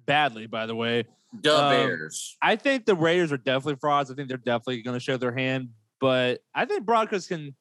badly. 0.06 0.46
By 0.46 0.66
the 0.66 0.74
way, 0.74 1.04
The 1.42 1.56
Um, 1.56 1.70
Bears. 1.70 2.36
I 2.42 2.56
think 2.56 2.84
the 2.84 2.94
Raiders 2.94 3.32
are 3.32 3.38
definitely 3.38 3.76
frauds. 3.76 4.10
I 4.10 4.14
think 4.14 4.28
they're 4.28 4.36
definitely 4.36 4.82
going 4.82 4.96
to 4.96 5.00
show 5.00 5.16
their 5.16 5.32
hand, 5.32 5.70
but 6.00 6.40
I 6.54 6.66
think 6.66 6.84
Broncos 6.84 7.26
can 7.26 7.56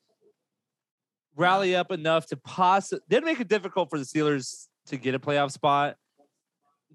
rally 1.36 1.73
up 1.75 1.89
enough 1.91 2.27
to 2.27 2.38
possibly. 2.38 3.01
They'd 3.08 3.23
make 3.23 3.39
it 3.39 3.47
difficult 3.47 3.89
for 3.89 3.97
the 3.97 4.03
Steelers 4.06 4.67
to 4.88 4.97
get 4.97 5.15
a 5.15 5.19
playoff 5.19 5.51
spot. 5.51 5.95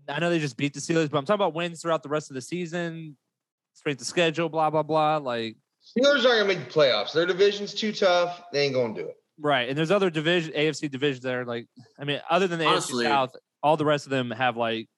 I 0.07 0.21
know 0.21 0.29
they 0.31 0.39
just 0.39 0.57
beat 0.59 0.75
the 0.75 0.81
Steelers, 0.81 1.11
but 1.11 1.17
I'm 1.19 1.25
talking 1.25 1.37
about 1.41 1.55
wins 1.55 1.81
throughout 1.83 2.03
the 2.03 2.09
rest 2.11 2.31
of 2.31 2.35
the 2.35 2.43
season, 2.43 3.17
strength 3.79 4.01
of 4.01 4.07
schedule, 4.07 4.49
blah 4.49 4.71
blah 4.71 4.83
blah. 4.83 5.17
Like 5.19 5.57
Steelers 5.83 6.25
aren't 6.25 6.25
gonna 6.25 6.45
make 6.45 6.65
the 6.65 6.71
playoffs. 6.71 7.13
Their 7.13 7.27
division's 7.27 7.73
too 7.73 7.93
tough. 7.93 8.43
They 8.53 8.65
ain't 8.65 8.75
gonna 8.75 8.95
do 8.95 9.07
it. 9.07 9.17
Right, 9.41 9.69
and 9.69 9.79
there's 9.79 9.93
other 9.93 10.11
division 10.11 10.53
AFC 10.53 10.91
divisions 10.91 11.23
that 11.23 11.35
are 11.35 11.45
like, 11.45 11.67
I 11.99 12.05
mean, 12.05 12.21
other 12.29 12.49
than 12.49 12.59
the 12.59 12.67
Honestly- 12.67 13.05
AFC 13.05 13.09
South, 13.09 13.37
all 13.63 13.77
the 13.77 13.85
rest 13.85 14.07
of 14.07 14.11
them 14.11 14.31
have 14.31 14.57
like, 14.57 14.89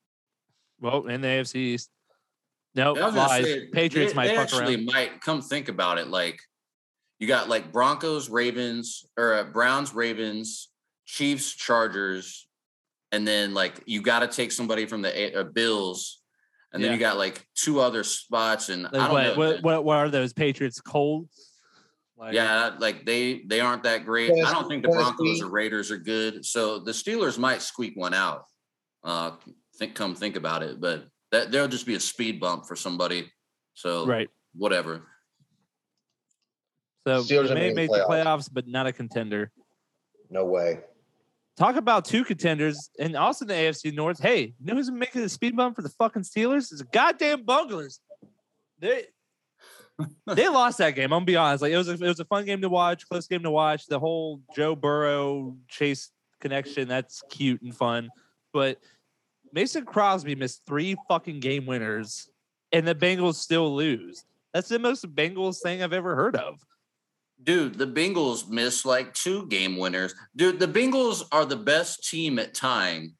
well, 0.81 1.07
in 1.07 1.21
the 1.21 1.29
AFC 1.29 1.57
East. 1.57 1.91
Nope, 2.75 2.99
I 2.99 3.07
was 3.07 3.15
gonna 3.15 3.29
lies. 3.29 3.45
say, 3.45 3.67
Patriots 3.67 4.13
they, 4.13 4.17
might 4.17 4.29
they 4.29 4.37
fuck 4.37 4.45
actually 4.45 4.77
around. 4.77 4.85
might 4.87 5.21
come 5.21 5.43
think 5.43 5.69
about 5.69 5.99
it. 5.99 6.07
Like 6.09 6.41
you 7.19 7.27
got 7.27 7.49
like 7.49 7.73
Broncos, 7.73 8.31
Ravens, 8.31 9.05
or 9.19 9.35
uh, 9.35 9.45
Browns, 9.45 9.93
Ravens, 9.93 10.69
Chiefs, 11.05 11.53
Chargers, 11.53 12.47
and 13.13 13.27
then 13.27 13.55
like 13.55 13.83
you 13.87 14.01
got 14.01 14.21
to 14.21 14.29
take 14.29 14.53
somebody 14.53 14.87
from 14.87 15.03
the 15.03 15.41
uh, 15.41 15.43
Bills, 15.43 16.20
and 16.73 16.83
then 16.83 16.91
Yeah. 16.91 16.95
you 16.95 17.01
got 17.01 17.17
like 17.17 17.47
two 17.55 17.81
other 17.81 18.05
spots, 18.05 18.69
and 18.69 18.87
I 18.87 18.91
don't 18.91 19.13
what, 19.13 19.23
know. 19.23 19.35
what, 19.37 19.63
what, 19.63 19.85
what 19.85 19.97
are 19.97 20.09
those 20.09 20.33
Patriots? 20.33 20.81
Colts. 20.81 21.49
Like, 22.17 22.35
yeah, 22.35 22.73
like 22.79 23.07
they 23.07 23.43
they 23.47 23.61
aren't 23.61 23.85
that 23.85 24.05
great. 24.05 24.31
I 24.31 24.53
don't 24.53 24.69
think 24.69 24.83
the 24.83 24.91
Broncos 24.91 25.41
or 25.41 25.49
Raiders 25.49 25.91
are 25.91 25.97
good. 25.97 26.45
So 26.45 26.79
the 26.79 26.93
Steelers 26.93 27.39
might 27.39 27.63
squeak 27.63 27.97
one 27.97 28.13
out. 28.13 28.45
Uh, 29.03 29.33
think 29.79 29.95
come 29.95 30.15
think 30.15 30.37
about 30.37 30.63
it, 30.63 30.81
but 30.81 31.07
that 31.33 31.51
there'll 31.51 31.67
just 31.67 31.87
be 31.87 31.95
a 31.95 32.01
speed 32.01 32.39
bump 32.39 32.67
for 32.67 32.77
somebody. 32.77 33.33
So 33.73 34.07
right. 34.07 34.29
whatever. 34.55 35.07
So 37.07 37.23
Steelers 37.23 37.49
they 37.49 37.55
may 37.55 37.73
make 37.73 37.91
the 37.91 38.05
playoffs. 38.07 38.25
playoffs, 38.25 38.49
but 38.53 38.69
not 38.69 38.87
a 38.87 38.93
contender. 38.93 39.51
No 40.29 40.45
way. 40.45 40.81
Talk 41.57 41.77
about 41.77 42.05
two 42.05 42.25
contenders, 42.25 42.91
and 42.99 43.17
also 43.17 43.45
the 43.45 43.55
AFC 43.55 43.95
North. 43.95 44.21
Hey, 44.21 44.55
you 44.59 44.67
know 44.67 44.75
who's 44.75 44.91
making 44.91 45.23
the 45.23 45.29
speed 45.29 45.57
bump 45.57 45.77
for 45.77 45.83
the 45.83 45.91
fucking 45.91 46.23
Steelers? 46.23 46.73
It's 46.73 46.79
the 46.79 46.85
goddamn 46.85 47.45
Bunglers. 47.45 47.99
They 48.79 49.05
they 50.27 50.49
lost 50.49 50.79
that 50.79 50.95
game. 50.95 51.07
I'm 51.07 51.11
gonna 51.11 51.25
be 51.27 51.37
honest. 51.37 51.63
Like 51.63 51.73
it 51.73 51.77
was 51.77 51.89
a, 51.89 51.93
it 51.93 52.01
was 52.01 52.21
a 52.21 52.25
fun 52.25 52.45
game 52.45 52.63
to 52.63 52.69
watch, 52.69 53.07
close 53.09 53.27
game 53.27 53.43
to 53.43 53.51
watch. 53.51 53.87
The 53.87 53.99
whole 53.99 54.41
Joe 54.55 54.75
Burrow 54.75 55.57
Chase 55.69 56.11
connection 56.41 56.89
that's 56.89 57.23
cute 57.29 57.61
and 57.61 57.77
fun, 57.77 58.09
but 58.53 58.79
Mason 59.53 59.85
Crosby 59.85 60.35
missed 60.35 60.63
three 60.67 60.97
fucking 61.09 61.41
game 61.41 61.67
winners, 61.67 62.31
and 62.73 62.87
the 62.87 62.95
Bengals 62.95 63.35
still 63.35 63.75
lose. 63.75 64.25
That's 64.55 64.69
the 64.69 64.79
most 64.79 65.05
Bengals 65.15 65.61
thing 65.61 65.83
I've 65.83 65.93
ever 65.93 66.17
heard 66.17 66.37
of. 66.37 66.61
Dude, 67.43 67.77
the 67.79 67.87
Bengals 67.87 68.49
missed 68.49 68.85
like 68.85 69.15
two 69.15 69.47
game 69.47 69.77
winners. 69.79 70.15
Dude, 70.37 70.59
the 70.59 70.69
Bengals 70.69 71.25
are 71.33 71.45
the 71.45 71.57
best 71.57 72.09
team 72.09 72.39
at 72.39 72.55
tying 72.55 73.15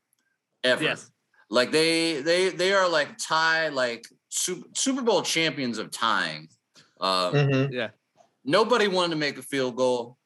ever. 0.63 0.85
Yes. 0.85 1.11
Like 1.49 1.71
they 1.71 2.21
they 2.21 2.51
they 2.51 2.73
are 2.73 2.89
like 2.89 3.17
tie 3.19 3.69
like 3.69 4.05
Super, 4.29 4.69
Super 4.75 5.03
Bowl 5.03 5.23
champions 5.23 5.79
of 5.79 5.91
tying. 5.91 6.49
Uh, 7.01 7.31
Mhm. 7.33 7.73
Yeah. 7.73 7.89
nobody 8.45 8.89
wanted 8.89 9.11
to 9.11 9.17
make 9.17 9.39
a 9.39 9.43
field 9.43 9.77
goal. 9.77 10.17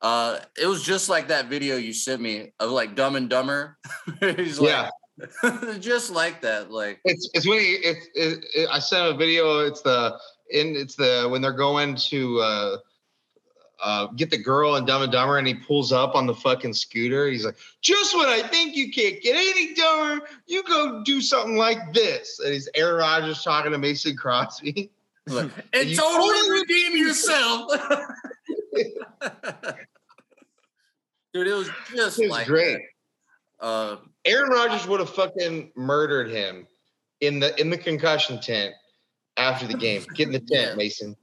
Uh, 0.00 0.38
it 0.56 0.66
was 0.66 0.82
just 0.82 1.08
like 1.10 1.28
that 1.28 1.46
video 1.46 1.76
you 1.76 1.92
sent 1.92 2.22
me 2.22 2.52
of 2.60 2.70
like 2.70 2.94
Dumb 2.94 3.16
and 3.16 3.28
Dumber. 3.28 3.76
He's 4.20 4.58
Yeah. 4.60 4.88
like, 5.42 5.80
just 5.80 6.10
like 6.10 6.40
that. 6.42 6.70
Like, 6.70 7.00
It's 7.04 7.28
it's 7.34 7.46
when 7.46 7.58
he 7.58 7.72
it's 7.74 8.06
it, 8.14 8.44
it, 8.54 8.68
I 8.70 8.78
sent 8.78 9.12
a 9.12 9.16
video. 9.18 9.58
It's 9.66 9.82
the 9.82 10.16
in 10.50 10.76
it's 10.76 10.94
the 10.94 11.28
when 11.30 11.42
they're 11.42 11.52
going 11.52 11.96
to 11.96 12.40
uh, 12.40 12.76
uh, 13.82 14.06
get 14.08 14.30
the 14.30 14.38
girl 14.38 14.76
in 14.76 14.84
Dumb 14.84 15.02
and 15.02 15.12
Dumber, 15.12 15.38
and 15.38 15.46
he 15.46 15.54
pulls 15.54 15.92
up 15.92 16.14
on 16.14 16.26
the 16.26 16.34
fucking 16.34 16.74
scooter. 16.74 17.28
He's 17.28 17.44
like, 17.44 17.56
"Just 17.80 18.16
when 18.16 18.28
I 18.28 18.42
think 18.42 18.76
you 18.76 18.92
can't 18.92 19.20
get 19.22 19.36
any 19.36 19.74
dumber, 19.74 20.26
you 20.46 20.62
go 20.64 21.02
do 21.04 21.20
something 21.20 21.56
like 21.56 21.92
this." 21.94 22.38
And 22.40 22.52
he's 22.52 22.68
Aaron 22.74 22.96
Rodgers 22.96 23.42
talking 23.42 23.72
to 23.72 23.78
Mason 23.78 24.16
Crosby. 24.16 24.90
like 25.26 25.50
and 25.72 25.96
totally- 25.96 26.50
redeem 26.60 26.96
yourself. 26.96 27.70
Dude, 31.32 31.46
it 31.46 31.54
was 31.54 31.70
just 31.94 32.18
It 32.18 32.22
was 32.24 32.30
like 32.30 32.46
great. 32.46 32.78
Uh, 33.60 33.96
Aaron 34.24 34.50
Rodgers 34.50 34.86
would 34.86 35.00
have 35.00 35.10
fucking 35.10 35.70
murdered 35.76 36.30
him 36.30 36.66
in 37.20 37.38
the 37.38 37.58
in 37.60 37.70
the 37.70 37.78
concussion 37.78 38.40
tent 38.40 38.74
after 39.36 39.66
the 39.66 39.74
game. 39.74 40.04
Get 40.14 40.26
in 40.26 40.32
the 40.32 40.40
tent, 40.40 40.70
Yeah. 40.70 40.74
Mason. 40.74 41.16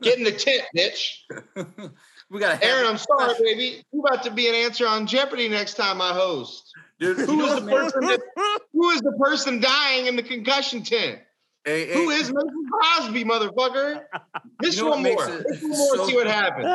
Get 0.00 0.18
in 0.18 0.24
the 0.24 0.32
tent, 0.32 0.62
bitch. 0.76 1.08
we 2.30 2.38
got 2.40 2.62
Aaron, 2.62 2.86
I'm 2.86 2.98
sorry, 2.98 3.34
baby. 3.40 3.84
You 3.92 4.00
about 4.00 4.22
to 4.24 4.30
be 4.30 4.48
an 4.48 4.54
answer 4.54 4.86
on 4.86 5.06
Jeopardy 5.06 5.48
next 5.48 5.74
time 5.74 6.00
I 6.00 6.12
host. 6.12 6.70
dude. 7.00 7.18
Who 7.18 7.40
is 7.44 7.54
the 7.64 7.70
person 7.70 8.00
that, 8.06 8.20
who 8.72 8.90
is 8.90 9.00
the 9.00 9.12
person 9.20 9.60
dying 9.60 10.06
in 10.06 10.16
the 10.16 10.22
concussion 10.22 10.82
tent? 10.82 11.18
Hey, 11.64 11.86
hey, 11.86 11.94
Who 11.94 12.10
is 12.10 12.32
Mason 12.32 12.64
Crosby, 12.72 13.24
motherfucker? 13.24 14.02
Miss 14.60 14.76
You 14.76 14.84
know 14.84 14.90
one 14.90 15.02
more. 15.04 15.28
it 15.28 15.46
Miss 15.48 15.62
one 15.62 15.70
more. 15.70 15.96
so- 15.96 16.06
see 16.08 16.14
what 16.14 16.26
happens. 16.26 16.66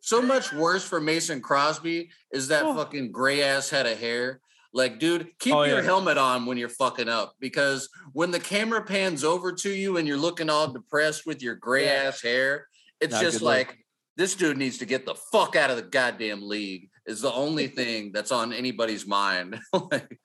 So 0.00 0.20
much 0.20 0.52
worse 0.52 0.84
for 0.84 1.00
Mason 1.00 1.40
Crosby 1.40 2.10
is 2.30 2.48
that 2.48 2.64
Oh. 2.64 2.74
fucking 2.74 3.10
gray 3.12 3.42
ass 3.42 3.70
head 3.70 3.86
of 3.86 3.98
hair. 3.98 4.40
Like, 4.76 4.98
dude, 4.98 5.28
keep 5.38 5.54
Oh, 5.54 5.62
your 5.62 5.78
yeah. 5.78 5.84
helmet 5.84 6.18
on 6.18 6.46
when 6.46 6.58
you're 6.58 6.68
fucking 6.68 7.08
up 7.08 7.34
because 7.38 7.88
when 8.12 8.32
the 8.32 8.40
camera 8.40 8.82
pans 8.84 9.22
over 9.22 9.52
to 9.52 9.70
you 9.70 9.96
and 9.98 10.06
you're 10.08 10.16
looking 10.18 10.50
all 10.50 10.66
depressed 10.72 11.24
with 11.26 11.40
your 11.42 11.54
gray 11.54 11.84
Yeah. 11.84 12.08
ass 12.08 12.20
hair, 12.20 12.66
it's 13.00 13.12
Not 13.12 13.22
just 13.22 13.38
good 13.38 13.44
look. 13.44 13.54
like 13.68 13.78
this 14.16 14.34
dude 14.34 14.58
needs 14.58 14.78
to 14.78 14.84
get 14.86 15.06
the 15.06 15.14
fuck 15.14 15.54
out 15.54 15.70
of 15.70 15.76
the 15.76 15.82
goddamn 15.82 16.46
league. 16.48 16.90
Is 17.06 17.20
the 17.20 17.32
only 17.32 17.66
thing 17.78 18.10
that's 18.12 18.32
on 18.32 18.52
anybody's 18.52 19.06
mind. 19.06 19.60
Like, 19.92 20.18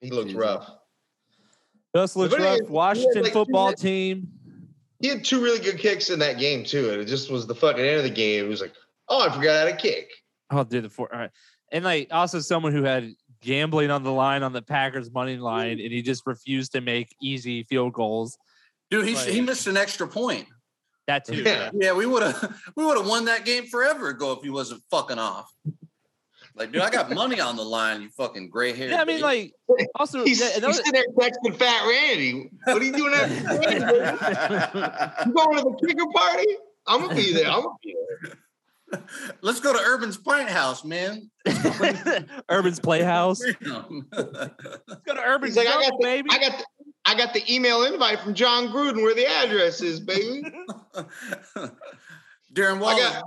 He 0.00 0.10
looks 0.10 0.32
rough. 0.32 0.70
Just 1.94 2.16
looks 2.16 2.32
funny 2.32 2.44
rough. 2.44 2.54
is, 2.54 2.60
had, 2.62 2.70
Washington 2.70 3.22
like, 3.24 3.32
football 3.32 3.68
hit- 3.70 3.78
team. 3.78 4.28
He 5.00 5.08
had 5.08 5.24
two 5.24 5.42
really 5.42 5.58
good 5.60 5.78
kicks 5.78 6.10
in 6.10 6.18
that 6.20 6.38
game 6.38 6.64
too, 6.64 6.90
and 6.90 7.00
it 7.00 7.04
just 7.06 7.30
was 7.30 7.46
the 7.46 7.54
fucking 7.54 7.84
end 7.84 7.98
of 7.98 8.02
the 8.04 8.10
game. 8.10 8.44
It 8.46 8.48
was 8.48 8.60
like, 8.60 8.72
oh, 9.08 9.28
I 9.28 9.32
forgot 9.34 9.58
how 9.68 9.70
to 9.70 9.76
kick. 9.76 10.08
Oh, 10.50 10.58
I'll 10.58 10.64
do 10.64 10.80
the 10.80 10.88
four. 10.90 11.12
All 11.12 11.20
right. 11.20 11.30
And 11.70 11.84
like 11.84 12.08
also 12.10 12.40
someone 12.40 12.72
who 12.72 12.82
had 12.82 13.14
gambling 13.40 13.90
on 13.90 14.02
the 14.02 14.12
line 14.12 14.42
on 14.42 14.52
the 14.52 14.62
Packers 14.62 15.10
money 15.10 15.36
line, 15.36 15.78
mm. 15.78 15.84
and 15.84 15.92
he 15.92 16.02
just 16.02 16.26
refused 16.26 16.72
to 16.72 16.80
make 16.80 17.14
easy 17.22 17.62
field 17.64 17.92
goals. 17.92 18.38
dude, 18.90 19.06
he, 19.06 19.14
Like- 19.14 19.28
he 19.28 19.40
missed 19.40 19.66
an 19.66 19.76
extra 19.76 20.08
point. 20.08 20.46
That 21.06 21.24
too. 21.24 21.36
Yeah. 21.36 21.70
Yeah, 21.72 21.94
we 21.94 22.04
would 22.04 22.22
have 22.22 22.60
we 22.76 22.84
would 22.84 22.98
have 22.98 23.06
won 23.06 23.24
that 23.26 23.46
game 23.46 23.66
forever 23.66 24.08
ago 24.08 24.32
if 24.32 24.42
he 24.42 24.50
wasn't 24.50 24.82
fucking 24.90 25.18
off. 25.18 25.50
Like, 26.54 26.72
dude, 26.72 26.82
I 26.82 26.90
got 26.90 27.10
money 27.10 27.40
on 27.40 27.56
the 27.56 27.62
line. 27.62 28.02
You 28.02 28.08
fucking 28.10 28.50
gray 28.50 28.72
hair. 28.74 28.90
Yeah, 28.90 29.00
I 29.00 29.04
mean, 29.04 29.20
like 29.20 29.54
also 29.94 30.24
He's, 30.26 30.40
yeah, 30.40 30.48
he's 30.48 30.56
another- 30.58 30.74
sitting 30.74 30.92
there 30.92 31.04
texting 31.16 31.56
Fat 31.56 31.86
Randy. 31.88 32.50
What 32.64 32.82
are 32.82 32.84
you 32.84 32.92
doing 32.92 33.14
after 33.14 33.34
the? 33.34 35.22
You 35.26 35.32
going 35.32 35.56
to 35.56 35.62
the 35.62 35.86
kicker 35.86 36.06
party? 36.14 36.46
I'm 36.86 37.02
gonna 37.02 37.14
be 37.14 37.32
there. 37.32 37.46
I'm 37.46 37.62
gonna 37.62 37.74
be 37.82 37.94
there. 38.22 38.32
Let's 39.42 39.60
go 39.60 39.72
to 39.72 39.78
Urban's 39.78 40.16
Pint 40.16 40.48
House, 40.48 40.84
man. 40.84 41.30
Urban's 42.50 42.80
Playhouse. 42.80 43.40
Let's 43.60 43.60
go 43.60 45.14
to 45.14 45.20
Urban's 45.24 45.54
He's 45.54 45.64
like, 45.64 45.68
I 45.74 45.82
got 45.82 45.92
the, 45.98 46.04
baby. 46.04 46.28
I 46.32 46.38
got 46.38 46.58
the, 46.58 46.64
I 47.04 47.14
got 47.16 47.34
the 47.34 47.52
email 47.54 47.84
invite 47.84 48.20
from 48.20 48.34
Jon 48.34 48.68
Gruden 48.68 49.02
where 49.02 49.14
the 49.14 49.26
address 49.26 49.80
is, 49.82 50.00
baby. 50.00 50.42
Darren 52.54 52.76
I 52.76 52.80
Wallace, 52.80 53.22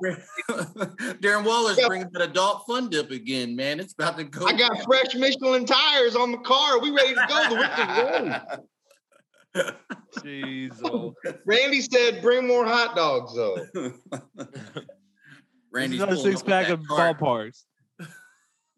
got- 0.48 1.22
Darren 1.22 1.46
Waller's 1.46 1.78
Yeah. 1.80 1.88
bringing 1.88 2.10
that 2.14 2.24
adult 2.24 2.66
fun 2.68 2.90
dip 2.90 3.12
again, 3.12 3.56
man. 3.56 3.80
It's 3.80 3.94
about 3.94 4.18
to 4.18 4.24
go. 4.24 4.46
I 4.48 4.54
got 4.54 4.82
fresh 4.84 5.14
Michelin 5.16 5.66
tires 5.66 6.16
on 6.16 6.32
the 6.32 6.40
car. 6.40 6.80
We 6.80 6.90
ready 6.92 7.14
to 7.14 7.26
go. 7.28 7.50
The 7.50 7.56
week 7.56 7.72
is 7.78 9.68
ready. 10.24 10.72
Jeez. 10.82 11.14
Randy 11.46 11.82
said, 11.82 12.22
"Bring 12.22 12.48
more 12.48 12.66
hot 12.66 12.96
dogs, 12.96 13.36
though." 13.36 13.94
Randy's 15.72 16.02
another 16.02 16.18
six 16.18 16.42
pack 16.42 16.70
of 16.70 16.86
cart. 16.88 17.20
ballparks. 17.20 17.64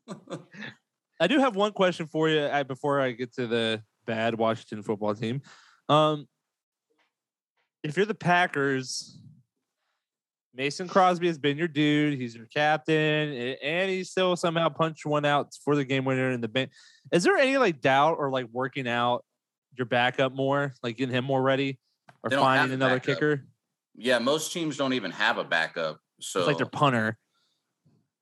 I 1.19 1.27
do 1.27 1.39
have 1.39 1.56
one 1.56 1.71
question 1.71 2.08
for 2.08 2.29
you 2.29 2.47
I, 2.47 2.63
before 2.63 2.99
I 2.99 3.12
get 3.12 3.34
to 3.36 3.47
the 3.47 3.82
bad 4.06 4.36
Washington 4.36 4.84
football 4.84 5.15
team. 5.15 5.41
Um, 5.89 6.27
if 7.84 7.97
you're 7.97 8.06
the 8.06 8.15
Packers, 8.15 9.17
Mason 10.53 10.88
Crosby 10.88 11.27
has 11.27 11.38
been 11.38 11.58
your 11.58 11.67
dude. 11.67 12.19
He's 12.19 12.36
your 12.36 12.45
captain, 12.45 12.95
and 12.95 13.89
he 13.89 14.03
still 14.03 14.36
somehow 14.36 14.69
punched 14.69 15.06
one 15.06 15.25
out 15.25 15.49
for 15.63 15.75
the 15.75 15.84
game 15.84 16.06
winner 16.06 16.32
in 16.32 16.41
the 16.41 16.47
bench. 16.47 16.71
Is 17.12 17.23
there 17.23 17.38
any 17.38 17.58
like 17.58 17.82
doubt 17.82 18.17
or 18.19 18.29
like 18.29 18.47
working 18.51 18.88
out 18.88 19.25
your 19.75 19.86
backup 19.86 20.34
more, 20.34 20.73
like 20.84 20.97
getting 20.97 21.15
him 21.15 21.25
more 21.25 21.41
ready, 21.41 21.79
or 22.23 22.29
They 22.29 22.36
don't 22.36 22.45
have 22.45 22.60
finding 22.60 22.75
another 22.75 22.95
backup. 22.95 23.15
kicker? 23.15 23.45
Yeah, 23.95 24.19
most 24.19 24.53
teams 24.53 24.77
don't 24.77 24.93
even 24.93 25.12
have 25.12 25.38
a 25.38 25.43
backup. 25.43 25.99
So 26.23 26.39
It's 26.39 26.47
like 26.47 26.57
their 26.57 26.65
punter. 26.65 27.17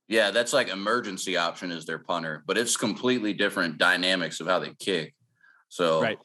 yeah, 0.08 0.32
that's 0.32 0.54
like 0.54 0.68
emergency 0.70 1.38
option 1.38 1.72
is 1.72 1.86
their 1.86 2.00
punter, 2.00 2.44
but 2.48 2.58
it's 2.58 2.76
completely 2.76 3.34
different 3.34 3.78
dynamics 3.78 4.40
of 4.40 4.48
how 4.48 4.60
they 4.60 4.74
kick. 4.80 5.14
So 5.70 6.02
Right. 6.02 6.18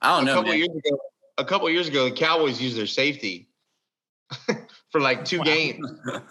I 0.00 0.16
don't 0.16 0.22
a 0.22 0.26
know, 0.26 0.34
couple 0.36 0.54
years 0.54 0.68
ago, 0.68 0.98
a 1.36 1.44
couple 1.44 1.68
years 1.68 1.88
ago, 1.88 2.04
the 2.08 2.14
Cowboys 2.14 2.60
used 2.60 2.76
their 2.76 2.86
safety 2.86 3.48
for 4.90 5.00
like 5.00 5.24
two 5.24 5.38
Wow. 5.38 5.44
games. 5.44 5.90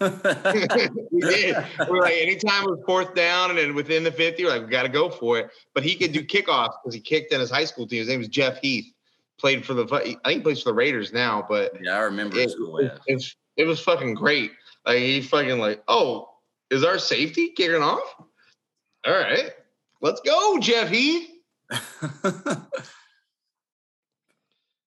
we 1.12 1.20
did. 1.20 1.56
We're 1.88 2.00
like, 2.00 2.14
anytime 2.14 2.64
it 2.64 2.70
was 2.70 2.82
fourth 2.86 3.14
down 3.14 3.50
and 3.50 3.58
then 3.58 3.74
within 3.74 4.02
the 4.02 4.10
50, 4.10 4.44
we're 4.44 4.50
like, 4.50 4.62
we 4.62 4.68
got 4.68 4.82
to 4.84 4.88
go 4.88 5.10
for 5.10 5.38
it. 5.38 5.50
But 5.74 5.84
he 5.84 5.94
could 5.94 6.12
do 6.12 6.24
kickoffs 6.24 6.72
because 6.82 6.94
he 6.94 7.00
kicked 7.00 7.32
in 7.32 7.40
his 7.40 7.50
high 7.50 7.66
school 7.66 7.86
team. 7.86 7.98
His 8.00 8.08
name 8.08 8.18
was 8.18 8.28
Jeff 8.28 8.58
Heath. 8.60 8.92
Played 9.38 9.64
for 9.64 9.72
the, 9.72 9.84
I 9.94 10.00
think 10.00 10.20
he 10.24 10.40
plays 10.40 10.62
for 10.62 10.68
the 10.70 10.74
Raiders 10.74 11.12
now, 11.14 11.46
but 11.48 11.72
yeah, 11.82 11.94
I 11.96 12.00
remember 12.00 12.36
it, 12.36 12.42
his 12.42 12.52
school 12.52 12.76
it, 12.76 12.92
it 13.06 13.14
was, 13.14 13.36
it 13.56 13.64
was 13.64 13.80
fucking 13.80 14.12
great. 14.12 14.52
Like 14.86 14.98
he 14.98 15.20
fucking 15.20 15.58
like, 15.58 15.82
oh, 15.88 16.28
is 16.70 16.84
our 16.84 16.98
safety 16.98 17.50
kicking 17.50 17.82
off? 17.82 18.14
All 19.06 19.12
right, 19.12 19.50
let's 20.00 20.20
go, 20.20 20.58
Jeff 20.60 20.88
Heath. 20.88 21.28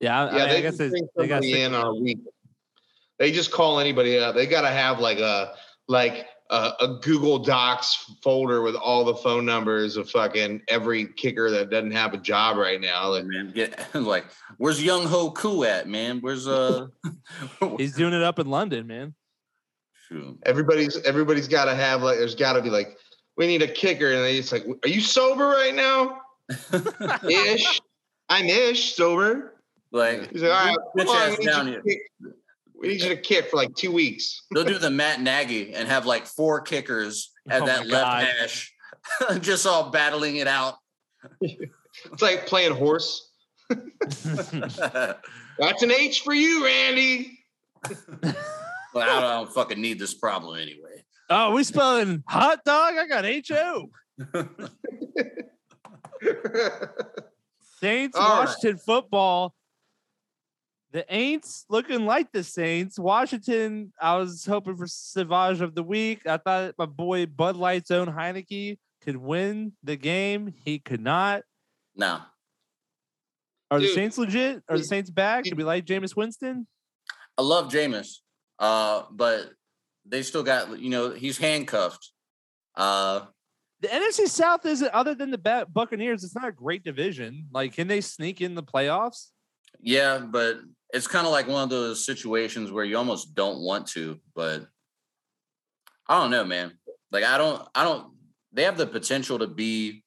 Yeah, 0.03 0.25
I, 0.25 0.37
Yeah, 0.37 0.43
I, 0.43 0.47
they 0.47 0.57
I 0.57 0.61
guess 0.61 0.77
just 0.77 0.77
they, 0.79 0.89
bring 0.89 1.07
they 1.15 1.27
got 1.27 1.43
somebody 1.43 1.61
in 1.61 1.73
on 1.73 1.85
a 1.85 1.93
week. 1.93 2.19
They 3.19 3.31
just 3.31 3.51
call 3.51 3.79
anybody 3.79 4.19
up. 4.19 4.35
They 4.35 4.45
gotta 4.45 4.69
have 4.69 4.99
like 4.99 5.19
a 5.19 5.53
like 5.87 6.27
a, 6.49 6.73
a 6.81 6.99
Google 7.01 7.39
Docs 7.39 8.11
folder 8.21 8.61
with 8.61 8.75
all 8.75 9.05
the 9.05 9.15
phone 9.15 9.45
numbers 9.45 9.95
of 9.95 10.09
fucking 10.09 10.61
every 10.67 11.05
kicker 11.05 11.49
that 11.51 11.69
doesn't 11.69 11.91
have 11.91 12.13
a 12.13 12.17
job 12.17 12.57
right 12.57 12.81
now. 12.81 13.11
Like, 13.11 13.25
man, 13.25 13.51
get 13.55 13.79
like, 13.95 14.25
where's 14.57 14.83
Younghoe 14.83 15.33
Koo 15.35 15.63
at, 15.63 15.87
man? 15.87 16.19
Where's 16.19 16.47
uh? 16.49 16.87
He's 17.77 17.95
doing 17.95 18.13
it 18.13 18.23
up 18.23 18.39
in 18.39 18.47
London, 18.47 18.87
man. 18.87 19.15
Shoot. 20.09 20.37
everybody's 20.45 21.01
everybody's 21.03 21.47
got 21.47 21.65
to 21.65 21.75
have 21.75 22.01
like 22.03 22.17
there's 22.17 22.35
got 22.35 22.53
to 22.53 22.61
be 22.61 22.69
like 22.69 22.97
we 23.37 23.47
need 23.47 23.61
a 23.61 23.67
kicker 23.67 24.11
and 24.11 24.23
they 24.23 24.37
just 24.37 24.51
like 24.51 24.65
are 24.83 24.89
you 24.89 25.01
sober 25.01 25.47
right 25.47 25.73
now 25.73 26.19
ish 27.29 27.81
i'm 28.29 28.45
ish 28.45 28.95
sober 28.95 29.55
like, 29.91 30.31
he's 30.31 30.41
like 30.41 30.51
all 30.51 30.65
right 30.67 30.77
come 30.97 31.07
on, 31.07 31.29
we, 31.31 31.37
need 31.37 31.45
down 31.45 31.67
you 31.67 31.75
to 31.75 31.81
here. 31.85 31.93
kick. 32.21 32.33
we 32.75 32.87
need 32.89 33.01
you 33.01 33.09
to 33.09 33.17
kick 33.17 33.49
for 33.49 33.57
like 33.57 33.73
two 33.75 33.91
weeks 33.91 34.43
they'll 34.53 34.63
do 34.65 34.77
the 34.77 34.89
Matt 34.89 35.21
Nagy 35.21 35.73
and 35.73 35.87
have 35.87 36.05
like 36.05 36.25
four 36.25 36.61
kickers 36.61 37.31
at 37.49 37.61
Oh 37.61 37.65
that 37.67 37.87
left 37.87 38.05
God. 38.05 38.23
hash, 38.39 38.73
just 39.41 39.65
all 39.65 39.89
battling 39.91 40.37
it 40.37 40.47
out. 40.47 40.75
it's 41.41 42.21
like 42.21 42.47
playing 42.47 42.75
horse 42.75 43.29
that's 43.69 44.25
an 45.83 45.91
h 45.91 46.21
for 46.21 46.33
you 46.33 46.65
randy 46.65 47.39
I 48.95 49.05
don't, 49.05 49.23
I 49.23 49.33
don't 49.35 49.51
fucking 49.53 49.81
need 49.81 49.99
this 49.99 50.13
problem 50.13 50.59
anyway. 50.59 51.03
oh, 51.29 51.51
we 51.51 51.63
spelling 51.63 52.23
hot 52.27 52.63
dog. 52.65 52.95
I 52.97 53.07
got 53.07 53.25
H 53.25 53.51
O. 53.51 53.89
Saints, 57.79 58.15
All 58.17 58.21
right. 58.21 58.45
Washington 58.45 58.77
football. 58.77 59.53
The 60.91 61.03
Aints 61.11 61.65
looking 61.69 62.05
like 62.05 62.31
the 62.31 62.43
Saints. 62.43 62.99
Washington, 62.99 63.91
I 63.99 64.15
was 64.17 64.45
hoping 64.45 64.77
for 64.77 64.85
Savage 64.85 65.59
of 65.59 65.73
the 65.73 65.81
week. 65.81 66.27
I 66.27 66.37
thought 66.37 66.75
my 66.77 66.85
boy 66.85 67.25
Bud 67.25 67.55
Light's 67.57 67.89
own 67.89 68.07
Heinicke 68.07 68.77
could 69.01 69.17
win 69.17 69.73
the 69.83 69.95
game. 69.95 70.53
He 70.63 70.77
could 70.77 71.01
not. 71.01 71.41
No, 71.95 72.21
Are 73.71 73.79
the 73.79 73.87
Saints 73.87 74.17
legit? 74.17 74.63
Are 74.69 74.77
the 74.77 74.83
Saints 74.83 75.09
back? 75.09 75.43
Could 75.45 75.57
we 75.57 75.63
like 75.63 75.85
Jameis 75.85 76.15
Winston? 76.15 76.67
I 77.37 77.41
love 77.41 77.71
Jameis, 77.71 78.19
uh, 78.59 79.03
but 79.11 79.51
they 80.05 80.21
still 80.23 80.43
got 80.43 80.79
you 80.79 80.89
know 80.89 81.11
he's 81.11 81.37
handcuffed. 81.37 82.11
Uh, 82.75 83.21
The 83.81 83.87
NFC 83.89 84.27
South 84.27 84.65
isn't, 84.65 84.91
other 84.93 85.15
than 85.15 85.31
the 85.31 85.67
Buccaneers, 85.71 86.23
it's 86.23 86.35
not 86.35 86.47
a 86.47 86.51
great 86.51 86.83
division. 86.83 87.47
Like, 87.51 87.73
can 87.73 87.87
they 87.87 88.01
sneak 88.01 88.41
in 88.41 88.55
the 88.55 88.63
playoffs? 88.63 89.29
yeah, 89.81 90.19
but 90.19 90.59
it's 90.93 91.07
kind 91.07 91.25
of 91.25 91.31
like 91.31 91.47
one 91.47 91.63
of 91.63 91.69
those 91.69 92.05
situations 92.05 92.71
where 92.71 92.85
you 92.85 92.97
almost 92.97 93.35
don't 93.35 93.59
want 93.59 93.87
to, 93.87 94.19
but 94.35 94.65
I 96.07 96.19
don't 96.19 96.31
know, 96.31 96.45
man. 96.45 96.73
Like 97.11 97.23
I 97.23 97.37
don't, 97.37 97.67
I 97.75 97.83
don't. 97.83 98.13
They 98.51 98.63
have 98.63 98.77
the 98.77 98.87
potential 98.87 99.39
to 99.39 99.47
be 99.47 100.03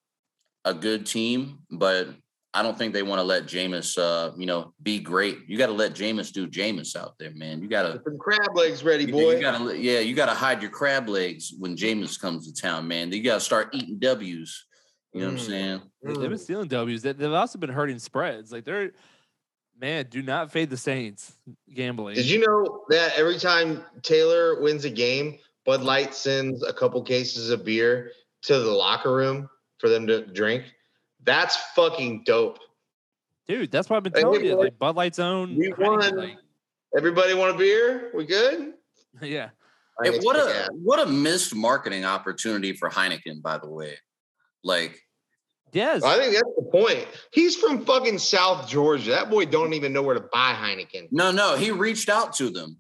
a 0.65 0.73
good 0.73 1.07
team, 1.07 1.61
but 1.71 2.09
I 2.57 2.63
don't 2.63 2.79
think 2.79 2.95
they 2.95 3.03
want 3.03 3.19
to 3.19 3.23
let 3.23 3.45
Jameis, 3.45 3.99
uh, 3.99 4.33
you 4.39 4.47
know, 4.47 4.73
be 4.83 4.99
great. 4.99 5.41
You 5.47 5.59
got 5.59 5.67
to 5.67 5.73
let 5.75 5.93
Jameis 5.93 6.33
do 6.33 6.49
Jameis 6.49 6.97
out 6.97 7.13
there, 7.19 7.33
man. 7.35 7.61
You 7.61 7.69
got 7.69 7.83
to 7.83 8.01
Some 8.03 8.17
crab 8.17 8.57
legs 8.57 8.83
ready 8.83 9.05
You, 9.05 9.13
boy 9.13 9.35
you 9.35 9.41
gotta, 9.43 9.79
yeah, 9.79 9.99
you 9.99 10.15
gotta 10.15 10.33
hide 10.33 10.63
your 10.63 10.71
crab 10.71 11.07
legs 11.07 11.53
when 11.59 11.77
Jameis 11.77 12.19
comes 12.19 12.51
to 12.51 12.59
town, 12.59 12.89
man. 12.89 13.13
You 13.13 13.23
gotta 13.23 13.41
start 13.41 13.75
eating 13.75 13.99
W's. 13.99 14.65
You 15.13 15.21
know 15.21 15.27
what 15.27 15.33
I'm 15.33 15.39
Mm. 15.39 15.47
saying? 15.47 15.83
They- 16.03 16.13
They've 16.15 16.31
been 16.31 16.39
stealing 16.39 16.69
W's. 16.69 17.03
They've 17.03 17.33
also 17.33 17.59
been 17.59 17.69
hurting 17.71 17.99
spreads. 17.99 18.53
Like, 18.53 18.65
they're, 18.65 18.93
man, 19.79 20.07
do 20.09 20.23
not 20.23 20.51
fade 20.51 20.71
the 20.71 20.77
Saints 20.79 21.35
gambling. 21.75 22.15
Did 22.15 22.31
you 22.31 22.39
know 22.41 22.85
that 22.89 23.13
every 23.17 23.39
time 23.39 23.85
Taylor 24.03 24.63
wins 24.63 24.87
a 24.87 24.91
game, 24.91 25.39
Bud 25.67 25.83
Light 25.83 26.15
sends 26.15 26.63
a 26.63 26.73
couple 26.73 27.03
cases 27.03 27.51
of 27.51 27.67
beer 27.67 28.13
to 28.45 28.59
the 28.59 28.71
locker 28.71 29.15
room 29.15 29.51
for 29.79 29.91
them 29.91 30.07
to 30.07 30.25
drink? 30.25 30.65
That's 31.27 31.57
fucking 31.75 32.23
dope. 32.25 32.59
Dude, 33.49 33.71
that's 33.71 33.91
what 33.91 33.97
I've 33.97 34.03
been 34.03 34.13
telling 34.13 34.41
we 34.41 34.49
you. 34.49 34.57
Like, 34.57 34.79
Bud 34.79 34.97
Light's 34.97 35.19
own. 35.19 35.57
We 35.57 35.73
won. 35.79 36.17
like, 36.17 36.39
Everybody 36.97 37.35
want 37.35 37.55
a 37.55 37.59
beer? 37.59 38.11
We 38.15 38.25
good? 38.25 38.75
yeah. 39.21 39.51
Hey, 40.03 40.19
what 40.21 40.37
a 40.37 40.63
ass. 40.63 40.69
what 40.73 41.01
a 41.01 41.07
missed 41.07 41.55
marketing 41.55 42.05
opportunity 42.05 42.73
for 42.73 42.89
Heineken, 42.91 43.43
by 43.43 43.59
the 43.59 43.69
way. 43.69 43.95
Like, 44.63 45.01
Yes. 45.73 46.03
I 46.05 46.17
think 46.17 46.33
that's 46.33 46.55
the 46.57 46.69
point. 46.71 47.07
He's 47.33 47.57
from 47.57 47.85
fucking 47.85 48.19
South 48.19 48.69
Georgia. 48.69 49.11
That 49.11 49.31
boy 49.31 49.47
don't 49.47 49.75
even 49.75 49.93
know 49.93 50.03
where 50.03 50.15
to 50.15 50.25
buy 50.33 50.55
Heineken. 50.55 51.09
no, 51.11 51.31
no, 51.31 51.57
he 51.57 51.71
reached 51.71 52.09
out 52.09 52.33
to 52.35 52.51
them, 52.51 52.79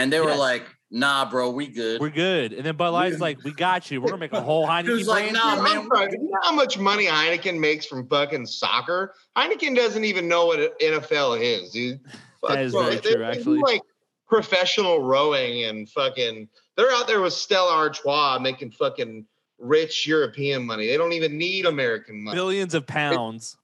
and 0.00 0.12
they 0.12 0.20
were 0.20 0.30
Yes. 0.30 0.38
like, 0.38 0.66
"Nah, 0.90 1.28
bro, 1.30 1.50
we 1.50 1.66
good." 1.68 2.00
We're 2.00 2.10
good. 2.10 2.52
And 2.52 2.64
then 2.64 2.76
Bud 2.76 2.90
Light's 2.90 3.20
like, 3.20 3.42
we 3.44 3.52
got 3.52 3.90
you. 3.90 4.00
We're 4.00 4.08
going 4.08 4.20
to 4.20 4.24
make 4.24 4.32
a 4.32 4.40
whole 4.40 4.66
Heineken 4.68 4.88
was 4.96 5.06
like, 5.08 5.30
brand. 5.30 5.34
nah, 5.34 5.62
man, 5.62 5.78
I'm 5.78 5.88
sorry, 5.94 6.12
you 6.12 6.18
know 6.30 6.38
how 6.42 6.52
much 6.52 6.78
money 6.78 7.06
Heineken 7.06 7.58
makes 7.58 7.86
from 7.86 8.06
fucking 8.08 8.46
soccer? 8.46 9.14
Heineken 9.36 9.76
doesn't 9.76 10.04
even 10.04 10.28
know 10.28 10.46
what 10.46 10.78
NFL 10.80 11.40
is, 11.40 11.70
dude. 11.70 12.00
Fuck, 12.40 12.50
That 12.54 12.64
is 12.64 12.72
bro, 12.72 12.82
very 12.84 12.94
they- 12.96 13.00
true, 13.00 13.10
they 13.12 13.16
do, 13.18 13.24
actually. 13.24 13.58
like 13.60 13.82
professional 14.28 15.02
rowing 15.02 15.64
and 15.64 15.88
fucking, 15.90 16.48
they're 16.76 16.90
out 16.92 17.06
there 17.06 17.20
with 17.20 17.32
Stella 17.32 17.74
Artois 17.74 18.38
making 18.38 18.70
fucking 18.70 19.26
rich 19.58 20.06
European 20.06 20.64
money. 20.64 20.86
They 20.86 20.96
don't 20.96 21.12
even 21.12 21.36
need 21.36 21.66
American 21.66 22.22
money. 22.22 22.36
Billions 22.36 22.74
of 22.74 22.86
pounds. 22.86 23.56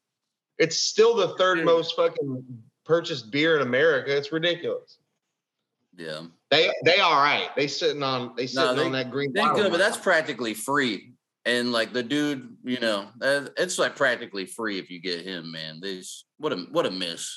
It's 0.58 0.76
still 0.76 1.14
the 1.14 1.28
third 1.36 1.64
most 1.64 1.94
fucking 1.96 2.44
purchased 2.84 3.30
beer 3.30 3.56
in 3.56 3.62
America. 3.62 4.16
It's 4.16 4.32
ridiculous. 4.32 4.98
Yeah, 5.96 6.22
They 6.50 6.70
they 6.84 6.98
all 7.00 7.20
right. 7.22 7.48
They 7.56 7.66
sitting 7.66 8.02
on 8.02 8.34
they 8.36 8.46
sitting 8.46 8.76
they- 8.76 8.84
on 8.84 8.92
that 8.92 9.10
green. 9.10 9.32
they 9.32 9.40
bottle 9.40 9.56
good, 9.64 9.72
but 9.72 9.78
that's 9.78 9.96
practically 9.96 10.54
free. 10.54 11.12
And 11.44 11.70
like 11.72 11.92
the 11.92 12.02
dude, 12.02 12.56
you 12.64 12.80
know, 12.80 13.06
uh, 13.22 13.46
it's 13.56 13.78
like 13.78 13.94
practically 13.94 14.46
free 14.46 14.78
if 14.78 14.90
you 14.90 15.00
get 15.00 15.24
him, 15.24 15.52
man. 15.52 15.80
This 15.80 16.24
what 16.38 16.52
a 16.52 16.56
what 16.72 16.86
a 16.86 16.90
miss. 16.90 17.36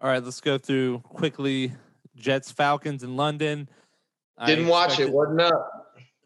All 0.00 0.08
right, 0.08 0.22
let's 0.22 0.40
go 0.40 0.58
through 0.58 1.00
quickly 1.00 1.72
Jets, 2.16 2.50
Falcons 2.52 3.02
in 3.02 3.16
London. 3.16 3.68
I 4.36 4.46
didn't 4.46 4.68
watch 4.68 5.00
it. 5.00 5.10
Wasn't 5.10 5.40
up. 5.40 5.72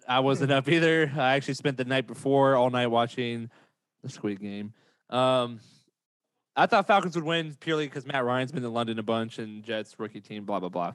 I 0.06 0.20
wasn't 0.20 0.52
up 0.52 0.68
either. 0.68 1.10
I 1.16 1.34
actually 1.34 1.54
spent 1.54 1.76
the 1.78 1.84
night 1.84 2.06
before 2.06 2.54
all 2.56 2.70
night 2.70 2.88
watching 2.88 3.50
the 4.02 4.08
Squid 4.10 4.40
Game. 4.40 4.74
Um, 5.10 5.60
I 6.56 6.66
thought 6.66 6.86
Falcons 6.86 7.14
would 7.14 7.24
win 7.24 7.56
purely 7.60 7.86
because 7.86 8.06
Matt 8.06 8.24
Ryan's 8.24 8.52
been 8.52 8.64
in 8.64 8.72
London 8.72 8.98
a 8.98 9.02
bunch 9.02 9.38
and 9.38 9.62
Jets 9.62 9.98
rookie 9.98 10.20
team, 10.20 10.44
blah 10.44 10.60
blah 10.60 10.68
blah. 10.68 10.94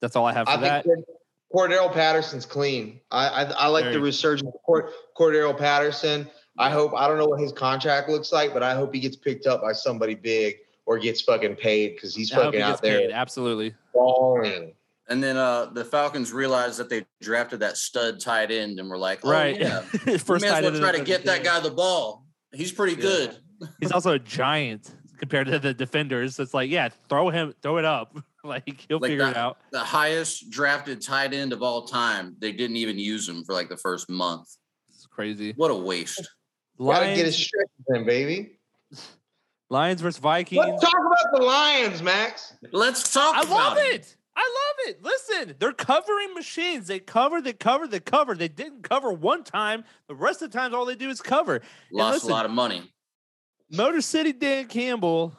That's 0.00 0.16
all 0.16 0.24
I 0.26 0.32
have 0.32 0.46
for 0.46 0.54
I 0.54 0.56
that. 0.58 0.84
think 0.84 1.04
Cord- 1.52 1.70
Cordero 1.70 1.92
Patterson's 1.92 2.46
clean. 2.46 3.00
I 3.10 3.26
I, 3.28 3.42
I 3.52 3.66
like 3.68 3.84
Very. 3.84 3.96
the 3.96 4.00
resurgence 4.00 4.48
of 4.48 4.62
Cord- 4.64 4.90
Cordero 5.16 5.56
Patterson. 5.56 6.28
I 6.58 6.70
hope 6.70 6.92
I 6.94 7.06
don't 7.08 7.18
know 7.18 7.26
what 7.26 7.40
his 7.40 7.52
contract 7.52 8.08
looks 8.08 8.32
like, 8.32 8.52
but 8.52 8.62
I 8.62 8.74
hope 8.74 8.94
he 8.94 9.00
gets 9.00 9.16
picked 9.16 9.46
up 9.46 9.60
by 9.62 9.72
somebody 9.72 10.14
big 10.14 10.56
or 10.86 10.98
gets 10.98 11.20
fucking 11.20 11.56
paid 11.56 11.94
because 11.94 12.14
he's 12.14 12.32
I 12.32 12.36
hope 12.36 12.44
fucking 12.46 12.60
he 12.60 12.64
out 12.64 12.68
gets 12.70 12.80
there 12.80 13.00
paid. 13.00 13.10
Absolutely. 13.12 13.74
balling. 13.94 14.74
And 15.08 15.22
then 15.22 15.36
uh 15.36 15.66
the 15.66 15.84
Falcons 15.84 16.32
realized 16.32 16.78
that 16.78 16.88
they 16.88 17.04
drafted 17.20 17.60
that 17.60 17.76
stud 17.76 18.20
tight 18.20 18.50
end 18.50 18.78
and 18.80 18.88
were 18.88 18.98
like, 18.98 19.20
oh, 19.24 19.30
right. 19.30 19.58
yeah, 19.60 19.82
we 20.06 20.18
First 20.18 20.42
may 20.42 20.48
as 20.48 20.54
tight 20.54 20.62
well 20.64 20.66
end 20.74 20.76
of 20.76 20.80
try 20.82 20.92
to 20.92 21.04
get 21.04 21.24
that 21.26 21.44
guy 21.44 21.60
the 21.60 21.70
ball. 21.70 22.24
He's 22.52 22.72
pretty 22.72 22.94
Yeah. 22.94 23.00
good. 23.02 23.36
He's 23.80 23.92
also 23.92 24.12
a 24.12 24.18
giant 24.18 24.94
compared 25.18 25.46
to 25.48 25.58
the 25.58 25.74
defenders. 25.74 26.38
It's 26.38 26.54
like, 26.54 26.70
yeah, 26.70 26.88
throw 27.08 27.28
him, 27.30 27.54
throw 27.62 27.76
it 27.78 27.84
up. 27.84 28.16
like 28.44 28.84
he'll 28.88 28.98
Like 28.98 29.10
figure 29.10 29.28
it 29.28 29.36
out. 29.36 29.58
The 29.70 29.80
highest 29.80 30.50
drafted 30.50 31.02
tight 31.02 31.34
end 31.34 31.52
of 31.52 31.62
all 31.62 31.86
time. 31.86 32.36
They 32.38 32.52
didn't 32.52 32.76
even 32.76 32.98
use 32.98 33.28
him 33.28 33.44
for 33.44 33.52
like 33.54 33.68
the 33.68 33.76
first 33.76 34.08
month. 34.08 34.48
It's 34.88 35.06
crazy. 35.06 35.52
What 35.56 35.70
a 35.70 35.74
waste. 35.74 36.26
Gotta 36.78 37.06
get 37.14 37.26
his 37.26 37.34
Lions, 37.34 37.36
stretches 37.36 37.70
in, 37.88 38.04
baby. 38.06 38.58
Lions 39.68 40.00
versus 40.00 40.18
Vikings. 40.18 40.58
Let's 40.66 40.82
talk 40.82 40.94
about 40.94 41.38
the 41.38 41.44
Lions, 41.44 42.02
Max. 42.02 42.54
Let's 42.72 43.12
talk 43.12 43.36
I 43.36 43.42
about 43.42 43.50
love 43.50 43.78
him. 43.78 43.92
it. 43.92 44.16
I 44.34 44.40
love 44.40 44.88
it. 44.88 45.02
Listen, 45.02 45.54
they're 45.58 45.72
covering 45.72 46.32
machines. 46.34 46.86
They 46.86 46.98
cover, 46.98 47.42
they 47.42 47.52
cover, 47.52 47.86
they 47.86 48.00
cover. 48.00 48.34
They 48.34 48.48
didn't 48.48 48.82
cover 48.82 49.12
one 49.12 49.44
time. 49.44 49.84
The 50.08 50.14
rest 50.14 50.40
of 50.40 50.50
the 50.50 50.58
times, 50.58 50.72
all 50.74 50.86
they 50.86 50.94
do 50.94 51.10
is 51.10 51.20
cover. 51.20 51.60
Lost 51.92 52.14
listen- 52.14 52.30
a 52.30 52.32
lot 52.32 52.46
of 52.46 52.50
money. 52.50 52.90
Motor 53.70 54.00
City 54.00 54.32
Dan 54.32 54.66
Campbell 54.66 55.32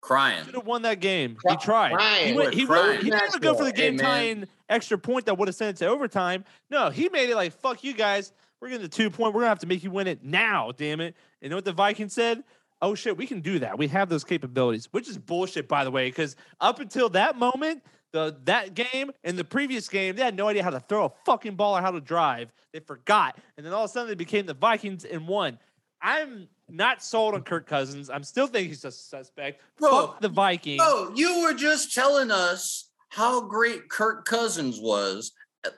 Crying. 0.00 0.44
should 0.44 0.54
have 0.54 0.66
won 0.66 0.82
that 0.82 1.00
game. 1.00 1.30
He 1.30 1.36
Cry- 1.36 1.56
tried. 1.90 2.26
He, 2.26 2.32
went, 2.34 2.54
he, 2.54 2.66
Crying. 2.66 2.88
went, 2.88 3.02
he 3.02 3.10
didn't 3.10 3.28
even 3.28 3.40
go 3.40 3.54
for 3.54 3.64
the 3.64 3.72
game 3.72 3.96
man. 3.96 4.04
tying 4.04 4.48
extra 4.68 4.98
point 4.98 5.26
that 5.26 5.38
would 5.38 5.48
have 5.48 5.54
sent 5.54 5.76
it 5.76 5.84
to 5.84 5.90
overtime. 5.90 6.44
No, 6.70 6.90
he 6.90 7.08
made 7.08 7.30
it 7.30 7.36
like, 7.36 7.52
fuck 7.52 7.84
you 7.84 7.92
guys. 7.94 8.32
We're 8.60 8.68
getting 8.68 8.82
the 8.82 8.88
two 8.88 9.10
point. 9.10 9.34
We're 9.34 9.40
going 9.40 9.46
to 9.46 9.50
have 9.50 9.58
to 9.60 9.66
make 9.66 9.82
you 9.82 9.90
win 9.90 10.06
it 10.06 10.22
now, 10.24 10.72
damn 10.76 11.00
it. 11.00 11.06
And 11.06 11.14
you 11.42 11.48
know 11.50 11.56
what 11.56 11.64
the 11.64 11.72
Vikings 11.72 12.12
said? 12.12 12.44
Oh, 12.80 12.94
shit, 12.94 13.16
we 13.16 13.26
can 13.26 13.40
do 13.40 13.60
that. 13.60 13.78
We 13.78 13.86
have 13.88 14.08
those 14.08 14.24
capabilities, 14.24 14.88
which 14.92 15.08
is 15.08 15.18
bullshit, 15.18 15.68
by 15.68 15.84
the 15.84 15.90
way, 15.90 16.08
because 16.08 16.36
up 16.60 16.80
until 16.80 17.08
that 17.10 17.38
moment, 17.38 17.84
the 18.12 18.36
that 18.44 18.74
game 18.74 19.10
and 19.24 19.38
the 19.38 19.44
previous 19.44 19.88
game, 19.88 20.16
they 20.16 20.22
had 20.22 20.36
no 20.36 20.48
idea 20.48 20.62
how 20.64 20.70
to 20.70 20.80
throw 20.80 21.06
a 21.06 21.12
fucking 21.24 21.54
ball 21.54 21.76
or 21.76 21.80
how 21.80 21.90
to 21.92 22.00
drive. 22.00 22.52
They 22.72 22.80
forgot, 22.80 23.38
and 23.56 23.64
then 23.64 23.72
all 23.72 23.84
of 23.84 23.90
a 23.90 23.92
sudden 23.92 24.08
they 24.08 24.14
became 24.16 24.46
the 24.46 24.54
Vikings 24.54 25.04
and 25.04 25.26
won. 25.28 25.58
I'm 26.00 26.48
not 26.72 27.02
sold 27.02 27.34
on 27.34 27.42
Kirk 27.42 27.66
Cousins. 27.66 28.10
I'm 28.10 28.24
still 28.24 28.46
thinking 28.46 28.70
he's 28.70 28.84
a 28.84 28.90
suspect. 28.90 29.60
Bro, 29.78 29.90
Fuck 29.90 30.20
the 30.20 30.28
Vikings. 30.28 30.80
Oh, 30.82 31.12
you 31.14 31.42
were 31.42 31.54
just 31.54 31.94
telling 31.94 32.30
us 32.30 32.88
how 33.10 33.42
great 33.42 33.88
Kirk 33.88 34.24
Cousins 34.24 34.78
was. 34.80 35.32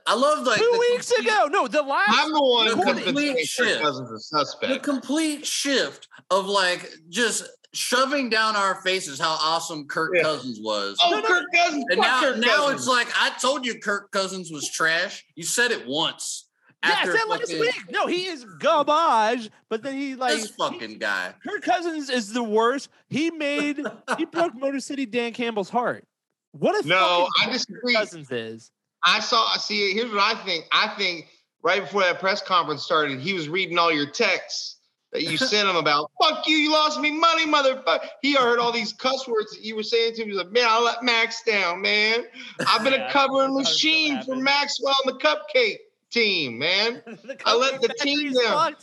I 0.06 0.14
love 0.14 0.46
like 0.46 0.58
Two 0.58 0.70
the 0.72 0.78
weeks 0.78 1.10
complete- 1.12 1.30
ago. 1.30 1.48
No, 1.50 1.68
the 1.68 1.82
last. 1.82 2.08
I'm 2.10 2.32
the 2.32 2.40
one 2.42 2.66
The 2.68 3.02
complete 3.04 3.46
saying 3.46 3.74
Kirk. 3.74 3.82
Cousins 3.82 4.10
is 4.10 4.54
a 4.62 4.66
the 4.68 4.78
complete 4.78 5.44
shift 5.46 6.08
of 6.30 6.46
like 6.46 6.90
just 7.10 7.44
shoving 7.74 8.30
down 8.30 8.54
our 8.56 8.76
faces 8.82 9.18
how 9.20 9.36
awesome 9.40 9.86
Kirk 9.86 10.12
Yeah. 10.14 10.22
Cousins 10.22 10.58
was. 10.62 10.96
Oh, 11.02 11.10
No, 11.10 11.20
no, 11.20 11.26
Kirk 11.26 11.44
Cousins. 11.54 11.84
and 11.90 12.00
now, 12.00 12.20
Kirk 12.20 12.36
now 12.38 12.56
Cousins. 12.56 12.80
it's 12.80 12.88
like 12.88 13.08
I 13.20 13.30
told 13.40 13.66
you 13.66 13.78
Kirk 13.80 14.10
Cousins 14.12 14.50
was 14.50 14.70
trash. 14.70 15.22
You 15.34 15.42
said 15.44 15.70
it 15.70 15.86
once. 15.86 16.43
Yeah, 16.84 16.90
I 16.90 16.92
After 17.00 17.12
said 17.16 17.24
last 17.28 17.40
fucking- 17.42 17.60
week. 17.60 17.74
No, 17.90 18.06
he 18.06 18.26
is 18.26 18.44
garbage. 18.58 19.50
But 19.68 19.82
then 19.82 19.94
he 19.94 20.14
like 20.14 20.34
this 20.34 20.50
fucking 20.50 20.98
guy. 20.98 21.34
Kirk 21.46 21.62
Cousins 21.62 22.10
is 22.10 22.32
the 22.32 22.42
worst. 22.42 22.88
He 23.08 23.30
made 23.30 23.80
he 24.18 24.24
broke 24.32 24.54
Motor 24.54 24.80
City 24.80 25.06
Dan 25.06 25.32
Campbell's 25.32 25.70
heart. 25.70 26.04
What 26.52 26.76
if 26.76 26.86
No, 26.86 27.28
I 27.42 27.50
disagree. 27.50 27.94
Cousins 27.94 28.30
is? 28.30 28.70
I 29.04 29.20
saw. 29.20 29.56
See, 29.56 29.92
here's 29.92 30.10
what 30.10 30.20
I 30.20 30.34
think. 30.44 30.64
I 30.72 30.88
think 30.96 31.26
right 31.62 31.80
before 31.82 32.02
that 32.02 32.20
press 32.20 32.40
conference 32.40 32.82
started, 32.84 33.20
he 33.20 33.32
was 33.34 33.48
reading 33.48 33.78
all 33.78 33.92
your 33.92 34.08
texts 34.10 34.76
that 35.12 35.22
you 35.22 35.36
sent 35.36 35.68
him 35.68 35.76
about. 35.76 36.10
Fuck 36.22 36.46
you! 36.48 36.56
You 36.56 36.72
lost 36.72 37.00
me 37.00 37.10
money, 37.10 37.46
motherfucker. 37.46 38.06
He 38.22 38.34
heard 38.34 38.58
all 38.60 38.72
these 38.72 38.92
cuss 38.92 39.26
words 39.28 39.50
that 39.52 39.62
you 39.62 39.74
were 39.76 39.82
saying 39.82 40.14
to 40.14 40.22
him. 40.22 40.28
He 40.28 40.34
was 40.36 40.44
like, 40.44 40.52
"Man, 40.52 40.66
I 40.68 40.80
let 40.80 41.02
Max 41.02 41.42
down, 41.42 41.82
man. 41.82 42.24
I've 42.66 42.82
been 42.84 42.92
Yeah, 42.94 43.08
a 43.08 43.12
covering 43.12 43.54
machine 43.54 44.12
for 44.14 44.18
happened. 44.34 44.44
Maxwell 44.44 44.94
and 45.06 45.14
the 45.14 45.18
Cupcake 45.18 45.76
team, 46.14 46.58
man. 46.58 47.02
I 47.44 47.56
let 47.56 47.82
the 47.82 47.88
team 47.88 48.32
Factory's 48.32 48.38
down. 48.38 48.76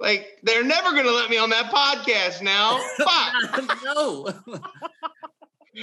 Like 0.00 0.38
they're 0.42 0.64
never 0.64 0.90
gonna 0.90 1.10
let 1.10 1.30
me 1.30 1.38
on 1.38 1.50
that 1.50 1.72
podcast 1.72 2.42
now. 2.42 2.78
Fuck." 2.98 3.84
no. 3.84 4.28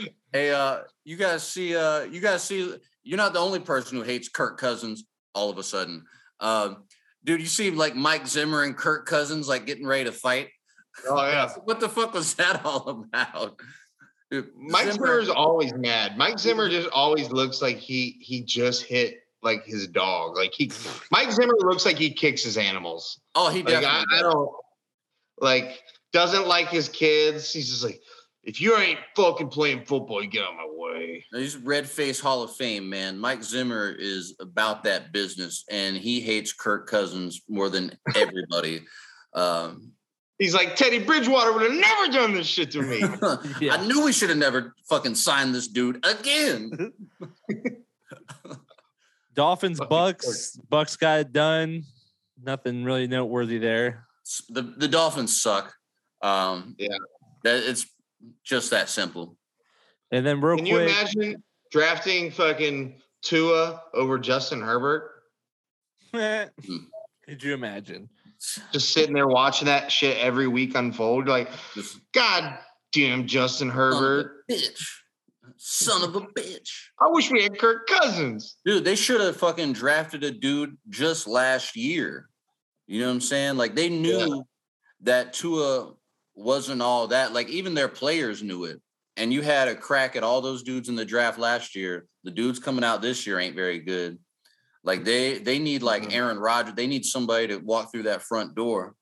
hey, 0.34 0.52
uh, 0.52 0.80
you 1.04 1.17
guys 1.17 1.43
see, 1.43 1.76
uh, 1.76 2.04
you 2.04 2.21
guys 2.21 2.43
see, 2.43 2.76
you're 3.04 3.17
not 3.17 3.34
the 3.34 3.39
only 3.39 3.60
person 3.60 3.98
who 3.98 4.04
hates 4.04 4.30
Kirk 4.30 4.58
Cousins 4.58 5.04
all 5.34 5.50
of 5.50 5.58
a 5.58 5.63
sudden. 5.63 6.06
Um, 6.39 6.84
dude, 7.24 7.41
you 7.41 7.48
see 7.48 7.71
like 7.71 7.95
Mike 7.95 8.28
Zimmer 8.28 8.63
and 8.63 8.76
Kirk 8.76 9.06
Cousins 9.06 9.50
like 9.50 9.65
getting 9.65 9.86
ready 9.86 10.06
to 10.06 10.13
fight. 10.13 10.50
Oh 11.10 11.26
yeah. 11.26 11.50
What 11.65 11.82
the 11.82 11.89
fuck 11.89 12.13
was 12.13 12.36
that 12.36 12.63
all 12.63 12.89
about? 12.89 13.60
Dude, 14.32 14.50
Mike 14.58 14.93
Zimmer 14.93 15.19
is 15.19 15.30
always 15.30 15.74
mad. 15.74 16.17
Mike 16.17 16.39
Zimmer 16.39 16.69
just 16.69 16.89
always 16.89 17.32
looks 17.32 17.62
like 17.62 17.78
he 17.78 18.17
he 18.21 18.41
just 18.41 18.84
hit 18.84 19.25
like 19.46 19.66
his 19.66 19.88
dog. 19.88 20.36
Like 20.36 20.54
he 20.54 20.72
Mike 21.12 21.32
Zimmer 21.32 21.54
looks 21.60 21.86
like 21.86 21.98
he 21.98 22.12
kicks 22.12 22.44
his 22.44 22.58
animals. 22.58 23.22
oh, 23.36 23.50
he 23.50 23.64
Like 23.64 23.82
definitely. 23.82 23.88
I, 23.90 24.18
I 24.18 24.22
does. 24.22 24.34
don't 24.34 24.52
like 25.40 25.82
doesn't 26.12 26.48
like 26.48 26.68
his 26.70 26.90
kids. 26.90 27.54
He's 27.54 27.70
just 27.70 27.84
like, 27.84 28.02
if 28.44 28.60
you 28.60 28.76
ain't 28.78 29.00
fucking 29.16 29.50
playing 29.50 29.86
football, 29.86 30.22
you 30.24 30.30
get 30.30 30.44
out 30.44 30.52
of 30.52 30.58
my 30.58 30.68
way. 30.70 31.26
He's 31.32 31.56
red 31.58 31.88
face 31.88 32.20
Hall 32.20 32.44
of 32.44 32.56
Fame, 32.56 32.90
man. 32.90 33.18
Mike 33.18 33.44
Zimmer 33.44 33.92
is 33.92 34.36
about 34.40 34.84
that 34.84 35.12
business, 35.14 35.64
and 35.70 35.96
he 35.96 36.20
hates 36.22 36.54
Kirk 36.54 36.88
Cousins 36.88 37.42
more 37.48 37.70
than 37.70 37.98
everybody. 38.16 38.82
um, 39.34 39.92
He's 40.38 40.54
like 40.54 40.76
Teddy 40.76 41.00
Bridgewater 41.00 41.54
would 41.54 41.62
have 41.62 41.72
never 41.72 42.12
done 42.12 42.34
this 42.34 42.46
shit 42.48 42.72
to 42.72 42.82
me. 42.82 43.00
Yeah. 43.62 43.76
I 43.76 43.88
knew 43.88 44.04
we 44.04 44.12
should 44.12 44.28
have 44.30 44.38
never 44.38 44.76
fucking 44.90 45.16
signed 45.16 45.56
this 45.56 45.70
dude 45.70 46.06
again. 46.06 46.92
Dolphins, 49.36 49.80
Bucks. 49.80 50.58
Bucks 50.69 50.95
got 50.95 51.19
it 51.19 51.32
done. 51.34 51.84
Nothing 52.41 52.84
really 52.84 53.08
noteworthy 53.08 53.58
there. 53.60 54.08
the 54.50 54.62
the 54.62 54.88
Dolphins 54.88 55.39
suck. 55.39 55.74
Um, 56.21 56.76
Yeah. 56.80 56.98
that 57.43 57.63
it's 57.69 57.86
just 58.43 58.71
that 58.71 58.89
simple. 58.89 59.38
And 60.12 60.26
then 60.26 60.41
real 60.41 60.58
Can 60.58 60.65
you 60.65 60.80
imagine 60.80 61.43
drafting 61.71 62.32
fucking 62.32 63.02
Tua 63.21 63.84
over 63.93 64.17
Justin 64.17 64.62
Herbert? 64.62 65.12
could 66.13 67.43
you 67.43 67.54
imagine? 67.54 68.10
Just 68.71 68.93
sitting 68.93 69.13
there 69.13 69.28
watching 69.28 69.65
that 69.65 69.91
shit 69.91 70.17
every 70.17 70.48
week 70.48 70.76
unfold. 70.76 71.28
Like, 71.28 71.50
God 72.13 72.58
damn 72.93 73.28
Justin 73.28 73.69
son 73.69 73.69
of 73.69 73.76
Herbert. 73.76 74.43
bitch, 74.50 74.88
son 75.58 76.04
of 76.04 76.15
a 76.15 76.22
bitch, 76.22 76.70
I 77.00 77.08
wish 77.10 77.32
we 77.32 77.44
had 77.44 77.58
Kirk 77.60 77.88
Cousins. 77.88 78.58
dude. 78.65 78.84
They 78.86 78.96
should 78.96 79.22
have 79.22 79.38
fucking 79.38 79.74
drafted 79.74 80.24
a 80.24 80.32
dude 80.32 80.78
just 80.89 81.28
last 81.28 81.76
year. 81.76 82.30
You 82.88 83.02
know 83.02 83.08
what 83.08 83.13
I'm 83.13 83.22
saying? 83.22 83.58
Like 83.58 83.76
they 83.76 83.89
knew 83.89 84.44
that 85.02 85.34
Tua 85.34 85.94
wasn't 86.36 86.82
all 86.82 87.08
that. 87.08 87.34
Like 87.34 87.50
even 87.50 87.74
their 87.74 87.88
players 87.88 88.44
knew 88.44 88.65
it. 88.65 88.82
And 89.18 89.32
you 89.32 89.41
had 89.41 89.68
a 89.70 89.76
crack 89.76 90.15
at 90.15 90.24
all 90.24 90.41
those 90.41 90.62
dudes 90.63 90.89
in 90.89 90.96
the 90.96 91.06
draft 91.06 91.39
last 91.39 91.76
year. 91.76 92.06
The 92.26 92.32
dudes 92.32 92.60
coming 92.60 92.84
out 92.84 93.02
this 93.02 93.26
year 93.26 93.39
ain't 93.39 93.56
very 93.56 93.80
good. 93.80 94.20
Like 94.84 95.04
they 95.04 95.39
they 95.39 95.58
need 95.58 95.82
like 95.84 96.04
Mhm. 96.04 96.13
Aaron 96.13 96.38
Rodgers. 96.39 96.76
They 96.76 96.86
need 96.88 97.06
somebody 97.06 97.48
to 97.48 97.58
walk 97.58 97.91
through 97.91 98.04
that 98.04 98.22
front 98.24 98.54
door 98.56 98.94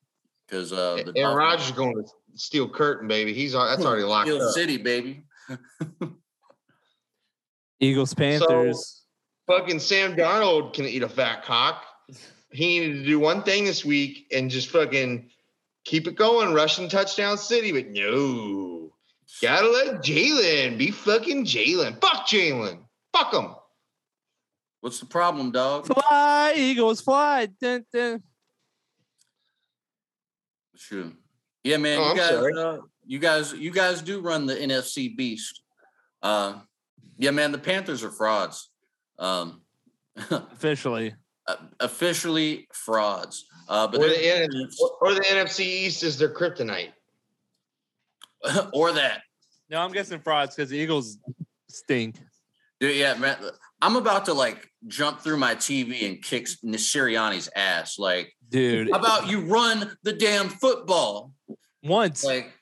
because 0.48 0.72
uh, 0.72 0.96
the 0.98 1.14
Aaron 1.18 1.36
Dolphins- 1.36 1.36
Rodgers 1.38 1.66
is 1.66 1.72
going 1.72 1.96
to 1.96 2.10
steal 2.36 2.70
curtain, 2.70 3.08
baby. 3.08 3.34
He's 3.34 3.52
that's 3.54 3.82
already 3.86 4.04
locked 4.04 4.30
Steel 4.30 4.42
up. 4.42 4.54
City, 4.54 4.78
baby. 4.78 5.26
Eagles, 7.80 8.14
Panthers. 8.14 9.04
Fucking 9.48 9.80
Sam 9.80 10.16
Darnold 10.16 10.74
can 10.74 10.86
eat 10.86 11.04
a 11.04 11.10
fat 11.10 11.44
cock. 11.44 11.84
He 12.52 12.80
needed 12.80 13.00
to 13.00 13.06
do 13.06 13.20
one 13.20 13.44
thing 13.44 13.66
this 13.66 13.84
week 13.84 14.28
and 14.32 14.50
just 14.50 14.70
fucking 14.70 15.30
keep 15.84 16.08
it 16.08 16.16
going, 16.16 16.54
rushing 16.54 16.88
touchdown 16.88 17.38
city. 17.38 17.72
But 17.72 17.90
no, 17.90 18.94
gotta 19.42 19.68
let 19.68 20.04
Jalen 20.04 20.78
be 20.78 20.92
fucking 20.92 21.46
Jalen. 21.46 22.00
Fuck 22.00 22.28
Jalen. 22.28 22.80
Fuck 23.12 23.34
him. 23.34 23.56
What's 24.82 25.00
the 25.00 25.06
problem, 25.06 25.52
dog? 25.52 25.88
fly, 25.88 26.54
Eagles, 26.58 27.02
fly. 27.02 27.48
Dun, 27.60 27.86
dun. 27.94 28.22
Sure. 30.76 31.12
Yeah, 31.64 31.78
man. 31.78 32.00
Oh, 32.00 32.10
you 32.10 32.18
guys, 32.18 32.32
uh, 32.32 32.78
you 33.06 33.20
guys, 33.20 33.54
you 33.54 33.72
guys 33.72 34.02
do 34.02 34.20
run 34.20 34.46
the 34.46 34.56
NFC 34.56 35.16
beast. 35.16 35.62
Uh, 36.22 36.60
yeah, 37.18 37.32
man. 37.32 37.52
The 37.52 37.58
Panthers 37.58 38.04
are 38.04 38.12
frauds. 38.12 38.70
Um, 39.20 39.62
Officially. 40.32 41.16
uh, 41.48 41.56
officially 41.80 42.68
frauds. 42.74 43.46
Uh, 43.68 43.88
but 43.88 44.00
Or 44.02 44.08
the, 44.10 44.36
N- 44.36 44.50
defense- 44.50 44.80
or 45.02 45.14
the 45.14 45.22
NFC 45.22 45.62
East 45.62 46.04
is 46.04 46.18
their 46.18 46.34
kryptonite. 46.34 46.92
or 48.74 48.92
that. 48.94 49.22
No, 49.70 49.80
I'm 49.82 49.92
guessing 49.92 50.20
frauds 50.20 50.56
because 50.56 50.70
the 50.70 50.78
Eagles 50.78 51.18
stink. 51.70 52.20
Dude, 52.80 52.96
yeah, 52.96 53.14
man. 53.16 53.38
I'm 53.82 53.96
about 53.96 54.26
to 54.26 54.34
like 54.34 54.70
jump 54.88 55.22
through 55.22 55.38
my 55.38 55.56
TV 55.56 56.06
and 56.06 56.22
kick 56.22 56.46
Sirianni's 56.48 57.50
ass. 57.56 57.98
Like, 57.98 58.34
Dude, 58.50 58.90
how 58.92 59.00
about 59.00 59.28
you 59.28 59.42
run 59.42 59.96
the 60.04 60.14
damn 60.14 60.50
football? 60.50 61.32
once 61.84 62.24
Like, 62.24 62.54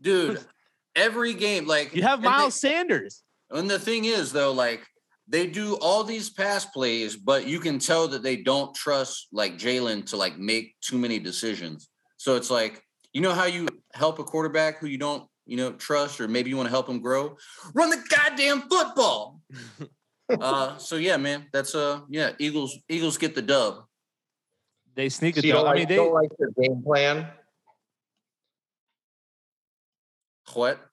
dude, 0.00 0.40
every 0.96 1.34
game, 1.34 1.66
like 1.66 1.94
you 1.94 2.02
have 2.02 2.18
and 2.20 2.24
they- 2.26 2.28
Miles 2.30 2.54
Sanders. 2.54 3.22
And 3.50 3.68
the 3.68 3.78
thing 3.78 4.04
is, 4.04 4.32
though, 4.32 4.52
like 4.52 4.86
they 5.28 5.46
do 5.46 5.76
all 5.76 6.02
these 6.04 6.28
pass 6.30 6.64
plays, 6.66 7.16
but 7.16 7.46
you 7.46 7.60
can 7.60 7.78
tell 7.78 8.08
that 8.08 8.22
they 8.22 8.36
don't 8.36 8.74
trust 8.74 9.28
like 9.32 9.58
Jalen 9.58 10.06
to 10.06 10.16
like 10.16 10.38
make 10.38 10.74
too 10.80 10.98
many 10.98 11.18
decisions. 11.18 11.88
So 12.16 12.36
it's 12.36 12.50
like, 12.50 12.82
you 13.12 13.20
know 13.20 13.32
how 13.32 13.44
you 13.44 13.68
help 13.94 14.18
a 14.18 14.24
quarterback 14.24 14.78
who 14.78 14.86
you 14.86 14.98
don't, 14.98 15.26
you 15.46 15.56
know, 15.56 15.72
trust, 15.72 16.20
or 16.20 16.28
maybe 16.28 16.50
you 16.50 16.56
want 16.56 16.66
to 16.66 16.70
help 16.70 16.88
him 16.88 17.00
grow? 17.00 17.36
Run 17.74 17.90
the 17.90 18.02
goddamn 18.08 18.62
football. 18.62 19.40
uh, 20.40 20.76
so 20.78 20.96
yeah, 20.96 21.16
man, 21.16 21.46
that's 21.52 21.74
uh, 21.74 22.00
yeah, 22.08 22.32
Eagles, 22.38 22.76
Eagles 22.88 23.18
get 23.18 23.34
the 23.34 23.42
dub. 23.42 23.84
They 24.94 25.08
sneak 25.08 25.36
So 25.36 25.38
it. 25.40 25.44
you 25.44 25.52
don't 25.52 25.66
I 25.66 25.74
mean, 25.74 25.88
they 25.88 25.96
don't 25.96 26.12
like 26.12 26.30
their 26.38 26.50
game 26.60 26.82
plan. 26.82 27.28
What? 30.54 30.89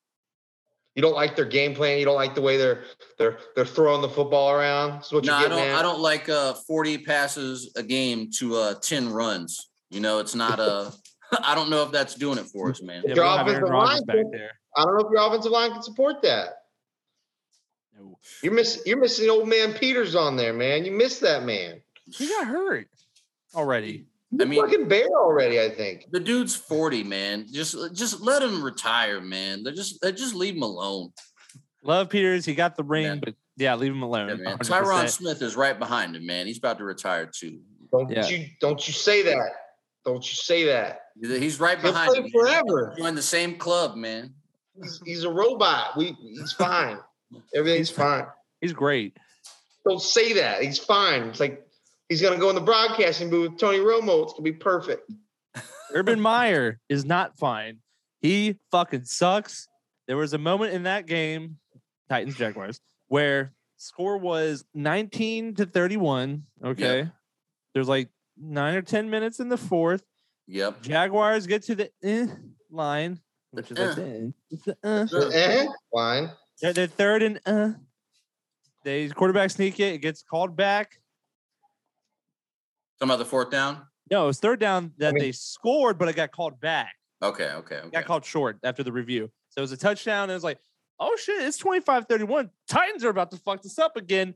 You 0.97 1.03
don't 1.03 1.13
like 1.13 1.35
their 1.35 1.45
game 1.45 1.75
plan. 1.75 1.99
You 1.99 2.05
don't 2.05 2.15
like 2.15 2.33
the 2.33 2.41
way 2.41 2.57
they're 2.57 2.81
they're 3.19 3.37
they're 3.55 3.65
throwing 3.67 4.01
the 4.01 4.09
football 4.09 4.49
around. 4.51 4.93
That's 4.93 5.11
what 5.11 5.25
No, 5.25 5.37
you're 5.37 5.45
I 5.45 5.49
don't. 5.49 5.59
at. 5.59 5.75
I 5.75 5.81
don't 5.83 5.99
like 6.01 6.27
uh 6.27 6.55
40 6.55 6.97
passes 6.97 7.71
a 7.75 7.83
game 7.83 8.31
to 8.39 8.55
uh 8.55 8.73
10 8.81 9.13
runs. 9.13 9.69
You 9.91 9.99
know, 9.99 10.17
it's 10.17 10.33
not 10.33 10.59
a. 10.59 10.91
I 11.43 11.53
don't 11.53 11.69
know 11.69 11.83
if 11.83 11.91
that's 11.91 12.15
doing 12.15 12.39
it 12.39 12.47
for 12.47 12.71
us, 12.71 12.81
man. 12.81 13.03
yeah, 13.05 13.13
Your 13.13 13.25
we 13.25 13.29
don't 13.29 13.37
have 13.37 13.47
Aaron 13.47 13.63
offensive 13.65 13.75
line 13.75 14.05
back 14.23 14.31
there. 14.31 14.51
I 14.75 14.83
don't 14.85 14.93
know 14.95 15.05
if 15.05 15.11
your 15.11 15.27
offensive 15.27 15.51
line 15.51 15.71
can 15.71 15.83
support 15.83 16.21
that. 16.23 16.47
No. 17.95 18.17
You're 18.41 18.53
missing 18.53 18.81
you're 18.87 18.99
missing 18.99 19.29
old 19.29 19.47
man 19.47 19.73
Peters 19.73 20.15
on 20.15 20.35
there, 20.35 20.51
man. 20.53 20.83
You 20.83 20.93
missed 20.93 21.21
that 21.21 21.43
man. 21.43 21.79
He 22.11 22.27
got 22.27 22.47
hurt 22.47 22.87
already. 23.53 24.07
I 24.41 24.43
mean, 24.45 24.61
Fucking 24.61 24.87
bear 24.89 25.07
already, 25.07 25.61
I 25.61 25.69
think. 25.69 26.07
The 26.11 26.19
dude's 26.19 26.55
40, 26.55 27.03
man. 27.03 27.45
Just 27.51 27.75
just 27.93 28.19
let 28.21 28.41
him 28.43 28.61
retire, 28.63 29.21
man. 29.21 29.63
They 29.63 29.71
just 29.71 30.01
they 30.01 30.11
just 30.11 30.35
leave 30.35 30.55
him 30.55 30.63
alone. 30.63 31.11
Love 31.83 32.09
Peters. 32.09 32.43
He 32.45 32.53
got 32.53 32.75
the 32.75 32.83
ring, 32.83 33.05
Yeah. 33.05 33.15
but 33.15 33.35
Yeah, 33.55 33.75
leave 33.75 33.91
him 33.93 33.99
Yeah, 33.99 34.05
alone. 34.05 34.43
man. 34.43 34.57
Tyron 34.59 35.07
Smith 35.09 35.41
is 35.41 35.55
right 35.55 35.77
behind 35.79 36.15
him, 36.15 36.25
man. 36.25 36.45
He's 36.45 36.57
about 36.57 36.77
to 36.79 36.83
retire 36.83 37.25
too. 37.33 37.59
Don't 37.91 38.09
Yeah. 38.11 38.27
you 38.27 38.47
don't 38.59 38.85
you 38.85 38.93
say 38.93 39.21
that. 39.23 39.51
Don't 40.05 40.27
you 40.29 40.35
say 40.35 40.65
that. 40.65 41.01
He's 41.21 41.59
right 41.59 41.79
He'll 41.79 41.91
behind 41.91 42.11
play 42.13 42.21
him. 42.23 42.29
forever. 42.29 42.93
Join 42.97 43.15
the 43.15 43.21
same 43.21 43.55
club, 43.57 43.95
man. 43.95 44.33
He's, 44.81 45.01
he's 45.05 45.23
a 45.23 45.31
robot. 45.31 45.95
We 45.97 46.17
he's 46.19 46.51
fine. 46.53 46.99
Everything's 47.55 47.89
fine. 47.89 48.25
He's 48.61 48.73
great. 48.73 49.15
Don't 49.87 50.01
say 50.01 50.33
that. 50.33 50.61
He's 50.61 50.79
fine. 50.79 51.23
It's 51.23 51.39
like 51.39 51.65
he's 52.09 52.21
gonna 52.21 52.37
go 52.37 52.49
in 52.49 52.55
the 52.55 52.61
broadcasting 52.61 53.29
booth 53.29 53.51
with 53.51 53.59
Tony 53.59 53.79
Romo. 53.79 54.23
It's 54.23 54.33
gonna 54.33 54.43
be 54.43 54.51
perfect. 54.53 55.11
Urban 55.93 56.19
Meyer 56.19 56.79
is 56.89 57.05
not 57.05 57.37
fine. 57.37 57.79
He 58.21 58.57
fucking 58.71 59.05
sucks. 59.05 59.67
There 60.07 60.17
was 60.17 60.33
a 60.33 60.37
moment 60.37 60.73
in 60.73 60.83
that 60.83 61.05
game, 61.05 61.57
Titans 62.09 62.35
Jaguars, 62.35 62.79
where 63.07 63.53
score 63.77 64.17
was 64.17 64.65
19 64.73 65.55
to 65.55 65.65
31. 65.65 66.43
Okay. 66.63 67.09
There's 67.73 67.87
like 67.87 68.09
nine 68.37 68.75
or 68.75 68.81
10 68.81 69.09
minutes 69.09 69.39
in 69.39 69.49
the 69.49 69.57
fourth. 69.57 70.03
Yep. 70.47 70.81
Jaguars 70.81 71.45
get 71.45 71.63
to 71.63 71.75
the 71.75 71.91
eh 72.03 72.27
line, 72.71 73.19
which 73.51 73.69
is 73.71 73.77
like 73.77 73.89
Uh. 73.89 73.95
the, 73.95 74.03
eh. 74.03 74.29
It's 74.49 74.63
the, 74.65 74.77
uh. 74.83 75.07
Uh, 75.11 75.29
Eh, 75.33 75.65
fine. 75.93 76.31
They're, 76.61 76.73
they're 76.73 76.87
third 76.87 77.21
and 77.23 77.39
uh. 77.45 77.71
They 78.83 79.09
quarterback 79.09 79.51
sneak 79.51 79.79
it. 79.81 79.95
It 79.95 79.97
gets 79.99 80.23
called 80.23 80.55
back. 80.55 80.99
Talking 82.99 83.09
about 83.11 83.19
the 83.19 83.25
fourth 83.25 83.51
down. 83.51 83.85
No, 84.09 84.23
it 84.23 84.27
was 84.27 84.39
third 84.39 84.59
down 84.59 84.93
that 84.97 85.13
mean- 85.13 85.23
they 85.23 85.31
scored, 85.31 85.97
but 85.97 86.07
it 86.09 86.15
got 86.15 86.31
called 86.31 86.59
back. 86.59 86.93
Okay. 87.21 87.49
Okay. 87.49 87.75
Okay. 87.77 87.89
got 87.89 88.05
called 88.05 88.23
short 88.25 88.57
after 88.63 88.83
the 88.83 88.91
review. 88.91 89.29
So 89.49 89.59
it 89.59 89.61
was 89.61 89.71
a 89.71 89.77
touchdown. 89.77 90.23
And 90.23 90.31
it 90.31 90.35
was 90.35 90.43
like, 90.43 90.59
oh 90.99 91.15
shit, 91.17 91.41
it's 91.41 91.57
25 91.57 92.05
31. 92.07 92.49
Titans 92.67 93.03
are 93.03 93.09
about 93.09 93.31
to 93.31 93.37
fuck 93.37 93.61
this 93.61 93.79
up 93.79 93.97
again. 93.97 94.33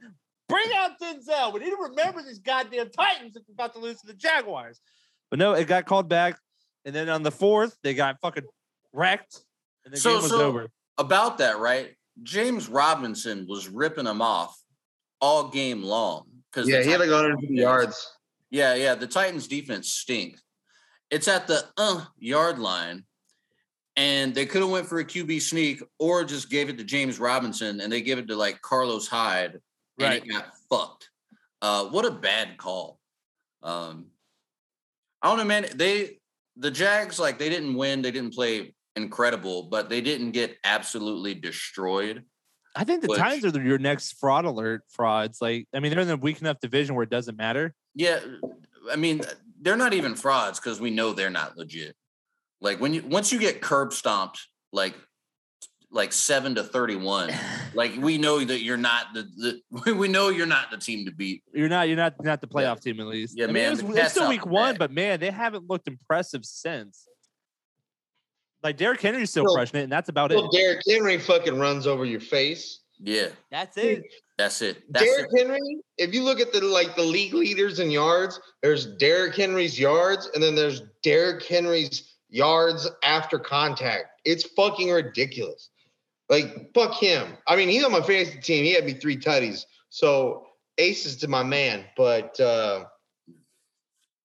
Bring 0.50 0.68
out 0.76 1.00
Denzel. 1.00 1.54
We 1.54 1.60
need 1.62 1.70
to 1.70 1.78
remember 1.90 2.22
these 2.24 2.40
goddamn 2.40 2.90
Titans 2.90 3.36
if 3.36 3.44
we're 3.48 3.54
about 3.54 3.74
to 3.74 3.80
lose 3.80 4.02
to 4.02 4.08
the 4.08 4.14
Jaguars. 4.14 4.82
But 5.30 5.40
no, 5.40 5.54
it 5.54 5.66
got 5.68 5.86
called 5.86 6.10
back. 6.10 6.38
And 6.84 6.94
then 6.94 7.08
on 7.08 7.24
the 7.24 7.32
fourth, 7.32 7.78
they 7.84 7.94
got 7.94 8.20
fucking 8.20 8.44
wrecked. 8.94 9.40
And 9.86 9.94
the 9.94 9.98
So- 10.00 10.14
game 10.14 10.22
was 10.24 10.32
so- 10.32 10.42
over. 10.42 10.68
About 10.98 11.38
that, 11.38 11.58
right? 11.60 11.96
James 12.24 12.68
Robinson 12.68 13.46
was 13.48 13.68
ripping 13.70 14.06
them 14.06 14.22
off 14.22 14.60
all 15.22 15.48
game 15.48 15.82
long 15.84 16.26
because 16.52 16.68
Yeah, 16.68 16.84
he 16.84 16.92
had 16.92 17.00
like 17.00 17.10
150 17.10 17.56
yards. 17.56 18.08
Yeah, 18.52 18.76
yeah. 18.76 18.96
The 18.96 19.08
Titans 19.08 19.48
defense 19.48 19.90
stink. 19.90 20.38
It's 21.10 21.28
at 21.28 21.48
the 21.48 21.66
uh 21.78 22.06
yard 22.18 22.60
line, 22.60 23.06
and 23.96 24.36
they 24.36 24.46
could 24.46 24.62
have 24.62 24.70
went 24.70 24.88
for 24.88 25.00
a 25.00 25.06
QB 25.06 25.42
sneak 25.42 25.82
or 26.00 26.24
just 26.24 26.50
gave 26.50 26.70
it 26.70 26.78
to 26.78 26.84
James 26.84 27.20
Robinson, 27.20 27.82
and 27.82 27.92
they 27.92 28.02
give 28.02 28.20
it 28.20 28.28
to 28.28 28.36
like 28.36 28.62
Carlos 28.62 29.08
Hyde, 29.08 29.60
and 30.00 30.14
it 30.14 30.30
got 30.30 30.52
fucked. 30.70 31.10
Uh, 31.62 31.86
what 31.86 32.06
a 32.06 32.12
bad 32.12 32.58
call. 32.58 33.00
Um, 33.64 34.08
I 35.22 35.30
don't 35.30 35.38
know, 35.38 35.46
man. 35.46 35.66
They 35.76 36.20
the 36.58 36.72
Jags 36.72 37.20
like 37.20 37.40
they 37.40 37.50
didn't 37.50 37.76
win, 37.76 38.02
they 38.02 38.12
didn't 38.12 38.34
play 38.34 38.74
incredible, 38.96 39.64
but 39.64 39.90
they 39.90 40.02
didn't 40.02 40.32
get 40.32 40.58
absolutely 40.64 41.34
destroyed. 41.34 42.24
I 42.76 42.84
think 42.84 43.02
the 43.02 43.08
Which- 43.10 43.20
Titans 43.20 43.46
are 43.46 43.52
the, 43.52 43.62
your 43.62 43.78
next 43.78 44.14
fraud 44.14 44.46
alert 44.46 44.84
frauds. 44.90 45.42
Like, 45.42 45.68
I 45.74 45.80
mean, 45.80 45.92
they're 45.92 46.02
in 46.02 46.10
a 46.10 46.16
weak 46.16 46.42
enough 46.42 46.60
division 46.60 46.96
where 46.96 47.04
it 47.04 47.10
doesn't 47.10 47.38
matter. 47.38 47.74
Yeah, 47.96 48.20
I 48.92 48.96
mean, 48.96 49.22
they're 49.62 49.78
not 49.78 49.94
even 49.94 50.16
frauds 50.16 50.60
because 50.60 50.80
we 50.80 50.90
know 50.92 51.14
they're 51.14 51.30
not 51.30 51.58
legit. 51.58 51.96
Like 52.62 52.80
when 52.80 52.94
you 52.94 53.02
once 53.04 53.32
you 53.32 53.40
get 53.40 53.62
curb 53.62 53.92
stomped, 53.94 54.48
like 54.72 54.96
like 55.92 56.14
seven 56.14 56.56
to 56.56 56.64
thirty 56.64 56.96
one, 56.96 57.32
like 57.74 57.96
we 57.98 58.18
know 58.18 58.40
that 58.44 58.62
you're 58.62 58.78
not 58.78 59.08
the, 59.14 59.60
the 59.84 59.94
we 59.96 60.08
know 60.08 60.30
you're 60.30 60.46
not 60.46 60.72
the 60.72 60.78
team 60.78 61.06
to 61.06 61.12
beat. 61.12 61.44
You're 61.54 61.70
not. 61.70 61.88
You're 61.88 61.98
not. 61.98 62.24
Not 62.24 62.40
the 62.42 62.48
Yeah. 62.50 62.62
playoff 62.74 62.82
team 62.82 63.00
at 63.00 63.08
least. 63.08 63.38
Yeah, 63.38 63.46
I 63.46 63.48
mean, 63.48 63.54
man, 63.56 63.66
It 63.80 63.84
was, 63.84 63.96
the 63.96 64.02
it's 64.04 64.12
still 64.12 64.30
week 64.30 64.46
one, 64.46 64.74
bag. 64.74 64.80
but 64.80 64.92
man, 64.92 65.20
they 65.20 65.32
haven't 65.32 65.70
looked 65.70 65.88
impressive 65.88 66.46
since. 66.46 67.08
Like 68.64 68.78
Derrick 68.78 69.02
Henry's 69.02 69.32
still 69.32 69.46
Well- 69.46 69.56
crushing 69.56 69.80
it, 69.80 69.84
and 69.84 69.92
that's 69.92 70.10
about 70.10 70.32
it. 70.32 70.36
Well, 70.36 70.50
Derrick 70.50 70.82
Henry 70.88 71.18
fucking 71.18 71.58
runs 71.58 71.88
over 71.88 72.06
your 72.06 72.20
face. 72.20 72.80
Yeah, 73.04 73.30
That's 73.50 73.76
it. 73.78 74.04
That's 74.42 74.62
it. 74.62 74.84
That's 74.90 75.06
Derrick 75.06 75.30
it. 75.34 75.40
Henry, 75.40 75.78
if 75.98 76.14
you 76.14 76.24
look 76.24 76.40
at 76.40 76.52
the 76.52 76.62
like 76.62 76.96
the 76.96 77.04
league 77.04 77.34
leaders 77.34 77.80
in 77.80 77.92
yards, 77.92 78.40
there's 78.64 78.88
Derrick 78.98 79.36
Henry's 79.36 79.80
yards, 79.80 80.30
and 80.34 80.42
then 80.42 80.56
there's 80.56 80.82
Derrick 81.04 81.46
Henry's 81.46 82.16
yards 82.30 82.90
after 83.04 83.38
contact. 83.38 84.06
It's 84.26 84.44
fucking 84.56 84.90
ridiculous. 84.90 85.70
Like 86.28 86.74
fuck 86.74 86.96
him. 86.96 87.38
I 87.48 87.56
mean, 87.56 87.70
he's 87.70 87.84
on 87.84 87.92
my 87.92 88.02
fantasy 88.02 88.40
team. 88.40 88.64
He 88.64 88.74
had 88.74 88.86
me 88.86 88.94
three 88.94 89.18
tutties. 89.18 89.66
So 89.90 90.48
aces 90.80 91.18
to 91.18 91.28
my 91.28 91.44
man, 91.44 91.86
but 91.96 92.40
uh 92.40 92.86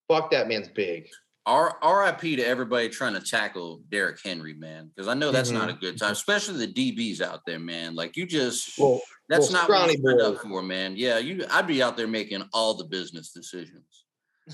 fuck 0.09 0.31
that 0.31 0.49
man's 0.49 0.69
big. 0.69 1.09
R- 1.47 1.79
RIP 1.83 2.21
to 2.21 2.43
everybody 2.43 2.89
trying 2.89 3.15
to 3.15 3.21
tackle 3.21 3.81
Derrick 3.89 4.19
Henry, 4.23 4.55
man, 4.55 4.91
because 4.95 5.07
I 5.07 5.15
know 5.15 5.31
that's 5.31 5.51
not 5.51 5.69
mm-hmm. 5.69 5.79
a 5.79 5.81
good 5.81 5.99
time, 5.99 6.09
mm-hmm. 6.09 6.13
especially 6.13 6.67
the 6.67 6.73
DBs 6.73 7.21
out 7.21 7.43
there, 7.47 7.61
man. 7.61 7.95
Like 7.95 8.17
you 8.17 8.27
just 8.27 8.77
Well, 8.79 9.01
That's 9.29 9.53
well, 9.53 9.63
not 9.63 9.69
what 9.69 9.93
you 9.93 9.99
scrawny 9.99 10.19
signed 10.19 10.35
boy. 10.35 10.39
up 10.39 10.43
for, 10.43 10.63
man. 10.63 10.95
Yeah, 10.97 11.19
you. 11.19 11.45
I'd 11.51 11.69
be 11.69 11.83
out 11.83 11.97
there 11.97 12.09
making 12.09 12.45
all 12.53 12.75
the 12.75 12.85
business 12.85 13.31
decisions. 13.33 14.05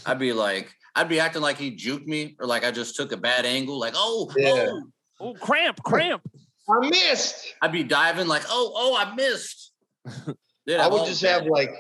I'd 0.04 0.18
be 0.18 0.32
like, 0.32 0.72
I'd 0.94 1.08
be 1.08 1.20
acting 1.20 1.42
like 1.42 1.56
he 1.56 1.74
juked 1.74 2.06
me, 2.06 2.36
or 2.38 2.46
like 2.46 2.64
I 2.64 2.70
just 2.70 2.94
took 2.96 3.12
a 3.12 3.16
bad 3.16 3.46
angle. 3.46 3.78
Like, 3.78 3.94
oh, 3.96 4.30
Yeah. 4.36 4.66
oh. 4.68 4.82
Oh, 5.20 5.34
cramp, 5.34 5.80
cramp. 5.84 6.22
I 6.68 6.88
missed. 6.88 7.54
I'd 7.62 7.70
be 7.70 7.84
diving 7.84 8.26
like, 8.26 8.42
oh, 8.48 8.72
oh, 8.74 8.96
I 8.96 9.14
missed. 9.14 9.72
They'd 10.66 10.76
I 10.78 10.88
would 10.88 11.06
just 11.06 11.22
bad- 11.22 11.42
have 11.42 11.46
like 11.46 11.70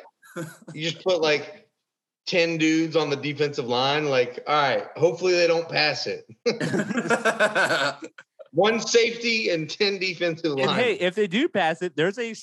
you 0.72 0.90
just 0.90 1.04
put 1.04 1.20
like 1.20 1.61
10 2.26 2.56
dudes 2.58 2.94
on 2.96 3.10
the 3.10 3.16
defensive 3.16 3.66
line. 3.66 4.06
Like, 4.06 4.42
all 4.46 4.54
right, 4.54 4.84
hopefully 4.96 5.32
they 5.32 5.46
don't 5.46 5.68
pass 5.68 6.06
it. 6.06 6.24
One 8.52 8.80
safety 8.80 9.48
and 9.50 9.68
10 9.68 9.98
defensive 9.98 10.52
And 10.52 10.66
line. 10.66 10.78
hey, 10.78 10.94
if 10.94 11.14
they 11.14 11.26
do 11.26 11.48
pass 11.48 11.80
it, 11.82 11.96
there's 11.96 12.18
a 12.18 12.34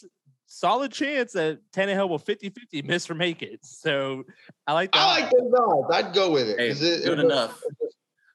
solid 0.47 0.91
chance 0.91 1.33
that 1.33 1.59
Tannehill 1.71 2.09
will 2.09 2.19
50-50 2.19 2.83
miss 2.85 3.09
or 3.09 3.13
make 3.15 3.41
it. 3.43 3.59
So 3.63 4.23
I 4.65 4.73
like 4.73 4.91
that. 4.93 4.99
I 4.99 5.21
like 5.21 5.31
those 5.31 5.53
odds. 5.55 5.95
I'd 5.95 6.13
go 6.13 6.31
with 6.31 6.49
it. 6.49 6.59
hey, 6.59 6.69
'cause 6.69 6.81
it- 6.81 7.03
good 7.05 7.19
it- 7.19 7.25
enough. 7.25 7.61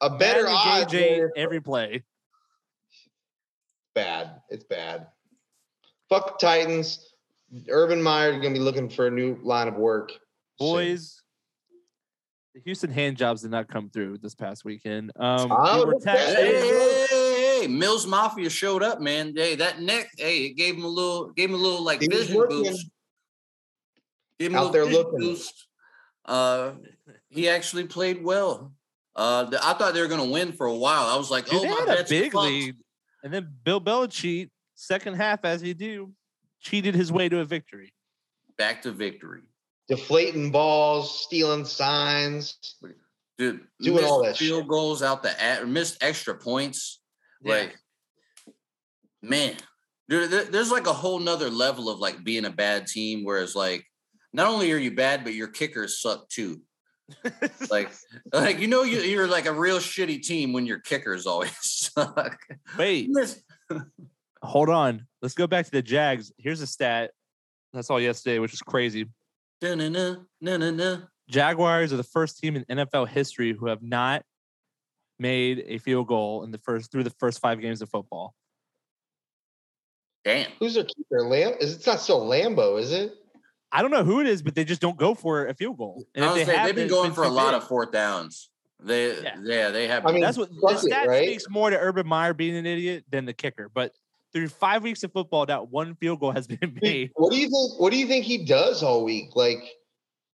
A 0.01 0.11
better 0.11 0.45
Bad 0.45 0.53
odds. 0.83 0.95
engage 0.95 1.23
every 1.37 1.61
play. 1.61 2.03
bad. 3.95 4.41
It's 4.51 4.65
bad. 4.65 5.07
Fuck 6.09 6.39
Titans. 6.39 7.15
Urban 7.69 8.03
Meyer 8.03 8.33
is 8.33 8.37
gonna 8.39 8.53
be 8.53 8.59
looking 8.61 8.89
for 8.89 9.07
a 9.07 9.11
new 9.11 9.39
line 9.43 9.69
of 9.69 9.75
work. 9.75 10.11
soon. 10.11 10.19
Boys, 10.59 11.23
the 12.55 12.61
Houston 12.65 12.91
hand 12.91 13.17
jobs 13.17 13.43
did 13.43 13.51
not 13.51 13.69
come 13.69 13.91
through 13.91 14.19
this 14.19 14.35
past 14.35 14.65
weekend. 14.65 15.11
Um, 15.17 15.49
Oh, 15.51 15.79
we 15.81 15.85
were 15.87 15.93
look 15.95 16.05
Hey, 16.05 16.35
hey, 16.35 17.07
hey, 17.11 17.61
hey, 17.63 17.67
Mills 17.67 18.07
Mafia 18.07 18.49
showed 18.49 18.83
up, 18.83 19.01
man. 19.01 19.35
Hey, 19.37 19.57
that 19.57 19.81
neck, 19.81 20.09
hey, 20.17 20.47
it 20.47 20.51
gave 20.57 20.77
him 20.77 20.85
a 20.85 20.89
little, 20.89 21.31
gave 21.33 21.49
him 21.49 21.55
a 21.57 21.59
little 21.59 21.83
like 21.83 22.01
He 22.01 22.09
vision 22.09 22.37
boost. 22.49 22.89
Gave 24.39 24.51
him 24.51 24.57
a 24.57 24.59
Out 24.61 24.73
little 24.73 24.87
there 24.89 24.93
looking. 24.95 25.19
boost. 25.19 25.67
Uh, 26.25 26.73
he 27.29 27.49
actually 27.49 27.85
played 27.85 28.23
well. 28.23 28.73
Uh, 29.17 29.45
the- 29.45 29.65
I 29.65 29.75
thought 29.75 29.95
they 29.95 30.01
were 30.01 30.09
gonna 30.09 30.25
win 30.31 30.53
for 30.53 30.67
a 30.67 30.75
while. 30.75 31.07
I 31.07 31.17
was 31.17 31.31
like, 31.31 31.47
Dude, 31.47 31.55
oh, 31.59 31.63
they 31.63 31.69
my 31.69 31.93
had 31.97 32.07
a 32.07 32.09
big 32.09 32.33
fucked. 32.33 32.45
lead, 32.47 32.77
and 33.23 33.33
then 33.33 33.53
Bill 33.65 33.81
Belichick, 33.81 34.51
second 34.75 35.15
half 35.15 35.45
as 35.45 35.61
he 35.61 35.75
do, 35.75 36.13
cheated 36.61 36.95
his 36.95 37.13
way 37.13 37.29
to 37.29 37.39
a 37.41 37.45
victory. 37.45 37.93
Back 38.59 38.83
to 38.83 38.91
victory, 38.93 39.43
Deflating 39.89 40.51
balls, 40.51 41.23
stealing 41.25 41.65
signs. 41.65 42.59
dude. 43.39 43.61
Doing 43.81 44.05
all 44.05 44.25
that 44.25 44.37
field 44.37 44.63
shit. 44.63 44.69
goals 44.69 45.03
out 45.03 45.23
the 45.23 45.43
at, 45.43 45.67
missed 45.69 46.03
extra 46.03 46.35
points. 46.35 47.01
Yeah. 47.43 47.55
Like, 47.55 47.77
man, 49.23 49.55
dude, 50.09 50.31
there- 50.31 50.45
there's 50.45 50.71
like 50.71 50.87
a 50.87 50.93
whole 50.93 51.19
nother 51.19 51.51
level 51.51 51.89
of 51.91 51.99
like 51.99 52.25
being 52.25 52.45
a 52.47 52.51
bad 52.51 52.87
team. 52.87 53.25
Whereas 53.25 53.55
like, 53.55 53.85
not 54.33 54.47
only 54.49 54.73
are 54.73 54.79
you 54.79 54.95
bad, 54.95 55.23
but 55.25 55.35
your 55.35 55.49
kickers 55.49 56.01
suck 56.01 56.29
too. 56.29 56.61
Like, 57.71 57.91
like 58.33 58.61
you 58.61 58.67
know, 58.67 58.83
you, 58.83 59.01
you're 59.01 59.27
like 59.29 59.45
a 59.47 59.53
real 59.53 59.79
shitty 59.79 60.23
team 60.23 60.53
when 60.55 60.65
your 60.65 60.79
kickers 60.81 61.27
always 61.27 61.53
suck. 61.61 62.39
Wait, 62.79 63.11
hold 64.43 64.71
on. 64.71 65.07
Let's 65.21 65.35
go 65.35 65.47
back 65.47 65.67
to 65.67 65.71
the 65.71 65.83
Jags. 65.83 66.33
Here's 66.39 66.61
a 66.63 66.67
stat. 66.67 67.11
That's 67.75 67.91
all 67.91 68.01
yesterday, 68.01 68.39
which 68.39 68.55
is 68.55 68.61
crazy. 68.61 69.07
Na-na-na. 69.65 70.97
Jaguars 71.29 71.93
are 71.93 71.97
the 71.97 72.03
first 72.03 72.39
team 72.39 72.57
in 72.57 72.65
NFL 72.65 73.09
history 73.09 73.53
who 73.53 73.67
have 73.67 73.83
not 73.83 74.23
made 75.19 75.65
a 75.67 75.79
field 75.79 76.07
goal 76.07 76.45
in 76.45 76.51
the 76.51 76.59
first 76.59 76.91
through 76.93 77.05
the 77.05 77.11
first 77.19 77.41
five 77.41 77.61
games 77.61 77.81
of 77.83 77.89
football. 77.89 78.35
Damn. 80.25 80.51
Who's 80.59 80.75
their 80.75 80.85
keeper? 80.85 81.23
Lam? 81.23 81.55
Is 81.61 81.75
it's 81.77 81.87
not 81.87 82.01
still 82.01 82.27
Lambo, 82.27 82.81
is 82.81 82.93
it? 82.93 83.15
I 83.73 83.83
don't 83.83 83.91
know 83.91 84.05
who 84.05 84.21
it 84.21 84.27
is, 84.27 84.43
but 84.43 84.55
they 84.55 84.65
just 84.65 84.81
don't 84.81 84.97
go 84.97 85.15
for 85.15 85.47
a 85.47 85.55
field 85.55 85.77
goal. 85.79 86.05
And 86.15 86.25
I 86.25 86.29
was 86.29 86.37
they 86.37 86.45
say, 86.45 86.57
have, 86.57 86.67
they've 86.67 86.77
been 86.77 86.89
going 86.89 87.13
for 87.13 87.25
a 87.25 87.29
lot 87.29 87.53
big. 87.53 87.63
of 87.63 87.69
fourth 87.69 87.91
downs. 87.93 88.51
They, 88.83 89.21
Yeah. 89.21 89.37
yeah, 89.43 89.71
they 89.71 89.89
have. 89.89 90.07
I 90.07 90.13
mean, 90.13 90.21
That's 90.23 90.39
what 90.39 90.51
the 90.51 90.77
stat 90.79 91.09
right? 91.09 91.27
speaks 91.27 91.49
more 91.49 91.71
to 91.71 91.79
Urban 91.79 92.07
Meyer 92.07 92.35
being 92.35 92.55
an 92.57 92.67
idiot 92.67 93.05
than 93.11 93.25
the 93.25 93.33
kicker. 93.33 93.69
But 93.73 93.93
through 94.35 94.49
five 94.49 94.83
weeks 94.83 95.03
of 95.05 95.13
football, 95.13 95.47
that 95.47 95.69
one 95.69 95.95
field 95.95 96.21
goal 96.21 96.33
has 96.33 96.47
been 96.49 96.79
made. 96.83 97.11
What 97.15 97.33
do 97.33 97.39
you 97.39 97.49
think? 97.49 97.81
What 97.81 97.91
do 97.93 97.99
you 97.99 98.07
think 98.07 98.25
he 98.25 98.45
does 98.45 98.83
all 98.83 99.05
week? 99.05 99.31
Like, 99.35 99.63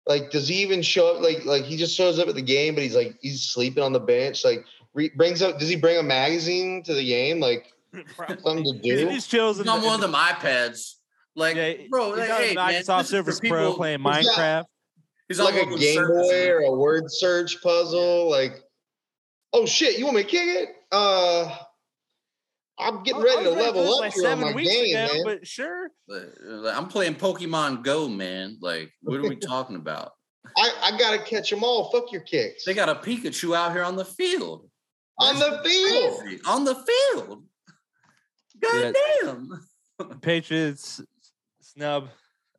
like 0.05 0.29
does 0.31 0.47
he 0.47 0.61
even 0.61 0.81
show 0.81 1.13
up? 1.15 1.21
Like, 1.21 1.43
like 1.45 1.63
he 1.63 1.75
just 1.75 1.95
shows 1.97 2.19
up 2.19 2.27
at 2.29 2.35
the 2.35 2.41
game, 2.41 2.75
but 2.75 2.83
he's 2.83 2.95
like 2.95 3.15
he's 3.21 3.41
sleeping 3.43 3.83
on 3.83 3.91
the 3.91 3.99
bench. 3.99 4.45
Like, 4.45 4.63
re- 4.93 5.11
brings 5.15 5.41
up. 5.41 5.59
Does 5.59 5.67
he 5.69 5.75
bring 5.75 5.97
a 5.97 6.03
magazine 6.03 6.83
to 6.83 6.93
the 6.93 7.05
game? 7.05 7.39
Like, 7.39 7.65
something 8.27 8.63
to 8.63 8.79
He 8.81 8.95
do? 8.95 9.09
just 9.09 9.29
chills 9.29 9.57
He's 9.57 9.67
on 9.67 9.81
the, 9.81 9.85
one 9.87 9.95
of 9.95 10.01
them 10.01 10.13
iPads. 10.13 10.93
Like, 11.35 11.55
yeah, 11.55 11.73
bro, 11.89 12.11
he's 12.11 12.19
like, 12.19 12.29
on 12.31 12.37
hey, 12.41 12.55
Microsoft 12.55 12.75
this 12.75 12.79
is 12.79 12.87
for 12.87 13.03
Surface 13.03 13.39
Pro 13.41 13.49
people- 13.49 13.73
playing 13.75 14.01
Who's 14.01 14.25
that? 14.35 14.63
Minecraft. 14.63 14.65
He's 15.27 15.39
on 15.39 15.45
like 15.45 15.55
a 15.55 15.57
one 15.57 15.65
of 15.65 15.69
them 15.71 15.79
Game 15.79 15.95
services. 15.95 16.31
Boy 16.31 16.47
or 16.51 16.59
a 16.61 16.71
word 16.71 17.03
search 17.07 17.61
puzzle. 17.61 18.29
Like, 18.29 18.63
oh 19.53 19.65
shit, 19.65 19.99
you 19.99 20.05
want 20.05 20.17
me 20.17 20.23
to 20.23 20.29
kick 20.29 20.47
it? 20.47 20.69
Uh, 20.91 21.53
I'm 22.79 23.03
getting 23.03 23.21
ready 23.21 23.43
to 23.43 23.49
was 23.49 23.57
ready 23.57 23.71
for 23.71 23.79
level 23.79 23.93
up 23.93 23.99
like 24.01 24.13
here 24.13 24.27
on 24.27 24.29
seven 24.29 24.45
my 24.45 24.53
weeks 24.53 24.71
game, 24.71 24.95
ago, 24.95 25.13
man. 25.13 25.23
but 25.25 25.47
sure. 25.47 25.89
Like, 26.07 26.21
uh, 26.47 26.51
like, 26.57 26.77
I'm 26.77 26.87
playing 26.87 27.15
Pokemon 27.15 27.83
Go, 27.83 28.07
man. 28.07 28.57
Like, 28.61 28.91
what 29.01 29.19
are 29.19 29.27
we 29.27 29.35
talking 29.35 29.75
about? 29.75 30.11
I, 30.55 30.71
I 30.83 30.97
gotta 30.97 31.19
catch 31.19 31.49
them 31.49 31.63
all. 31.63 31.91
Fuck 31.91 32.11
your 32.11 32.21
kicks. 32.21 32.65
They 32.65 32.73
got 32.73 32.89
a 32.89 32.95
Pikachu 32.95 33.55
out 33.55 33.73
here 33.73 33.83
on 33.83 33.95
the 33.95 34.05
field. 34.05 34.69
on 35.19 35.39
the 35.39 35.61
field. 35.63 36.19
Crazy. 36.19 36.41
On 36.45 36.63
the 36.63 36.75
field. 36.75 37.43
God 38.61 38.95
damn. 39.21 39.67
Patriots 40.21 41.01
snub 41.61 42.09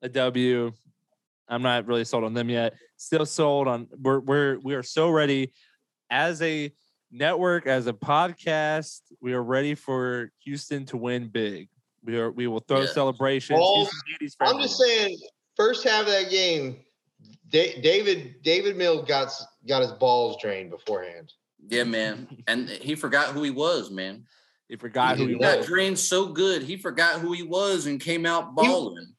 a 0.03 0.09
W. 0.09 0.73
I'm 1.49 1.63
not 1.63 1.87
really 1.87 2.05
sold 2.05 2.25
on 2.25 2.35
them 2.35 2.51
yet. 2.51 2.75
Still 2.97 3.27
sold 3.27 3.69
on 3.69 3.87
we're 3.97 4.21
we're 4.21 4.59
we 4.59 4.75
are 4.75 4.83
so 4.83 5.11
ready 5.11 5.53
as 6.11 6.43
a 6.43 6.73
network, 7.11 7.67
as 7.67 7.87
a 7.87 7.93
podcast. 7.93 9.01
We 9.21 9.33
are 9.35 9.43
ready 9.43 9.75
for 9.75 10.31
Houston 10.45 10.85
to 10.87 10.97
win 10.97 11.29
big. 11.29 11.69
We 12.05 12.17
are 12.19 12.31
we 12.31 12.47
will 12.47 12.61
throw 12.61 12.83
Yeah. 12.83 12.87
celebrations. 12.93 13.59
Well, 13.61 13.77
Houston 13.77 13.99
beauties 14.07 14.35
for 14.37 14.47
I'm 14.47 14.61
just 14.61 14.79
saying, 14.79 15.19
first 15.57 15.85
half 15.85 16.03
of 16.03 16.13
that 16.13 16.31
game, 16.31 16.79
Da- 17.51 17.81
David 17.81 18.43
Davis 18.43 18.77
Mills 18.77 19.07
got 19.09 19.31
got 19.67 19.83
his 19.83 19.93
balls 19.93 20.37
drained 20.41 20.71
beforehand. 20.71 21.33
Yeah, 21.69 21.85
man. 21.85 22.29
And 22.47 22.69
he 22.69 22.95
forgot 22.95 23.31
who 23.35 23.43
he 23.43 23.51
was, 23.51 23.91
man. 23.91 24.25
he 24.69 24.77
forgot 24.77 25.17
who 25.17 25.27
he 25.27 25.33
Yeah. 25.33 25.39
Got 25.41 25.59
was. 25.59 25.67
drained 25.67 25.99
so 25.99 26.27
good, 26.27 26.63
he 26.63 26.77
forgot 26.77 27.21
who 27.21 27.33
he 27.33 27.43
was 27.43 27.87
and 27.87 28.01
came 28.01 28.25
out 28.27 28.55
balling. 28.55 29.15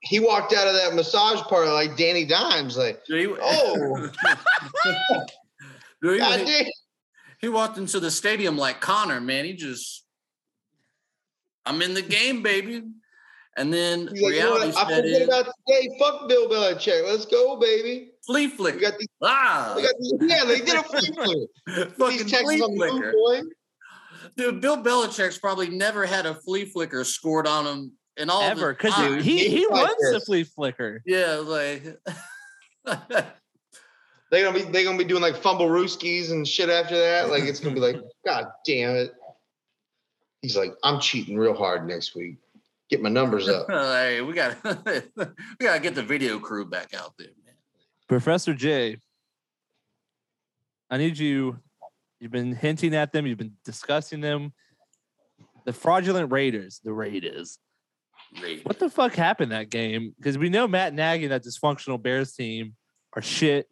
He 0.00 0.18
walked 0.20 0.52
out 0.52 0.66
of 0.66 0.74
that 0.74 0.94
massage 0.94 1.40
parlor 1.42 1.72
like 1.72 1.96
Danny 1.96 2.24
Dimes, 2.26 2.76
like, 2.76 3.00
Oh. 3.10 4.10
Dude, 6.02 6.12
he, 6.14 6.18
God 6.18 6.46
he- 7.44 7.48
walked 7.50 7.78
into 7.78 8.00
the 8.00 8.10
stadium 8.10 8.56
like 8.58 8.80
Connor, 8.80 9.20
man. 9.20 9.44
He 9.44 9.52
just, 9.54 10.04
I'm 11.66 11.80
in 11.82 11.94
the 11.94 12.02
game, 12.02 12.42
baby. 12.42 12.82
And 13.56 13.72
then 13.72 14.08
He's 14.12 14.20
like, 14.22 14.34
you 14.34 14.40
know 14.40 14.54
reality 14.56 14.72
what? 14.72 14.86
I 14.86 14.88
set 14.90 14.96
forget 15.04 15.22
in. 15.22 15.28
about 15.28 15.46
today. 15.68 15.96
Fuck 16.00 16.28
Bill 16.28 16.48
Belichick. 16.48 17.04
Let's 17.06 17.24
go, 17.26 17.56
baby. 17.56 18.10
flea 18.26 18.46
We 18.48 18.52
flicker. 18.52 18.80
got 18.80 18.98
these. 18.98 19.08
ah, 19.22 19.72
We 19.76 19.82
got 19.82 19.94
these 20.00 20.12
yeah, 20.22 20.44
they 20.44 20.58
did 20.60 20.74
a 20.74 20.82
flea 20.82 21.10
flicker. 21.14 21.90
fucking 21.90 22.18
These 22.18 22.30
Texans 22.30 22.42
flea 22.42 22.60
on 22.62 22.74
the 22.74 22.76
flicker. 22.88 23.12
boy. 23.12 23.40
Dude, 24.36 24.60
Bill 24.60 24.76
Belichick's 24.82 25.38
probably 25.38 25.68
never 25.68 26.04
had 26.04 26.26
a 26.26 26.34
flea 26.34 26.64
flicker 26.64 27.04
scored 27.04 27.46
on 27.46 27.64
him 27.66 27.92
in 28.16 28.28
all 28.28 28.42
Ever 28.42 28.72
because 28.72 28.92
time. 28.94 29.22
he 29.22 29.38
he 29.38 29.48
He's 29.58 29.68
like 29.70 29.86
runs 29.86 30.12
the 30.12 30.20
flea 30.26 30.42
flicker. 30.44 31.00
Yeah, 31.06 31.36
like 31.44 31.84
They're 34.34 34.50
gonna 34.50 34.64
be 34.64 34.72
they're 34.72 34.82
gonna 34.82 34.98
be 34.98 35.04
doing 35.04 35.22
like 35.22 35.36
fumble 35.36 35.68
rooskies 35.68 36.32
and 36.32 36.46
shit 36.46 36.68
after 36.68 36.98
that. 36.98 37.30
Like 37.30 37.44
it's 37.44 37.60
gonna 37.60 37.72
be 37.76 37.80
like, 37.80 38.00
God 38.26 38.46
damn 38.66 38.96
it. 38.96 39.12
He's 40.42 40.56
like, 40.56 40.72
I'm 40.82 40.98
cheating 40.98 41.38
real 41.38 41.54
hard 41.54 41.86
next 41.86 42.16
week. 42.16 42.38
Get 42.90 43.00
my 43.00 43.10
numbers 43.10 43.48
up. 43.48 43.66
hey, 43.70 44.22
we 44.22 44.32
got 44.32 44.56
we 44.64 45.60
gotta 45.60 45.78
get 45.78 45.94
the 45.94 46.02
video 46.02 46.40
crew 46.40 46.64
back 46.64 46.94
out 46.94 47.12
there, 47.16 47.28
man. 47.46 47.54
Professor 48.08 48.54
J, 48.54 48.96
I 50.90 50.96
need 50.96 51.16
you. 51.16 51.60
You've 52.18 52.32
been 52.32 52.56
hinting 52.56 52.92
at 52.92 53.12
them. 53.12 53.28
You've 53.28 53.38
been 53.38 53.54
discussing 53.64 54.20
them. 54.20 54.52
The 55.64 55.72
fraudulent 55.72 56.32
Raiders, 56.32 56.80
the 56.82 56.92
Raiders. 56.92 57.60
Raiders. 58.42 58.64
What 58.64 58.80
the 58.80 58.90
fuck 58.90 59.14
happened 59.14 59.52
that 59.52 59.70
game? 59.70 60.12
Because 60.18 60.36
we 60.38 60.48
know 60.48 60.66
Matt 60.66 60.92
Nagy 60.92 61.22
and 61.22 61.32
that 61.32 61.44
dysfunctional 61.44 62.02
Bears 62.02 62.32
team 62.32 62.74
are 63.12 63.22
shit. 63.22 63.68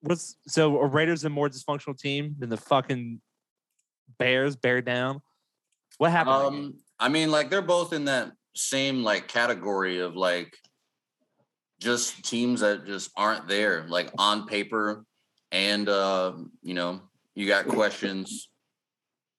What's 0.00 0.36
so 0.46 0.78
are 0.80 0.86
Raiders 0.86 1.24
a 1.24 1.30
more 1.30 1.48
dysfunctional 1.48 1.98
team 1.98 2.36
than 2.38 2.48
the 2.48 2.56
fucking 2.56 3.20
Bears? 4.18 4.56
Bear 4.56 4.80
down. 4.80 5.20
What 5.98 6.12
happened? 6.12 6.34
Um, 6.34 6.74
I 7.00 7.08
mean, 7.08 7.30
like 7.30 7.50
they're 7.50 7.62
both 7.62 7.92
in 7.92 8.04
that 8.06 8.32
same 8.54 9.02
like 9.02 9.28
category 9.28 9.98
of 10.00 10.16
like 10.16 10.56
just 11.80 12.24
teams 12.24 12.60
that 12.60 12.86
just 12.86 13.10
aren't 13.16 13.48
there, 13.48 13.86
like 13.88 14.10
on 14.18 14.46
paper, 14.46 15.04
and 15.50 15.88
uh, 15.88 16.32
you 16.62 16.74
know, 16.74 17.00
you 17.34 17.46
got 17.46 17.66
questions 17.66 18.48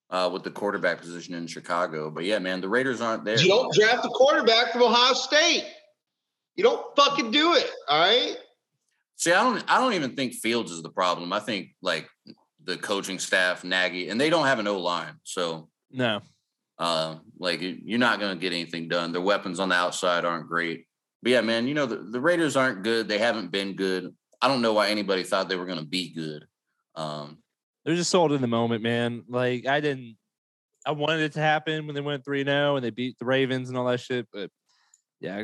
uh 0.09 0.27
with 0.31 0.43
the 0.43 0.49
quarterback 0.51 0.99
position 0.99 1.35
in 1.35 1.47
Chicago. 1.47 2.09
But 2.09 2.25
yeah, 2.25 2.39
man, 2.39 2.61
the 2.61 2.69
Raiders 2.69 2.99
aren't 2.99 3.23
there. 3.23 3.39
You 3.39 3.47
don't 3.47 3.73
draft 3.73 4.05
a 4.05 4.09
quarterback 4.09 4.73
from 4.73 4.83
Ohio 4.83 5.13
State. 5.13 5.65
You 6.55 6.63
don't 6.63 6.95
fucking 6.95 7.31
do 7.31 7.53
it. 7.53 7.69
All 7.87 8.01
right. 8.01 8.35
See, 9.19 9.33
I 9.33 9.43
don't 9.43 9.63
I 9.67 9.79
don't 9.79 9.93
even 9.93 10.15
think 10.15 10.33
Fields 10.33 10.71
is 10.71 10.81
the 10.81 10.89
problem. 10.89 11.33
I 11.33 11.41
think 11.41 11.75
like 11.81 12.09
the 12.63 12.77
coaching 12.77 13.19
staff, 13.19 13.65
Nagy, 13.65 14.07
and 14.09 14.19
they 14.19 14.29
don't 14.29 14.45
have 14.45 14.59
an 14.59 14.67
O 14.67 14.79
line. 14.79 15.15
So 15.23 15.69
no. 15.91 16.21
Uh, 16.77 17.17
like 17.37 17.59
you- 17.59 17.81
you're 17.83 17.99
not 17.99 18.21
going 18.21 18.33
to 18.37 18.41
get 18.41 18.53
anything 18.53 18.87
done. 18.87 19.11
Their 19.11 19.21
weapons 19.21 19.59
on 19.59 19.67
the 19.67 19.75
outside 19.75 20.23
aren't 20.23 20.47
great. 20.47 20.85
But 21.21 21.33
yeah, 21.33 21.41
man, 21.41 21.67
you 21.67 21.73
know 21.73 21.85
the, 21.85 21.97
the 21.97 22.21
Raiders 22.21 22.55
aren't 22.55 22.83
good. 22.83 23.09
They 23.09 23.17
haven't 23.17 23.51
been 23.51 23.75
good. 23.75 24.15
I 24.41 24.47
don't 24.47 24.61
know 24.61 24.71
why 24.71 24.87
anybody 24.87 25.23
thought 25.23 25.49
they 25.49 25.57
were 25.57 25.65
going 25.65 25.79
to 25.79 25.85
be 25.85 26.13
good. 26.13 26.45
Um, 26.95 27.39
They're 27.83 27.95
just 27.95 28.09
sold 28.11 28.31
in 28.31 28.39
the 28.39 28.47
moment, 28.47 28.81
man. 28.83 29.23
Like 29.27 29.67
I 29.67 29.81
didn't 29.81 30.15
I 30.85 30.91
wanted 30.91 31.19
it 31.19 31.33
to 31.33 31.41
happen 31.41 31.85
when 31.85 31.93
they 31.95 32.01
went 32.01 32.23
3-0 32.23 32.77
and 32.77 32.85
they 32.85 32.89
beat 32.89 33.19
the 33.19 33.25
Ravens 33.25 33.67
and 33.67 33.77
all 33.77 33.85
that 33.87 33.99
shit, 33.99 34.27
but 34.31 34.49
yeah. 35.19 35.43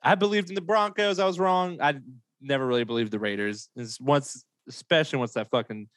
I 0.00 0.14
believed 0.14 0.50
in 0.50 0.54
the 0.54 0.60
Broncos. 0.60 1.18
I 1.18 1.26
was 1.26 1.40
wrong. 1.40 1.78
I 1.80 1.94
never 2.42 2.66
really 2.66 2.84
believed 2.84 3.10
the 3.12 3.18
Raiders. 3.18 3.68
Is 3.76 4.00
once 4.00 4.44
especially 4.68 5.18
once 5.18 5.32
that 5.32 5.50
fucking 5.50 5.88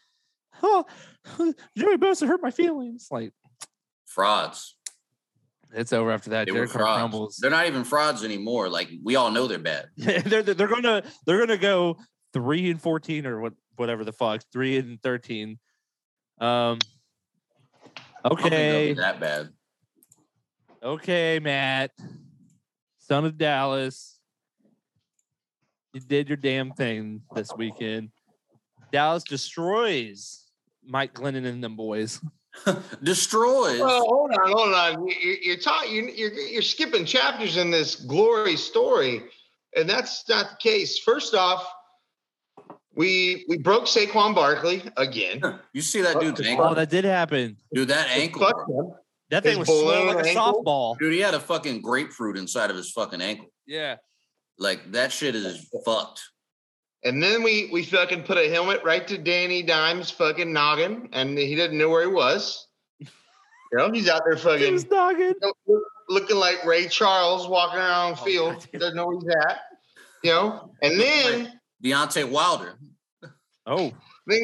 oh 0.64 0.86
Joey 1.78 1.98
Bosa 1.98 2.28
hurt 2.28 2.42
my 2.42 2.52
feelings. 2.52 3.08
Like 3.12 3.32
frauds. 4.06 4.76
it's 5.74 5.92
over 5.94 6.12
after 6.12 6.32
that. 6.32 6.46
They 6.46 6.52
were 6.52 6.60
Derek 6.60 6.72
Carr 6.72 6.82
frauds. 6.84 6.98
crumbles. 7.00 7.38
They're 7.38 7.52
not 7.52 7.68
even 7.68 7.84
frauds 7.84 8.24
anymore. 8.24 8.70
Like 8.70 8.90
we 9.04 9.16
all 9.16 9.32
know 9.32 9.48
they're 9.48 9.60
bad. 9.60 9.90
they're, 9.98 10.44
they're 10.44 10.68
gonna 10.68 11.04
they're 11.26 11.40
gonna 11.40 11.58
go 11.58 11.98
three 12.34 12.70
and 12.70 12.82
fourteen 12.82 13.26
or 13.26 13.40
what 13.42 13.54
whatever 13.76 14.04
the 14.04 14.14
fuck 14.14 14.42
three 14.52 14.78
and 14.78 15.02
thirteen. 15.02 15.60
Um. 16.40 16.80
I 18.24 18.30
don't 18.30 18.42
think 18.42 18.50
they'll 18.52 18.76
Okay. 18.76 18.94
that 18.94 19.20
bad. 19.20 19.50
Okay, 20.82 21.40
Matt, 21.40 21.92
son 22.98 23.24
of 23.26 23.38
Dallas, 23.38 24.15
you 25.96 26.02
did 26.02 26.28
your 26.28 26.36
damn 26.38 26.72
thing 26.74 27.22
this 27.34 27.50
weekend. 27.56 28.10
Dallas 28.92 29.24
destroys 29.24 30.44
Mike 30.86 31.14
Glennon 31.14 31.46
and 31.46 31.64
them 31.64 31.76
boys. 31.78 32.20
Destroys. 33.04 33.80
Well, 33.80 34.02
hold 34.06 34.32
on, 34.32 34.52
hold 34.52 34.74
on. 34.74 35.08
You- 35.08 35.14
you- 35.16 35.38
You're 35.42 35.58
talking. 35.58 35.94
You're, 35.94 36.10
you're 36.10 36.32
you're 36.34 36.62
skipping 36.62 37.06
chapters 37.06 37.58
in 37.58 37.70
this 37.72 37.96
glory 37.96 38.56
story, 38.56 39.24
and 39.76 39.90
that's 39.90 40.28
not 40.30 40.52
the 40.52 40.58
case. 40.58 41.00
First 41.00 41.34
off, 41.36 41.66
we 42.96 43.46
we 43.50 43.58
broke 43.58 43.86
Saquon 43.86 44.34
Barkley 44.36 44.84
again. 44.96 45.42
you 45.74 45.82
see 45.82 46.02
that 46.02 46.20
dude's 46.22 46.40
Oh, 46.42 46.46
ankle? 46.46 46.66
Oh, 46.68 46.74
that 46.76 46.90
did 46.90 47.04
happen. 47.06 47.58
Dude, 47.74 47.90
that 47.90 48.08
ankle. 48.10 48.48
Him. 48.48 48.92
That 49.32 49.44
thing 49.44 49.58
His 49.60 49.68
was 49.68 49.80
slow 49.80 50.06
like 50.14 50.26
a 50.26 50.30
ankle? 50.30 50.64
softball. 50.64 50.98
Dude, 51.00 51.12
he 51.14 51.20
had 51.20 51.34
a 51.34 51.40
fucking 51.42 51.82
grapefruit 51.82 52.38
inside 52.38 52.70
of 52.70 52.78
his 52.78 52.92
fucking 52.92 53.22
ankle. 53.22 53.48
Yeah. 53.66 53.98
Like 54.58 54.92
that 54.92 55.12
shit 55.12 55.36
is 55.36 55.68
fucked. 55.86 56.22
And 57.04 57.22
then 57.22 57.44
we 57.44 57.70
we 57.72 57.84
fucking 57.84 58.24
put 58.24 58.38
a 58.38 58.50
helmet 58.50 58.82
right 58.84 59.08
to 59.08 59.18
Danny 59.18 59.62
Dimes' 59.62 60.10
fucking 60.12 60.52
noggin, 60.52 61.10
and 61.14 61.38
he 61.38 61.56
didn't 61.56 61.78
know 61.78 61.90
where 61.90 62.02
he 62.02 62.08
was. 62.14 62.68
You 63.00 63.08
know, 63.80 63.92
he's 63.92 64.08
out 64.10 64.22
there 64.26 64.36
He 64.36 64.42
fucking 64.42 64.74
was 64.74 64.84
dogging. 64.86 65.34
looking 66.08 66.38
like 66.38 66.64
Ray 66.66 66.88
Charles 66.88 67.48
walking 67.48 67.80
around 67.80 68.16
the 68.16 68.22
Oh, 68.22 68.26
field. 68.26 68.54
goddamn. 68.56 68.80
Doesn't 68.80 68.96
know 68.96 69.08
where 69.08 69.20
he's 69.20 69.30
at. 69.50 69.60
You 70.24 70.32
know, 70.32 70.72
and 70.82 71.00
then 71.00 71.60
Deontay 71.84 72.30
Wilder. 72.30 72.76
Oh, 73.68 73.92
then 74.28 74.42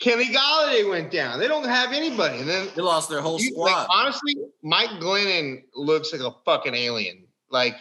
Kenny 0.00 0.26
Golladay 0.26 0.88
went 0.88 1.10
down. 1.10 1.38
They 1.40 1.48
don't 1.48 1.64
have 1.64 1.92
anybody. 1.92 2.40
And 2.40 2.48
then 2.48 2.68
They 2.76 2.82
lost 2.82 3.08
their 3.08 3.20
whole 3.22 3.40
you- 3.40 3.50
squad. 3.52 3.64
like, 3.72 3.86
honestly, 3.90 4.36
Mike 4.62 4.90
Glennon 5.00 5.62
looks 5.74 6.12
like 6.12 6.20
a 6.22 6.34
fucking 6.44 6.74
alien. 6.74 7.26
Like 7.50 7.76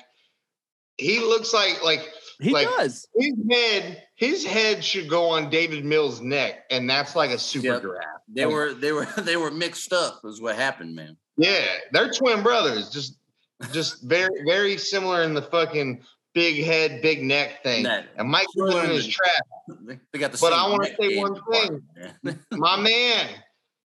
he 0.98 1.20
looks 1.20 1.54
like 1.54 1.84
like 1.84 2.02
He 2.40 2.50
Like- 2.52 2.68
does. 2.68 3.08
his 3.16 3.34
head. 3.50 4.04
His 4.16 4.44
head 4.46 4.84
should 4.84 5.08
go 5.10 5.30
on 5.30 5.50
Davis 5.50 5.84
Mills' 5.84 6.22
neck, 6.22 6.66
and 6.72 6.90
that's 6.90 7.16
like 7.16 7.30
a 7.32 7.38
super 7.38 7.68
Yep. 7.68 7.82
giraffe. 7.82 8.22
They 8.28 8.46
were 8.46 8.74
they 8.74 8.92
were 8.92 9.06
they 9.18 9.38
were 9.38 9.52
mixed 9.52 9.94
up. 9.94 10.22
Is 10.26 10.42
what 10.42 10.56
happened, 10.56 10.96
man. 10.96 11.18
Yeah, 11.38 11.66
they're 11.92 12.12
twin 12.12 12.42
brothers. 12.44 12.90
Just 12.90 13.18
just 13.72 14.02
very 14.04 14.44
very 14.46 14.78
similar 14.78 15.24
in 15.24 15.34
the 15.34 15.42
fucking 15.42 16.04
big 16.34 16.64
head, 16.66 17.02
big 17.02 17.24
neck 17.24 17.62
thing. 17.64 17.84
That- 17.84 18.08
And 18.18 18.28
Mike 18.30 18.48
Williams 18.56 19.06
is 19.06 19.08
trash. 19.08 19.38
They, 19.86 20.00
they 20.12 20.20
got 20.20 20.32
the 20.32 20.38
But 20.40 20.52
same 20.52 20.60
I 20.60 20.70
wanna 20.70 20.90
say 21.00 21.18
one 21.18 21.40
thing. 21.52 21.84
My 22.52 22.78
man, 22.80 23.28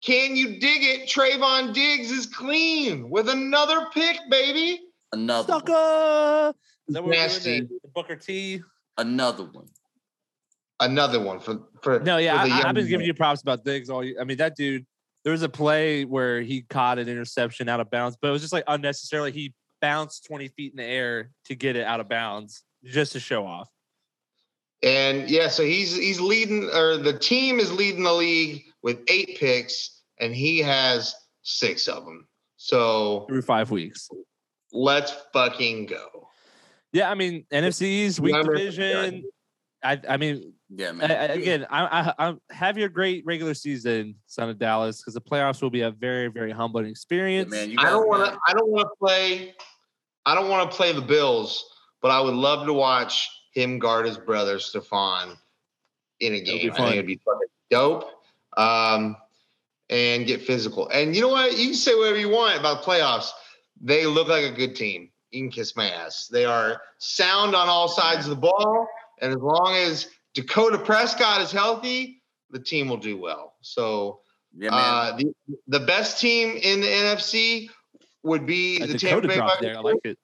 can 0.03 0.36
you 0.36 0.60
dig 0.60 0.84
it? 0.84 1.10
Trevon 1.10 1.74
Diggs 1.74 2.12
is 2.12 2.28
clean 2.28 3.10
with 3.10 3.28
another 3.30 3.88
pick, 3.93 4.18
baby. 4.30 4.82
Another. 5.12 5.53
Sucker. 5.53 6.53
Is 6.88 6.94
that 6.94 7.04
what? 7.04 7.12
Nasty. 7.12 7.62
The, 7.62 7.80
the 7.84 7.90
Booker 7.94 8.16
T. 8.16 8.62
another 8.98 9.46
one. 9.46 9.68
Another 10.80 11.22
one 11.22 11.40
for 11.40 11.62
for 11.82 12.00
No, 12.00 12.18
yeah, 12.18 12.42
for 12.42 12.50
the 12.50 12.54
I, 12.54 12.70
I've 12.70 12.76
been 12.76 12.88
giving 12.88 13.06
you 13.06 13.14
props 13.14 13.42
about 13.42 13.64
Diggs 13.64 13.90
all. 13.90 14.04
I 14.20 14.24
mean, 14.24 14.38
that 14.38 14.56
dude. 14.56 14.86
There 15.24 15.32
was 15.32 15.42
a 15.42 15.50
play 15.50 16.06
where 16.06 16.42
he 16.42 16.62
caught 16.62 17.00
an 17.00 17.10
interception 17.10 17.68
out 17.68 17.80
of 17.80 17.90
bounds, 17.90 18.16
but 18.22 18.28
it 18.28 18.32
was 18.32 18.42
just 18.42 18.54
like 18.54 18.64
unnecessarily. 18.68 19.32
He 19.32 19.54
bounced 19.82 20.26
twenty 20.26 20.50
feet 20.50 20.74
in 20.74 20.78
the 20.78 20.84
air 20.84 21.32
to 21.46 21.56
get 21.56 21.76
it 21.76 21.84
out 21.86 22.00
of 22.00 22.08
bounds 22.10 22.64
just 22.84 23.14
to 23.14 23.20
show 23.20 23.46
off. 23.46 23.70
And 24.84 25.30
yeah, 25.30 25.48
so 25.48 25.64
he's 25.64 25.96
he's 25.96 26.20
leading, 26.20 26.70
or 26.74 26.98
the 26.98 27.18
team 27.18 27.60
is 27.60 27.72
leading 27.72 28.04
the 28.04 28.14
league 28.14 28.66
with 28.84 29.00
eight 29.08 29.38
picks, 29.40 30.02
and 30.20 30.36
he 30.36 30.60
has 30.60 31.16
six 31.42 31.88
of 31.88 32.06
them. 32.06 32.28
So 32.58 33.26
through 33.28 33.42
five 33.42 33.72
weeks. 33.72 34.10
let's 34.72 35.14
fucking 35.34 35.88
go. 35.88 36.25
Yeah, 36.96 37.12
I 37.12 37.14
mean 37.16 37.46
NFC's 37.52 38.22
weak 38.22 38.34
Remember- 38.34 38.56
division. 38.56 39.26
I, 39.84 40.00
I 40.10 40.16
mean, 40.18 40.54
Yeah, 40.70 40.93
man. 40.93 41.12
I- 41.12 41.26
again, 41.26 41.68
I, 41.70 42.14
I, 42.18 42.30
I 42.30 42.34
have 42.52 42.78
your 42.78 42.88
great 42.88 43.24
regular 43.26 43.54
season, 43.54 44.16
son 44.28 44.50
of 44.50 44.58
Dallas, 44.58 45.02
because 45.02 45.14
the 45.14 45.20
playoffs 45.22 45.62
will 45.62 45.70
be 45.70 45.82
a 45.82 45.91
very, 45.91 46.30
very 46.30 46.52
humbling 46.54 46.86
Yeah, 46.86 46.91
experience. 46.91 47.52
man, 47.52 47.70
you 47.70 47.78
I 47.80 47.89
don't 47.89 48.08
want 48.08 48.32
to. 48.34 48.39
I 48.48 48.54
don't 48.54 48.72
want 48.72 48.88
to 48.88 48.96
play. 48.98 49.54
I 50.26 50.34
don't 50.36 50.50
want 50.50 50.72
to 50.72 50.76
play 50.78 50.93
the 50.93 51.02
Bills, 51.02 51.66
but 52.02 52.12
I 52.12 52.22
would 52.22 52.34
love 52.34 52.66
to 52.66 52.74
watch 52.74 53.30
him 53.54 53.78
guard 53.78 54.06
his 54.06 54.18
brother 54.18 54.56
Stefon 54.58 55.36
in 56.22 56.34
a 56.34 56.39
game. 56.41 56.72
I 56.72 56.76
think 56.78 56.91
it'd 56.93 57.08
be 57.08 57.20
fucking 57.26 57.48
dope. 57.70 58.10
Um, 58.58 59.18
and 59.89 60.26
get 60.26 60.41
physical. 60.41 60.88
And 60.89 61.14
you 61.14 61.22
know 61.22 61.28
what? 61.30 61.58
You 61.58 61.66
can 61.66 61.74
say 61.76 61.93
whatever 61.93 62.18
you 62.18 62.30
want 62.30 62.58
about 62.58 62.84
playoffs. 62.84 63.30
They 63.82 64.06
look 64.08 64.30
like 64.30 64.46
a 64.46 64.52
good 64.52 64.76
team. 64.78 65.10
You 65.36 65.42
can 65.44 65.52
kiss 65.52 65.76
my 65.76 65.90
ass. 65.92 66.28
They 66.28 66.46
are 66.46 66.82
sound 66.98 67.56
on 67.56 67.68
all 67.68 67.90
sides 67.90 68.26
of 68.26 68.30
the 68.30 68.38
ball, 68.38 68.88
and 69.22 69.32
as 69.34 69.38
long 69.38 69.76
as 69.76 70.08
Dakota 70.34 70.78
Prescott 70.78 71.42
is 71.42 71.52
healthy, 71.52 72.22
the 72.52 72.60
team 72.60 72.88
will 72.88 72.98
do 72.98 73.18
well. 73.18 73.56
So 73.62 74.22
Yeah, 74.58 74.70
man. 74.72 74.80
uh, 74.80 75.18
the, 75.18 75.34
the 75.68 75.80
best 75.82 76.22
team 76.22 76.58
in 76.62 76.80
the 76.80 76.88
NFC 76.88 77.70
would 78.24 78.46
be 78.46 78.78
A 78.78 78.88
the 78.88 78.94
Dakota 78.98 79.10
Tampa 79.10 79.28
Bay 79.28 79.36
drop 79.36 79.60
there. 79.60 79.78
I 79.78 79.82
like 79.82 80.00
it. 80.06 80.18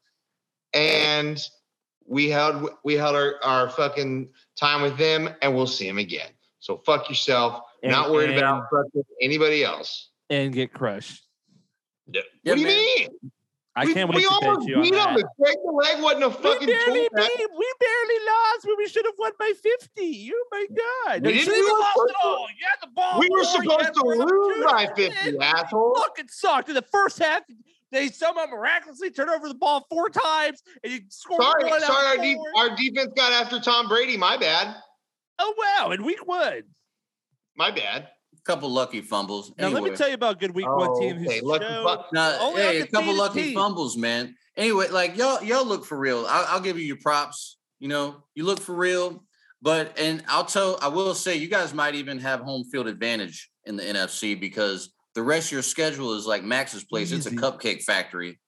and 0.73 1.45
we 2.07 2.29
held 2.29 2.69
we 2.85 2.93
held 2.95 3.15
our, 3.15 3.35
our 3.43 3.69
fucking 3.69 4.29
time 4.55 4.81
with 4.81 4.97
them, 4.97 5.29
and 5.41 5.53
we'll 5.53 5.67
see 5.67 5.87
them 5.87 5.97
again. 5.97 6.29
So 6.59 6.77
fuck 6.77 7.09
yourself. 7.09 7.61
And- 7.83 7.91
Not 7.91 8.11
worried 8.11 8.29
and- 8.29 8.39
about 8.39 8.63
anybody 9.21 9.65
else. 9.65 10.09
and 10.29 10.53
get 10.53 10.71
crushed. 10.73 11.23
Yeah, 12.07 12.21
what 12.43 12.55
do 12.55 12.61
you 12.61 12.67
man. 12.67 12.75
mean? 12.97 13.31
I 13.75 13.85
we, 13.85 13.93
can't 13.93 14.09
wait 14.09 14.17
we 14.17 14.23
to 14.23 14.29
almost 14.29 14.59
bet 14.59 14.67
you 14.67 14.75
on 14.75 14.81
beat 14.81 14.93
them. 14.93 15.15
that. 15.15 15.17
The 15.17 15.29
break 15.39 15.55
the 15.63 15.71
leg 15.71 16.03
wasn't 16.03 16.23
a 16.23 16.29
We 16.29 16.65
barely, 16.65 17.07
beat, 17.15 17.49
we 17.57 17.73
barely 17.79 18.19
lost 18.27 18.65
when 18.65 18.75
we 18.77 18.87
should 18.87 19.05
have 19.05 19.13
won 19.17 19.31
by 19.39 19.53
50. 19.63 20.31
Oh 20.33 20.45
my 20.51 20.67
God. 21.05 21.25
We 21.25 21.31
didn't 21.31 21.45
shouldn't 21.45 21.67
it 21.67 21.71
lost 21.71 22.09
at 22.09 22.15
all. 22.25 22.47
You 22.49 22.65
had 22.69 22.89
the 22.89 22.93
ball. 22.93 23.19
We 23.19 23.29
were 23.29 23.43
supposed 23.45 23.93
to 23.93 24.03
lose 24.03 24.65
by 24.65 24.87
50, 24.93 25.37
Man, 25.37 25.55
asshole. 25.55 25.95
Fucking 25.95 26.27
sucked. 26.27 26.67
In 26.67 26.75
the 26.75 26.81
first 26.81 27.19
half, 27.19 27.43
they 27.91 28.09
somehow 28.09 28.45
miraculously 28.47 29.09
turned 29.09 29.29
over 29.29 29.47
the 29.47 29.55
ball 29.55 29.85
four 29.89 30.09
times 30.09 30.61
and 30.83 30.91
you 30.91 30.99
scored 31.07 31.41
Sorry, 31.41 31.69
one 31.69 31.81
sorry, 31.81 32.17
our, 32.17 32.17
de- 32.17 32.37
our 32.57 32.75
defense 32.75 33.13
got 33.15 33.31
after 33.31 33.59
Tom 33.61 33.87
Brady. 33.87 34.17
My 34.17 34.35
bad. 34.35 34.75
Oh, 35.39 35.53
wow. 35.57 35.91
In 35.91 36.03
week 36.03 36.27
one. 36.27 36.63
My 37.55 37.71
bad. 37.71 38.09
Couple 38.45 38.69
lucky 38.69 39.01
fumbles. 39.01 39.51
Now, 39.57 39.69
let 39.69 39.83
me 39.83 39.91
tell 39.91 40.07
you 40.07 40.15
about 40.15 40.39
good 40.39 40.51
week 40.51 40.65
one 40.65 40.89
oh, 40.91 40.99
team 40.99 41.17
who's 41.17 41.27
Oh, 41.27 41.31
okay, 41.31 41.41
lucky 41.41 41.65
showed- 41.65 42.05
Now, 42.13 42.37
Only 42.41 42.61
hey, 42.61 42.79
a 42.81 42.87
couple 42.87 43.13
lucky 43.15 43.43
team. 43.43 43.53
fumbles, 43.53 43.97
man. 43.97 44.35
Anyway, 44.57 44.87
like 44.89 45.17
y'all, 45.17 45.43
y'all 45.43 45.65
look 45.65 45.85
for 45.85 45.97
real. 45.97 46.25
I'll, 46.27 46.45
I'll 46.55 46.59
give 46.59 46.77
you 46.77 46.85
your 46.85 46.97
props. 46.97 47.57
You 47.79 47.87
know, 47.87 48.23
you 48.35 48.43
look 48.45 48.59
for 48.59 48.75
real. 48.75 49.23
But 49.61 49.97
and 49.99 50.23
I'll 50.27 50.45
tell, 50.45 50.79
I 50.81 50.87
will 50.87 51.13
say, 51.13 51.35
you 51.35 51.47
guys 51.47 51.73
might 51.73 51.95
even 51.95 52.19
have 52.19 52.41
home 52.41 52.63
field 52.65 52.87
advantage 52.87 53.49
in 53.65 53.75
the 53.75 53.83
NFC 53.83 54.39
because 54.39 54.91
the 55.13 55.21
rest 55.21 55.47
of 55.47 55.51
your 55.53 55.61
schedule 55.61 56.13
is 56.15 56.25
like 56.25 56.43
Max's 56.43 56.83
place. 56.83 57.11
It's 57.11 57.27
a 57.27 57.31
cupcake 57.31 57.83
factory. 57.83 58.39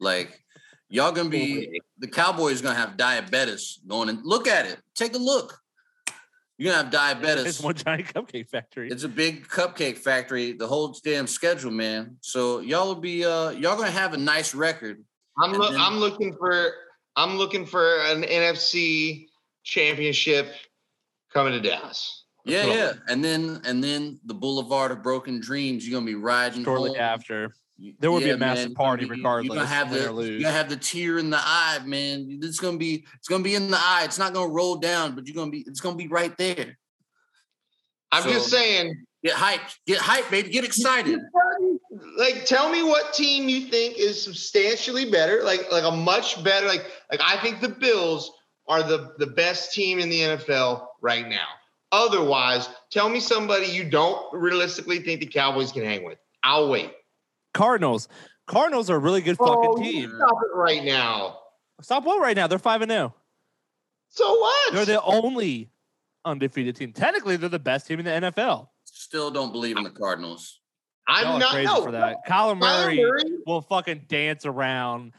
Like 0.00 0.40
y'all 0.88 1.12
gonna 1.12 1.28
be 1.28 1.80
the 1.98 2.08
Cowboys 2.08 2.62
gonna 2.62 2.74
have 2.74 2.96
diabetes 2.96 3.80
going 3.86 4.08
and 4.08 4.20
look 4.24 4.48
at 4.48 4.66
it. 4.66 4.78
Take 4.94 5.14
a 5.14 5.18
look. 5.18 5.58
You're 6.58 6.72
gonna 6.72 6.84
have 6.84 6.92
diabetes. 6.92 7.44
It's 7.46 7.60
one 7.60 7.74
giant 7.74 8.06
cupcake 8.14 8.48
factory. 8.48 8.88
It's 8.90 9.04
a 9.04 9.08
big 9.08 9.46
cupcake 9.48 9.98
factory, 9.98 10.52
the 10.52 10.66
whole 10.66 10.96
damn 11.04 11.26
schedule, 11.26 11.70
man. 11.70 12.16
So 12.22 12.60
y'all 12.60 12.86
will 12.86 12.94
be 12.94 13.24
uh 13.24 13.50
y'all 13.50 13.76
gonna 13.76 13.90
have 13.90 14.14
a 14.14 14.18
nice 14.18 14.54
record. 14.54 15.04
I'm 15.38 15.50
And 15.50 15.58
look. 15.58 15.72
then- 15.72 15.80
I'm 15.80 15.96
looking 15.98 16.34
for. 16.38 16.72
I'm 17.18 17.36
looking 17.38 17.64
for 17.64 18.00
an 18.06 18.22
NFC 18.24 19.26
championship 19.64 20.48
coming 21.32 21.52
to 21.52 21.60
Dallas. 21.66 22.24
Yeah, 22.44 22.66
yeah. 22.66 22.92
And 23.08 23.24
then 23.24 23.60
and 23.64 23.82
then 23.82 24.20
the 24.24 24.34
Boulevard 24.34 24.90
of 24.92 25.02
Broken 25.02 25.40
Dreams, 25.40 25.86
you're 25.86 25.98
gonna 25.98 26.06
be 26.10 26.14
riding 26.14 26.62
shortly 26.64 26.90
home. 26.90 26.98
after. 27.00 27.54
You- 27.78 27.94
There 27.98 28.10
will 28.10 28.20
be 28.20 28.30
a 28.30 28.36
massive 28.36 28.70
man, 28.70 28.74
party 28.74 29.04
gonna 29.04 29.14
be- 29.16 29.20
regardless, 29.20 29.46
You're 29.48 29.56
gonna 29.56 29.66
have 29.68 29.90
the 29.92 29.98
you're 30.24 30.40
gonna 30.40 30.52
have 30.52 30.68
the 30.70 30.76
tear 30.76 31.18
in 31.18 31.30
the 31.30 31.38
eye, 31.40 31.78
man. 31.84 32.40
It's 32.42 32.58
gonna 32.58 32.78
be 32.78 33.04
it's 33.18 33.28
gonna 33.28 33.44
be 33.44 33.54
in 33.54 33.70
the 33.70 33.76
eye. 33.78 34.02
It's 34.04 34.18
not 34.18 34.32
gonna 34.32 34.50
roll 34.52 34.76
down, 34.76 35.14
but 35.14 35.26
you're 35.26 35.34
gonna 35.34 35.50
be 35.50 35.64
it's 35.66 35.80
gonna 35.80 35.96
be 35.96 36.08
right 36.08 36.36
there. 36.38 36.78
I'm 38.12 38.22
just 38.24 38.50
saying. 38.50 39.04
Get 39.24 39.34
hyped, 39.34 39.74
get 39.86 39.98
hyped, 39.98 40.30
baby. 40.30 40.50
Get 40.50 40.64
excited. 40.64 41.18
Like, 42.16 42.44
tell 42.44 42.70
me 42.70 42.82
what 42.82 43.12
team 43.12 43.48
you 43.48 43.62
think 43.62 43.98
is 43.98 44.22
substantially 44.22 45.10
better, 45.10 45.42
like 45.42 45.70
like 45.72 45.84
a 45.84 45.90
much 45.90 46.42
better, 46.44 46.66
like 46.66 46.84
like 47.10 47.20
I 47.22 47.36
think 47.38 47.60
the 47.60 47.68
Bills 47.70 48.30
are 48.68 48.82
the 48.82 49.14
the 49.18 49.26
best 49.26 49.72
team 49.72 49.98
in 49.98 50.08
the 50.08 50.20
NFL 50.20 50.86
right 51.02 51.26
now. 51.28 51.46
Otherwise, 51.92 52.68
tell 52.90 53.08
me 53.08 53.18
somebody 53.20 53.66
you 53.66 53.88
don't 53.88 54.32
realistically 54.32 55.00
think 55.00 55.20
the 55.20 55.26
Cowboys 55.26 55.72
can 55.72 55.84
hang 55.84 56.04
with. 56.04 56.18
I'll 56.44 56.68
wait. 56.68 56.92
Cardinals. 57.56 58.08
Cardinals 58.46 58.90
are 58.90 58.96
a 58.96 58.98
really 58.98 59.22
good 59.22 59.36
fucking 59.38 59.54
Oh, 59.56 59.76
team. 59.76 60.12
Stop 60.14 60.38
it 60.42 60.54
right 60.56 60.84
now. 60.84 61.38
Stop 61.80 62.04
what 62.04 62.20
right 62.20 62.36
now? 62.36 62.46
They're 62.46 62.58
5 62.58 62.82
and 62.82 62.90
0. 62.90 63.14
So 64.10 64.38
what? 64.38 64.74
They're 64.74 64.84
the 64.84 65.02
only 65.02 65.70
undefeated 66.24 66.76
team. 66.76 66.92
Technically, 66.92 67.36
they're 67.36 67.48
the 67.48 67.58
best 67.58 67.86
team 67.86 67.98
in 67.98 68.04
the 68.04 68.30
NFL. 68.30 68.68
Still 68.84 69.30
don't 69.30 69.52
believe 69.52 69.76
in 69.76 69.82
the 69.82 69.90
Cardinals. 69.90 70.60
I'm 71.08 71.26
are 71.26 71.38
not 71.38 71.50
crazy 71.50 71.66
no, 71.66 71.82
for 71.82 71.92
that. 71.92 72.18
Kyler 72.26 72.56
Kyler 72.56 72.58
Murray 72.58 72.96
Murray, 72.98 73.22
will 73.46 73.60
fucking 73.60 74.06
dance 74.08 74.44
around 74.44 75.12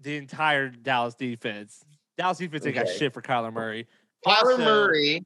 the 0.00 0.16
entire 0.16 0.68
Dallas 0.68 1.14
defense. 1.14 1.84
Dallas 2.16 2.38
defense 2.38 2.64
ain't 2.66 2.76
got 2.76 2.88
shit 2.88 3.12
for 3.12 3.22
Kyler 3.22 3.52
Murray. 3.52 3.86
Kyler 4.26 4.42
Also- 4.42 4.58
Murray. 4.58 5.24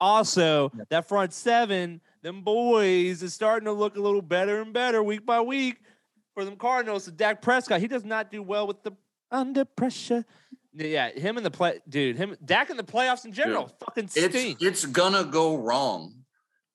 Also, 0.00 0.70
that 0.90 1.08
front 1.08 1.32
seven, 1.32 2.00
them 2.24 2.40
boys 2.40 3.22
is 3.22 3.34
starting 3.34 3.66
to 3.66 3.72
look 3.72 3.96
a 3.96 4.00
little 4.00 4.22
better 4.22 4.60
and 4.62 4.72
better 4.72 5.02
week 5.02 5.24
by 5.26 5.40
week 5.42 5.76
for 6.32 6.44
them 6.44 6.56
Cardinals. 6.56 7.04
So 7.04 7.12
Dak 7.12 7.42
Prescott, 7.42 7.80
he 7.80 7.86
does 7.86 8.04
not 8.04 8.32
do 8.32 8.42
well 8.42 8.66
with 8.66 8.82
the 8.82 8.92
under 9.30 9.64
pressure. 9.66 10.24
Yeah, 10.74 11.10
him 11.10 11.36
in 11.36 11.44
the 11.44 11.50
play, 11.50 11.80
dude. 11.88 12.16
Him, 12.16 12.34
Dak 12.44 12.70
in 12.70 12.76
the 12.78 12.82
playoffs 12.82 13.26
in 13.26 13.32
general, 13.32 13.68
fucking 13.78 14.04
It's 14.16 14.34
stink. 14.34 14.60
it's 14.62 14.86
gonna 14.86 15.22
go 15.24 15.56
wrong. 15.58 16.14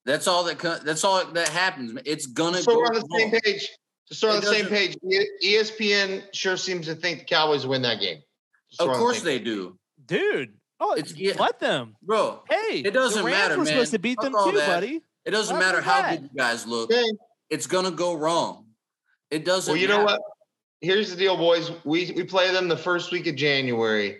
That's 0.06 0.26
all 0.28 0.44
that 0.44 0.58
that's 0.84 1.04
all 1.04 1.22
that 1.24 1.48
happens. 1.48 2.00
It's 2.06 2.26
gonna 2.26 2.62
So 2.62 2.72
go 2.72 2.78
we're 2.78 2.86
on 2.86 2.94
the 2.94 3.08
same 3.18 3.30
page. 3.32 3.68
Just 4.08 4.20
so 4.20 4.28
we're 4.28 4.34
It 4.34 4.36
on 4.36 4.40
the 4.44 4.46
same 4.46 4.66
page. 4.68 4.96
ESPN 5.44 6.22
sure 6.32 6.56
seems 6.56 6.86
to 6.86 6.94
think 6.94 7.18
the 7.20 7.24
Cowboys 7.26 7.66
win 7.66 7.82
that 7.82 8.00
game. 8.00 8.22
Of 8.78 8.86
we're 8.86 8.92
the 8.94 8.98
course 9.00 9.20
they 9.22 9.38
do, 9.40 9.76
dude. 10.06 10.54
Oh, 10.78 10.92
It's- 10.94 11.10
it's 11.10 11.20
yeah. 11.20 11.34
let 11.38 11.58
them. 11.60 11.96
bro. 12.02 12.42
Hey, 12.48 12.78
It 12.84 12.92
doesn't 12.92 13.18
the 13.18 13.24
Rams 13.26 13.38
matter, 13.38 13.58
were 13.58 13.66
supposed 13.66 13.90
to 13.90 13.98
beat 13.98 14.16
Fuck 14.16 14.32
them 14.32 14.44
too, 14.44 14.56
that. 14.58 14.66
buddy. 14.66 15.02
It 15.30 15.32
doesn't 15.34 15.54
Other 15.54 15.64
matter 15.64 15.80
how 15.80 16.10
good 16.10 16.22
you 16.22 16.28
guys 16.36 16.66
look. 16.66 16.90
Okay. 16.90 17.08
It's 17.50 17.68
gonna 17.68 17.92
go 17.92 18.14
wrong. 18.14 18.66
It 19.30 19.44
doesn't. 19.44 19.72
Well, 19.72 19.80
you 19.80 19.86
know 19.86 20.02
what? 20.02 20.20
Here's 20.80 21.08
the 21.08 21.14
deal, 21.16 21.36
boys. 21.36 21.70
We 21.84 22.10
we 22.16 22.24
play 22.24 22.50
them 22.52 22.66
the 22.66 22.76
first 22.76 23.12
week 23.12 23.28
of 23.28 23.36
January. 23.36 24.18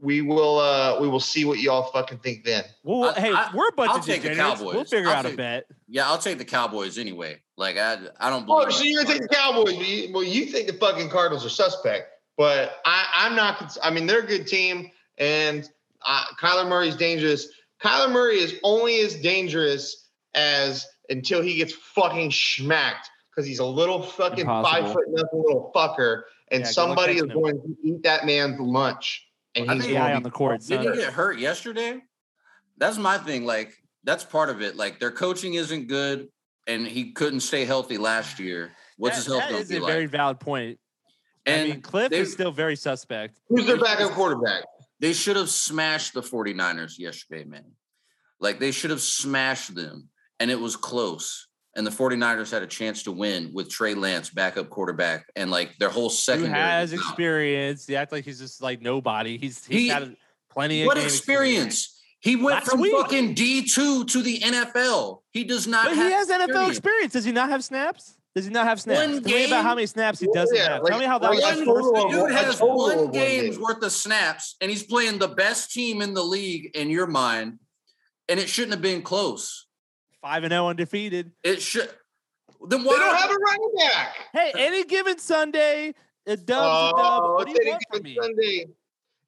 We 0.00 0.22
will 0.22 0.58
uh 0.58 0.98
we 1.00 1.06
will 1.06 1.20
see 1.20 1.44
what 1.44 1.60
y'all 1.60 1.84
fucking 1.92 2.18
think 2.18 2.42
then. 2.44 2.64
Well, 2.82 3.14
I- 3.16 3.20
hey, 3.20 3.32
I- 3.32 3.50
we're 3.54 3.68
a 3.68 3.72
bunch 3.76 3.92
I'll 3.92 3.98
of 3.98 4.04
take 4.04 4.22
the 4.22 4.30
degenerates. 4.30 4.60
We'll 4.60 4.84
figure 4.84 5.08
I'll 5.08 5.18
out 5.18 5.26
a 5.26 5.36
bet. 5.36 5.66
Yeah, 5.86 6.08
I'll 6.10 6.18
take 6.18 6.38
the 6.38 6.44
Cowboys 6.44 6.98
anyway. 6.98 7.40
Like 7.56 7.76
I, 7.78 7.98
I 8.18 8.28
don't 8.28 8.44
believe. 8.44 8.62
Oh, 8.62 8.66
believe. 8.66 8.74
so 8.74 8.82
you're 8.82 9.04
gonna 9.04 9.14
take 9.16 9.22
the 9.28 9.34
Cowboys? 9.36 9.76
but 9.76 9.86
you- 9.86 10.12
Well, 10.12 10.24
you 10.24 10.46
think 10.46 10.66
the 10.66 10.72
fucking 10.72 11.10
Cardinals 11.10 11.46
are 11.46 11.48
suspect. 11.48 12.08
but 12.36 12.80
I, 12.84 13.06
I'm 13.14 13.36
not. 13.36 13.58
cons- 13.58 13.78
I 13.84 13.90
mean, 13.92 14.08
they're 14.08 14.18
a 14.24 14.26
good 14.26 14.48
team, 14.48 14.90
and 15.18 15.70
uh, 16.04 16.24
Kyler 16.40 16.68
Murray's 16.68 16.96
dangerous. 16.96 17.46
Kyler 17.80 18.10
Murray 18.10 18.38
is 18.38 18.56
only 18.64 18.98
as 19.00 19.14
dangerous 19.14 20.03
as 20.34 20.86
until 21.08 21.42
he 21.42 21.56
gets 21.56 21.72
fucking 21.72 22.30
smacked 22.30 23.10
because 23.30 23.46
he's 23.46 23.58
a 23.58 23.64
little 23.64 24.02
fucking 24.02 24.46
five 24.46 24.92
foot 24.92 25.04
nothing 25.08 25.42
little 25.44 25.70
fucker, 25.74 26.22
and 26.50 26.62
Yeah, 26.62 26.66
somebody 26.68 27.14
is 27.14 27.22
him. 27.22 27.28
going 27.30 27.60
to 27.60 27.76
eat 27.82 28.02
that 28.04 28.26
man's 28.26 28.58
lunch, 28.60 29.26
and 29.54 29.70
I 29.70 29.74
he's 29.74 29.84
think 29.84 29.98
going 29.98 30.12
on 30.12 30.22
the 30.22 30.30
court. 30.30 30.60
Did 30.62 30.80
he 30.80 30.86
get 30.96 31.12
hurt 31.12 31.38
yesterday? 31.38 32.00
That's 32.78 32.96
my 32.98 33.18
thing. 33.18 33.44
Like, 33.44 33.72
that's 34.04 34.24
part 34.24 34.50
of 34.50 34.62
it. 34.62 34.76
Like, 34.76 34.98
their 35.00 35.10
coaching 35.10 35.54
isn't 35.54 35.88
good, 35.88 36.28
and 36.66 36.86
he 36.86 37.12
couldn't 37.12 37.40
stay 37.40 37.64
healthy 37.64 37.98
last 37.98 38.38
year. 38.38 38.72
What's 38.96 39.16
his 39.16 39.26
health 39.26 39.40
that 39.40 39.50
going 39.50 39.62
is 39.62 39.68
to 39.68 39.76
a 39.76 39.80
be 39.80 39.86
very 39.86 40.06
valid 40.06 40.38
point. 40.40 40.78
And 41.46 41.60
I 41.60 41.74
mean, 41.74 41.82
Kliff 41.82 42.10
they- 42.10 42.18
is 42.20 42.32
still 42.32 42.52
very 42.52 42.76
suspect. 42.76 43.38
Who's 43.48 43.66
their 43.66 43.76
backup 43.78 44.12
quarterback? 44.12 44.64
They 45.00 45.12
should 45.12 45.36
have 45.36 45.50
smashed 45.50 46.14
the 46.14 46.22
49ers 46.22 46.98
yesterday, 46.98 47.44
man. 47.44 47.72
Like, 48.40 48.58
they 48.60 48.70
should 48.70 48.90
have 48.90 49.02
smashed 49.02 49.74
them, 49.74 50.08
and 50.40 50.50
it 50.50 50.60
was 50.60 50.76
close. 50.76 51.46
And 51.76 51.84
the 51.84 51.90
49ers 51.90 52.52
had 52.52 52.62
a 52.62 52.68
chance 52.68 53.02
to 53.02 53.12
win 53.12 53.50
with 53.52 53.68
Trey 53.68 53.94
Lance, 53.94 54.30
backup 54.30 54.70
quarterback, 54.70 55.26
and 55.34 55.50
like 55.50 55.76
their 55.78 55.88
whole 55.88 56.08
Who 56.08 56.14
secondary. 56.14 56.52
has 56.60 56.92
experience? 56.92 57.86
He 57.86 57.96
act 57.96 58.12
like 58.12 58.24
he's 58.24 58.38
just 58.38 58.62
like 58.62 58.80
nobody. 58.80 59.38
He's 59.38 59.64
he's 59.66 59.80
He- 59.80 59.88
got 59.88 60.08
plenty 60.50 60.82
of 60.82 60.86
What 60.86 60.96
game 60.96 61.04
experience? 61.06 61.90
He 62.20 62.36
went 62.36 62.58
Last 62.58 62.70
from 62.70 62.80
week. 62.80 62.92
fucking 62.96 63.34
D2 63.34 64.06
to 64.08 64.22
the 64.22 64.38
NFL. 64.38 65.22
He 65.32 65.44
does 65.44 65.66
not 65.66 65.86
But 65.86 65.96
have 65.96 66.06
he 66.06 66.12
has 66.12 66.28
NFL 66.28 66.42
experience. 66.44 66.76
experience. 66.78 67.12
Does 67.12 67.24
he 67.24 67.32
not 67.32 67.48
have 67.50 67.64
snaps? 67.64 68.14
Does 68.36 68.44
he 68.46 68.50
not 68.50 68.66
have 68.66 68.80
snaps? 68.80 69.00
One 69.12 69.22
Tell 69.22 69.32
me 69.38 69.46
about 69.46 69.62
how 69.64 69.74
many 69.74 69.86
snaps 69.86 70.20
he 70.20 70.28
doesn't 70.32 70.56
Yeah, 70.56 70.74
have. 70.74 70.82
like- 70.82 70.90
Tell 70.90 70.98
me 71.00 71.06
how 71.06 71.18
that 71.18 71.28
like 71.30 71.36
was 71.40 71.44
a 71.44 71.50
his 71.50 71.66
One, 71.66 71.76
first 71.76 71.94
total 71.94 72.10
the 72.22 72.28
dude 72.28 72.36
has 72.36 72.60
one 72.60 72.76
one 72.76 73.10
game's 73.10 73.56
game. 73.56 73.62
worth 73.64 73.82
of 73.82 73.92
snaps, 73.92 74.56
and 74.60 74.70
he's 74.70 74.82
playing 74.84 75.18
the 75.18 75.28
best 75.28 75.70
team 75.72 76.00
in 76.02 76.14
the 76.14 76.22
league 76.22 76.70
in 76.74 76.88
your 76.88 77.06
mind, 77.06 77.58
and 78.28 78.40
it 78.40 78.48
shouldn't 78.48 78.72
have 78.72 78.82
been 78.82 79.02
close. 79.02 79.66
Five 80.24 80.42
and 80.44 80.52
zero 80.52 80.68
undefeated. 80.68 81.32
It 81.42 81.60
should. 81.60 81.90
Then 82.66 82.80
They 82.80 82.88
why 82.88 82.96
don't 82.96 83.14
have 83.14 83.30
a 83.30 83.34
running 83.34 83.72
back. 83.76 84.16
Hey, 84.32 84.52
any 84.56 84.82
given 84.84 85.18
Sunday, 85.18 85.92
a 86.26 86.34
dub's 86.34 86.46
a 86.46 86.96
dub. 86.96 87.22
Oh, 87.22 87.34
What 87.34 87.46
do 87.46 87.52
you 87.52 87.58
any 87.60 87.70
want 87.72 87.82
from 87.92 88.02
me? 88.02 88.16
Sunday. 88.18 88.66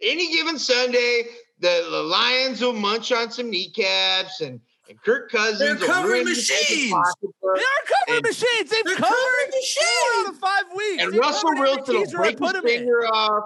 Any 0.00 0.32
given 0.34 0.58
Sunday, 0.58 1.24
the, 1.60 1.86
the 1.90 2.02
Lions 2.02 2.62
will 2.62 2.72
munch 2.72 3.12
on 3.12 3.30
some 3.30 3.50
kneecaps 3.50 4.40
and, 4.40 4.58
and 4.88 5.02
Kirk 5.02 5.30
Cousins. 5.30 5.58
They're 5.58 5.76
covering 5.76 6.24
machines. 6.24 6.90
They 6.90 6.90
are 6.90 7.84
covering 8.06 8.22
machines. 8.22 8.70
They've 8.70 8.84
They're 8.86 8.96
covered 8.96 9.14
covering 9.14 9.62
four 9.76 10.20
out 10.20 10.28
of 10.30 10.38
five 10.38 10.64
weeks. 10.74 11.02
And 11.02 11.12
They've 11.12 11.20
Russell 11.20 11.50
Wilson 11.56 11.94
will 11.94 12.10
break 12.10 12.38
put 12.38 12.56
his 12.56 12.64
finger 12.64 13.06
off. 13.08 13.44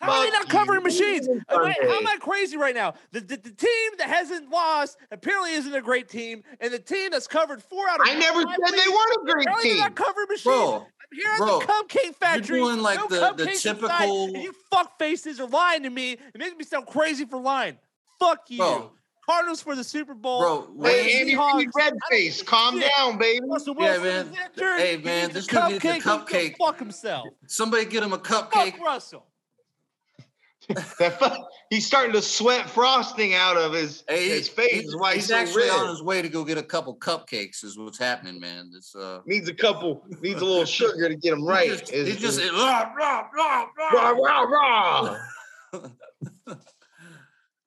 How 0.00 0.12
are 0.12 0.24
they 0.24 0.30
not 0.30 0.48
covering 0.48 0.82
machines? 0.84 1.26
Am 1.28 1.40
I, 1.50 1.74
how 1.82 1.98
am 1.98 2.06
I 2.06 2.16
crazy 2.20 2.56
right 2.56 2.74
now? 2.74 2.94
The, 3.10 3.20
the, 3.20 3.36
the 3.36 3.50
team 3.50 3.90
that 3.98 4.08
hasn't 4.08 4.48
lost 4.50 4.96
apparently 5.10 5.52
isn't 5.54 5.74
a 5.74 5.80
great 5.82 6.08
team, 6.08 6.44
and 6.60 6.72
the 6.72 6.78
team 6.78 7.10
that's 7.10 7.26
covered 7.26 7.62
four 7.62 7.88
out 7.88 8.00
of 8.00 8.06
I 8.06 8.14
never 8.14 8.40
said 8.42 8.48
they 8.72 8.88
weren't 8.88 9.28
a 9.28 9.32
great 9.32 9.46
apparently 9.46 9.70
team. 9.70 9.78
not 9.78 9.96
covering 9.96 10.26
machines. 10.28 10.44
Bro, 10.44 10.74
I'm 10.76 11.18
here 11.18 11.30
at 11.32 11.38
bro, 11.38 11.58
the 11.58 11.64
Cupcake 11.66 12.14
Factory. 12.14 12.58
You're 12.58 12.68
doing 12.68 12.82
like 12.82 12.98
no 12.98 13.08
the- 13.08 13.32
the 13.44 13.50
inside, 13.50 13.74
typical- 13.74 14.24
and 14.26 14.36
you 14.42 14.54
fuck 14.70 14.98
faces 14.98 15.40
are 15.40 15.48
lying 15.48 15.82
to 15.82 15.90
me. 15.90 16.12
It 16.12 16.38
makes 16.38 16.56
me 16.56 16.64
sound 16.64 16.86
crazy 16.86 17.24
for 17.24 17.40
lying. 17.40 17.76
Fuck 18.20 18.42
you. 18.48 18.58
Bro. 18.58 18.92
Cardinals 19.28 19.60
for 19.60 19.74
the 19.76 19.84
Super 19.84 20.14
Bowl. 20.14 20.40
Bro, 20.40 20.88
Hey, 20.88 21.20
Andy 21.20 21.36
Reid, 21.36 21.68
red 21.76 21.92
face, 22.08 22.40
calm 22.42 22.80
shit. 22.80 22.90
down, 22.96 23.18
baby. 23.18 23.40
Russell 23.46 23.74
Yeah, 23.78 23.98
Wilson 23.98 24.32
man. 24.32 24.78
Hey, 24.78 24.96
man, 24.96 25.30
this 25.32 25.46
dude 25.46 25.68
needs 25.70 25.84
a 25.84 25.88
cupcake. 26.00 26.56
Fuck 26.56 26.78
himself. 26.78 27.26
somebody 27.46 27.84
get 27.84 28.02
him 28.02 28.14
a 28.14 28.18
Fuck 28.18 28.50
cupcake. 28.52 28.78
Russell. 28.80 29.26
That 30.98 31.18
fu- 31.18 31.44
he's 31.70 31.86
starting 31.86 32.12
to 32.12 32.20
sweat 32.22 32.68
frosting 32.68 33.34
out 33.34 33.56
of 33.56 33.72
his, 33.72 34.04
Hey, 34.08 34.28
his 34.28 34.48
face. 34.48 34.82
he's, 34.82 34.96
why 34.96 35.14
he's, 35.14 35.22
he's 35.24 35.28
so 35.28 35.36
actually 35.36 35.62
red. 35.68 35.80
on 35.80 35.88
his 35.88 36.02
way 36.02 36.20
to 36.22 36.28
go 36.28 36.44
get 36.44 36.58
a 36.58 36.62
couple 36.62 36.94
cupcakes. 36.96 37.64
Is 37.64 37.78
what's 37.78 37.98
happening, 37.98 38.38
man. 38.38 38.70
It's 38.76 38.94
uh, 38.94 39.20
Needs 39.26 39.48
a 39.48 39.54
couple, 39.54 40.02
needs 40.20 40.40
a 40.42 40.44
little 40.44 40.64
sugar 40.80 41.08
to 41.08 41.16
get 41.16 41.32
him 41.32 41.40
he 41.40 41.46
right. 41.46 41.68
just- 41.70 41.92
Is- 41.92 42.08
he 42.08 42.16
just 42.16 42.38
is- 42.40 42.50
rah, 42.52 42.90
rah, 42.96 43.26
rah, 43.34 43.66
rah, 43.76 44.10
rah. 44.10 44.10
rah, 44.10 44.42
rah. 44.42 45.16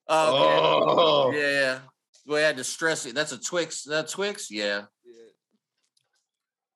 Oh, 0.08 0.94
Oh. 0.94 1.28
okay. 1.28 1.60
yeah. 1.60 1.78
Boy, 2.26 2.38
I 2.38 2.40
had 2.40 2.56
to 2.58 2.64
stress 2.64 3.06
it. 3.06 3.14
That's 3.14 3.32
a 3.32 3.38
Twix. 3.38 3.84
That 3.84 4.08
Twix, 4.08 4.50
yeah. 4.50 4.82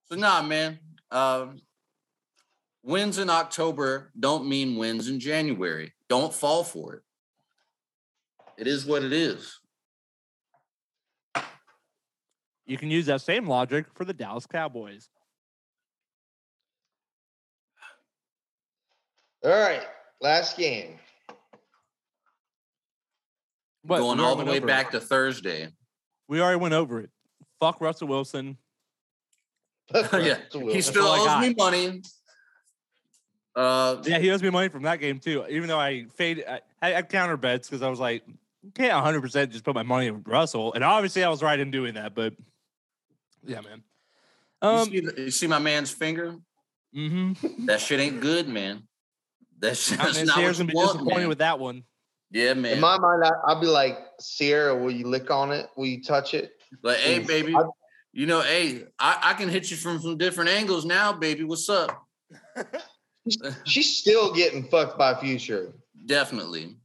So 0.06 0.16
nah, 0.16 0.42
man. 0.42 0.78
Um, 1.10 1.60
wins 2.86 3.18
in 3.18 3.28
October 3.28 4.12
don't 4.18 4.48
mean 4.48 4.76
wins 4.76 5.08
in 5.08 5.18
January. 5.18 5.92
Don't 6.08 6.32
fall 6.32 6.62
for 6.62 6.94
it. 6.94 7.02
It 8.56 8.66
is 8.66 8.86
what 8.86 9.02
it 9.02 9.12
is. 9.12 9.58
You 12.64 12.78
can 12.78 12.90
use 12.90 13.06
that 13.06 13.20
same 13.20 13.46
logic 13.46 13.86
for 13.94 14.04
the 14.04 14.14
Dallas 14.14 14.46
Cowboys. 14.46 15.08
All 19.44 19.50
right, 19.50 19.82
last 20.20 20.56
game. 20.56 20.98
What? 23.82 23.98
Going 23.98 24.18
all 24.18 24.34
the 24.34 24.44
way 24.44 24.58
back 24.58 24.88
it. 24.88 24.92
to 24.92 25.00
Thursday. 25.00 25.68
We 26.28 26.40
already 26.40 26.58
went 26.58 26.74
over 26.74 27.00
it. 27.00 27.10
Fuck 27.60 27.80
Russell 27.80 28.08
Wilson. 28.08 28.56
yeah, 29.94 30.38
he 30.52 30.80
still 30.80 31.06
all 31.06 31.28
owes 31.28 31.48
me 31.48 31.54
money. 31.56 32.02
Uh, 33.56 34.02
Yeah, 34.04 34.18
he 34.18 34.30
owes 34.30 34.42
me 34.42 34.50
money 34.50 34.68
from 34.68 34.82
that 34.82 35.00
game 35.00 35.18
too. 35.18 35.44
Even 35.48 35.68
though 35.68 35.80
I 35.80 36.04
fade, 36.14 36.44
I, 36.48 36.60
I 36.82 36.90
had 36.90 37.08
counter 37.08 37.36
bets 37.38 37.68
because 37.68 37.82
I 37.82 37.88
was 37.88 37.98
like, 37.98 38.22
can't 38.74 38.92
100 38.92 39.20
percent 39.22 39.50
just 39.52 39.64
put 39.64 39.74
my 39.74 39.82
money 39.82 40.06
in 40.08 40.22
Russell, 40.24 40.74
and 40.74 40.84
obviously 40.84 41.24
I 41.24 41.28
was 41.28 41.42
right 41.42 41.58
in 41.58 41.70
doing 41.70 41.94
that. 41.94 42.14
But 42.14 42.34
yeah, 43.44 43.60
man. 43.62 43.82
you, 44.62 44.68
Um. 44.68 44.84
see, 44.90 45.00
the- 45.00 45.20
you 45.22 45.30
see 45.30 45.46
my 45.46 45.58
man's 45.58 45.90
finger? 45.90 46.36
Mm-hmm. 46.94 47.64
That 47.66 47.80
shit 47.80 47.98
ain't 48.00 48.20
good, 48.20 48.48
man. 48.48 48.82
That's, 49.58 49.88
that's 49.88 50.22
not 50.24 50.36
Sierra's 50.36 50.58
what 50.58 50.66
gonna 50.66 50.66
you 50.66 50.66
be 50.66 50.74
want, 50.74 50.92
disappointed 50.92 51.18
man. 51.20 51.28
with 51.28 51.38
that 51.38 51.58
one. 51.58 51.82
Yeah, 52.30 52.54
man. 52.54 52.74
In 52.74 52.80
my 52.80 52.98
mind, 52.98 53.24
I, 53.24 53.30
I'll 53.46 53.60
be 53.60 53.66
like, 53.66 53.98
Sierra, 54.20 54.76
will 54.76 54.90
you 54.90 55.06
lick 55.06 55.30
on 55.30 55.52
it? 55.52 55.66
Will 55.76 55.86
you 55.86 56.02
touch 56.02 56.34
it? 56.34 56.52
Like, 56.82 56.98
hey, 56.98 57.20
baby, 57.20 57.54
I- 57.56 57.62
you 58.12 58.26
know, 58.26 58.40
hey, 58.40 58.84
I, 58.98 59.18
I 59.22 59.34
can 59.34 59.48
hit 59.48 59.70
you 59.70 59.76
from 59.76 60.00
some 60.00 60.16
different 60.18 60.50
angles 60.50 60.84
now, 60.84 61.12
baby. 61.12 61.44
What's 61.44 61.68
up? 61.68 62.06
She's 63.64 63.98
still 63.98 64.32
getting 64.32 64.64
fucked 64.64 64.98
by 64.98 65.14
Future. 65.14 65.72
Definitely, 66.06 66.76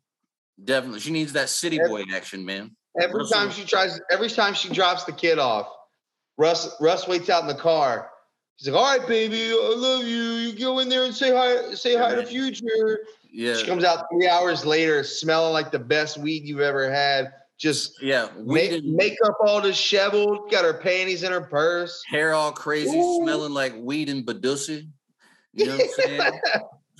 definitely. 0.63 0.99
She 0.99 1.11
needs 1.11 1.33
that 1.33 1.49
city 1.49 1.79
Every- 1.79 2.05
boy 2.05 2.15
action, 2.15 2.45
man. 2.45 2.75
Every 2.99 3.19
Russell- 3.21 3.37
time 3.37 3.51
she 3.51 3.63
tries, 3.63 3.99
every 4.11 4.29
time 4.29 4.53
she 4.53 4.69
drops 4.69 5.05
the 5.05 5.13
kid 5.13 5.39
off, 5.39 5.67
Russ 6.37 6.75
Russ 6.81 7.07
waits 7.07 7.29
out 7.29 7.41
in 7.41 7.47
the 7.47 7.55
car. 7.55 8.09
He's 8.57 8.67
like, 8.67 8.77
"All 8.83 8.97
right, 8.97 9.07
baby, 9.07 9.51
I 9.51 9.73
love 9.77 10.03
you. 10.05 10.21
You 10.23 10.53
go 10.59 10.79
in 10.79 10.89
there 10.89 11.05
and 11.05 11.15
say 11.15 11.33
hi, 11.33 11.73
say 11.73 11.95
hi 11.95 12.15
to. 12.15 12.25
Future." 12.25 12.99
Yeah, 13.33 13.55
She 13.55 13.65
comes 13.65 13.85
out 13.85 14.07
three 14.11 14.27
hours 14.27 14.65
later, 14.65 15.05
smelling 15.05 15.53
like 15.53 15.71
the 15.71 15.79
best 15.79 16.17
weed 16.17 16.43
you've 16.45 16.59
ever 16.59 16.91
had. 16.91 17.31
Just 17.57 18.01
yeah. 18.01 18.27
ma- 18.37 18.53
Weed 18.53 18.83
makeup 18.83 19.37
all 19.45 19.61
disheveled, 19.61 20.51
got 20.51 20.65
her 20.65 20.73
panties 20.73 21.23
in 21.23 21.31
her 21.31 21.39
purse. 21.41 22.03
hair 22.09 22.33
all 22.33 22.51
crazy, 22.51 22.97
Ooh. 22.97 23.21
smelling 23.23 23.53
like 23.53 23.73
weed 23.77 24.09
and 24.09 24.25
badussy. 24.25 24.89
You 25.53 25.65
know 25.65 25.77
what 25.77 25.83
I'm 25.83 25.89
saying? 25.89 26.31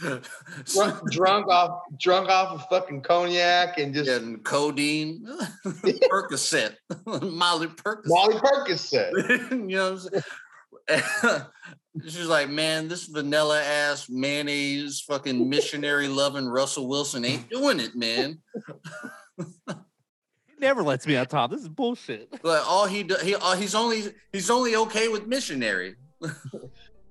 drunk, 0.65 1.11
drunk 1.11 1.47
off, 1.47 1.81
drunk 1.97 2.29
off 2.29 2.53
of 2.53 2.65
fucking 2.69 3.01
cognac 3.01 3.77
and 3.77 3.93
just 3.93 4.09
and 4.09 4.43
codeine, 4.43 5.25
Percocet, 5.65 6.75
Molly 7.05 7.67
Percocet. 7.67 8.07
Molly 8.07 8.35
Percocet. 8.35 9.51
you 9.51 9.75
know 9.77 9.93
what 9.93 10.23
I'm 10.89 11.03
saying? 11.21 11.41
She's 12.03 12.27
like, 12.27 12.49
man, 12.49 12.87
this 12.87 13.05
vanilla 13.05 13.61
ass 13.61 14.09
mayonnaise, 14.09 15.01
fucking 15.01 15.49
missionary 15.49 16.07
loving 16.07 16.47
Russell 16.47 16.87
Wilson 16.87 17.25
ain't 17.25 17.49
doing 17.49 17.79
it, 17.79 17.95
man. 17.95 18.39
He 19.37 20.55
never 20.57 20.83
lets 20.83 21.05
me 21.05 21.17
on 21.17 21.25
top. 21.25 21.51
This 21.51 21.61
is 21.61 21.69
bullshit. 21.69 22.29
Like 22.43 22.67
all 22.67 22.85
he 22.85 23.03
do, 23.03 23.17
he 23.21 23.35
uh, 23.35 23.55
he's 23.55 23.75
only 23.75 24.03
he's 24.31 24.49
only 24.49 24.75
okay 24.77 25.09
with 25.09 25.27
missionary. 25.27 25.95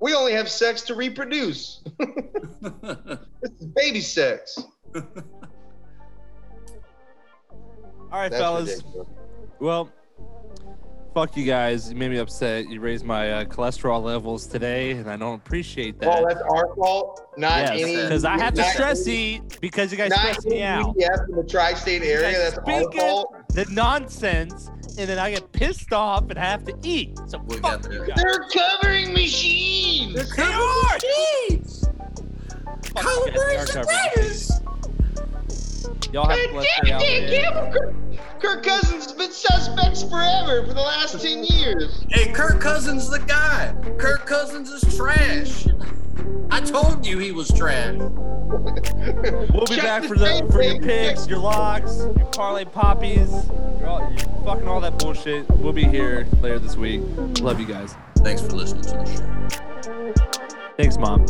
We 0.01 0.15
only 0.15 0.33
have 0.33 0.49
sex 0.49 0.83
to 0.83 0.95
reproduce. 0.95 1.83
This 3.43 3.53
is 3.59 3.67
baby 3.69 4.01
sex. 4.03 4.59
All 4.95 5.03
right, 8.13 8.31
That's 8.31 8.43
fellas. 8.43 8.69
ridiculous. 8.69 9.09
Well, 9.61 9.91
fuck 11.15 11.37
you 11.37 11.45
guys. 11.45 11.91
You 11.91 11.97
made 11.97 12.11
me 12.11 12.19
upset. 12.19 12.69
You 12.69 12.81
raised 12.81 13.05
my 13.05 13.31
uh, 13.33 13.45
cholesterol 13.45 14.03
levels 14.03 14.47
today, 14.47 14.93
and 14.93 15.11
I 15.11 15.17
don't 15.17 15.35
appreciate 15.35 15.99
that. 16.01 16.09
Well, 16.09 16.27
that's 16.27 16.41
our 16.43 16.75
fault, 16.75 17.33
not 17.37 17.77
yes, 17.77 17.83
any. 17.83 17.97
because 17.97 18.25
I 18.25 18.39
have 18.39 18.55
to 18.55 18.65
stress 18.65 19.07
any- 19.07 19.17
eat 19.37 19.61
because 19.61 19.91
you 19.93 19.99
guys 19.99 20.11
Not 20.11 20.21
stress 20.21 20.45
me 20.47 20.63
out. 20.63 20.91
UPS 20.91 21.21
in 21.29 21.37
the 21.37 21.45
tri-state 21.49 22.03
area. 22.03 22.39
That's 22.39 22.59
our 22.59 22.93
fault. 22.93 23.35
The 23.55 23.67
nonsense, 23.71 24.69
and 24.99 25.09
then 25.09 25.19
I 25.19 25.31
get 25.33 25.51
pissed 25.53 25.93
off 25.93 26.29
and 26.31 26.39
have 26.39 26.65
to 26.65 26.75
eat. 26.83 27.19
So 27.27 27.39
We 27.47 27.57
fuck 27.59 27.85
you 27.91 27.99
that. 28.01 28.09
guys. 28.09 28.17
They're 28.23 28.45
covering 28.53 29.13
machines. 29.13 30.15
They 30.37 30.43
are. 30.43 30.85
fucking 30.85 31.65
Cobra 32.95 33.33
SDR 33.33 33.63
is 33.63 33.67
the 33.67 33.73
coverage. 33.83 34.15
greatest. 34.15 34.53
Y'all 36.13 36.29
have 36.29 36.39
God 36.53 36.67
damn 36.81 37.01
it, 37.03 37.73
Kirk, 37.73 37.95
Kirk 38.41 38.63
Cousins 38.65 39.05
has 39.05 39.13
been 39.13 39.31
suspects 39.31 40.03
forever 40.03 40.67
for 40.67 40.75
the 40.75 40.81
last 40.81 41.21
10 41.21 41.45
years. 41.45 42.05
Hey, 42.09 42.33
Kirk 42.33 42.61
Cousins 42.61 43.09
the 43.09 43.21
guy. 43.21 43.75
Kirk 43.99 44.27
Cousins 44.27 44.71
is 44.71 44.97
trash. 44.97 45.67
I 46.51 46.61
told 46.61 47.07
you 47.07 47.19
he 47.19 47.33
was 47.33 47.49
trash. 47.53 47.97
we'll 48.51 49.67
be 49.67 49.77
Check 49.77 49.85
back 49.85 50.05
for 50.05 50.17
the 50.17 50.49
for 50.51 50.63
your 50.63 50.81
picks, 50.83 51.29
your 51.29 51.39
locks, 51.39 51.99
your 51.99 52.27
parlay 52.33 52.65
poppies, 52.65 53.31
your, 53.79 53.87
all, 53.87 54.13
fucking 54.45 54.67
all 54.67 54.81
that 54.81 54.99
bullshit. 54.99 55.49
We'll 55.51 55.73
be 55.73 55.85
here 55.85 56.27
later 56.41 56.59
this 56.59 56.77
week. 56.77 57.03
Love 57.41 57.61
you 57.61 57.67
guys. 57.67 57.95
Thanks 58.19 58.43
for 58.43 58.53
listening 58.53 58.83
to 58.83 58.91
the 58.91 59.07
show. 59.07 59.41
Thanks, 60.77 60.99
mom. 60.99 61.27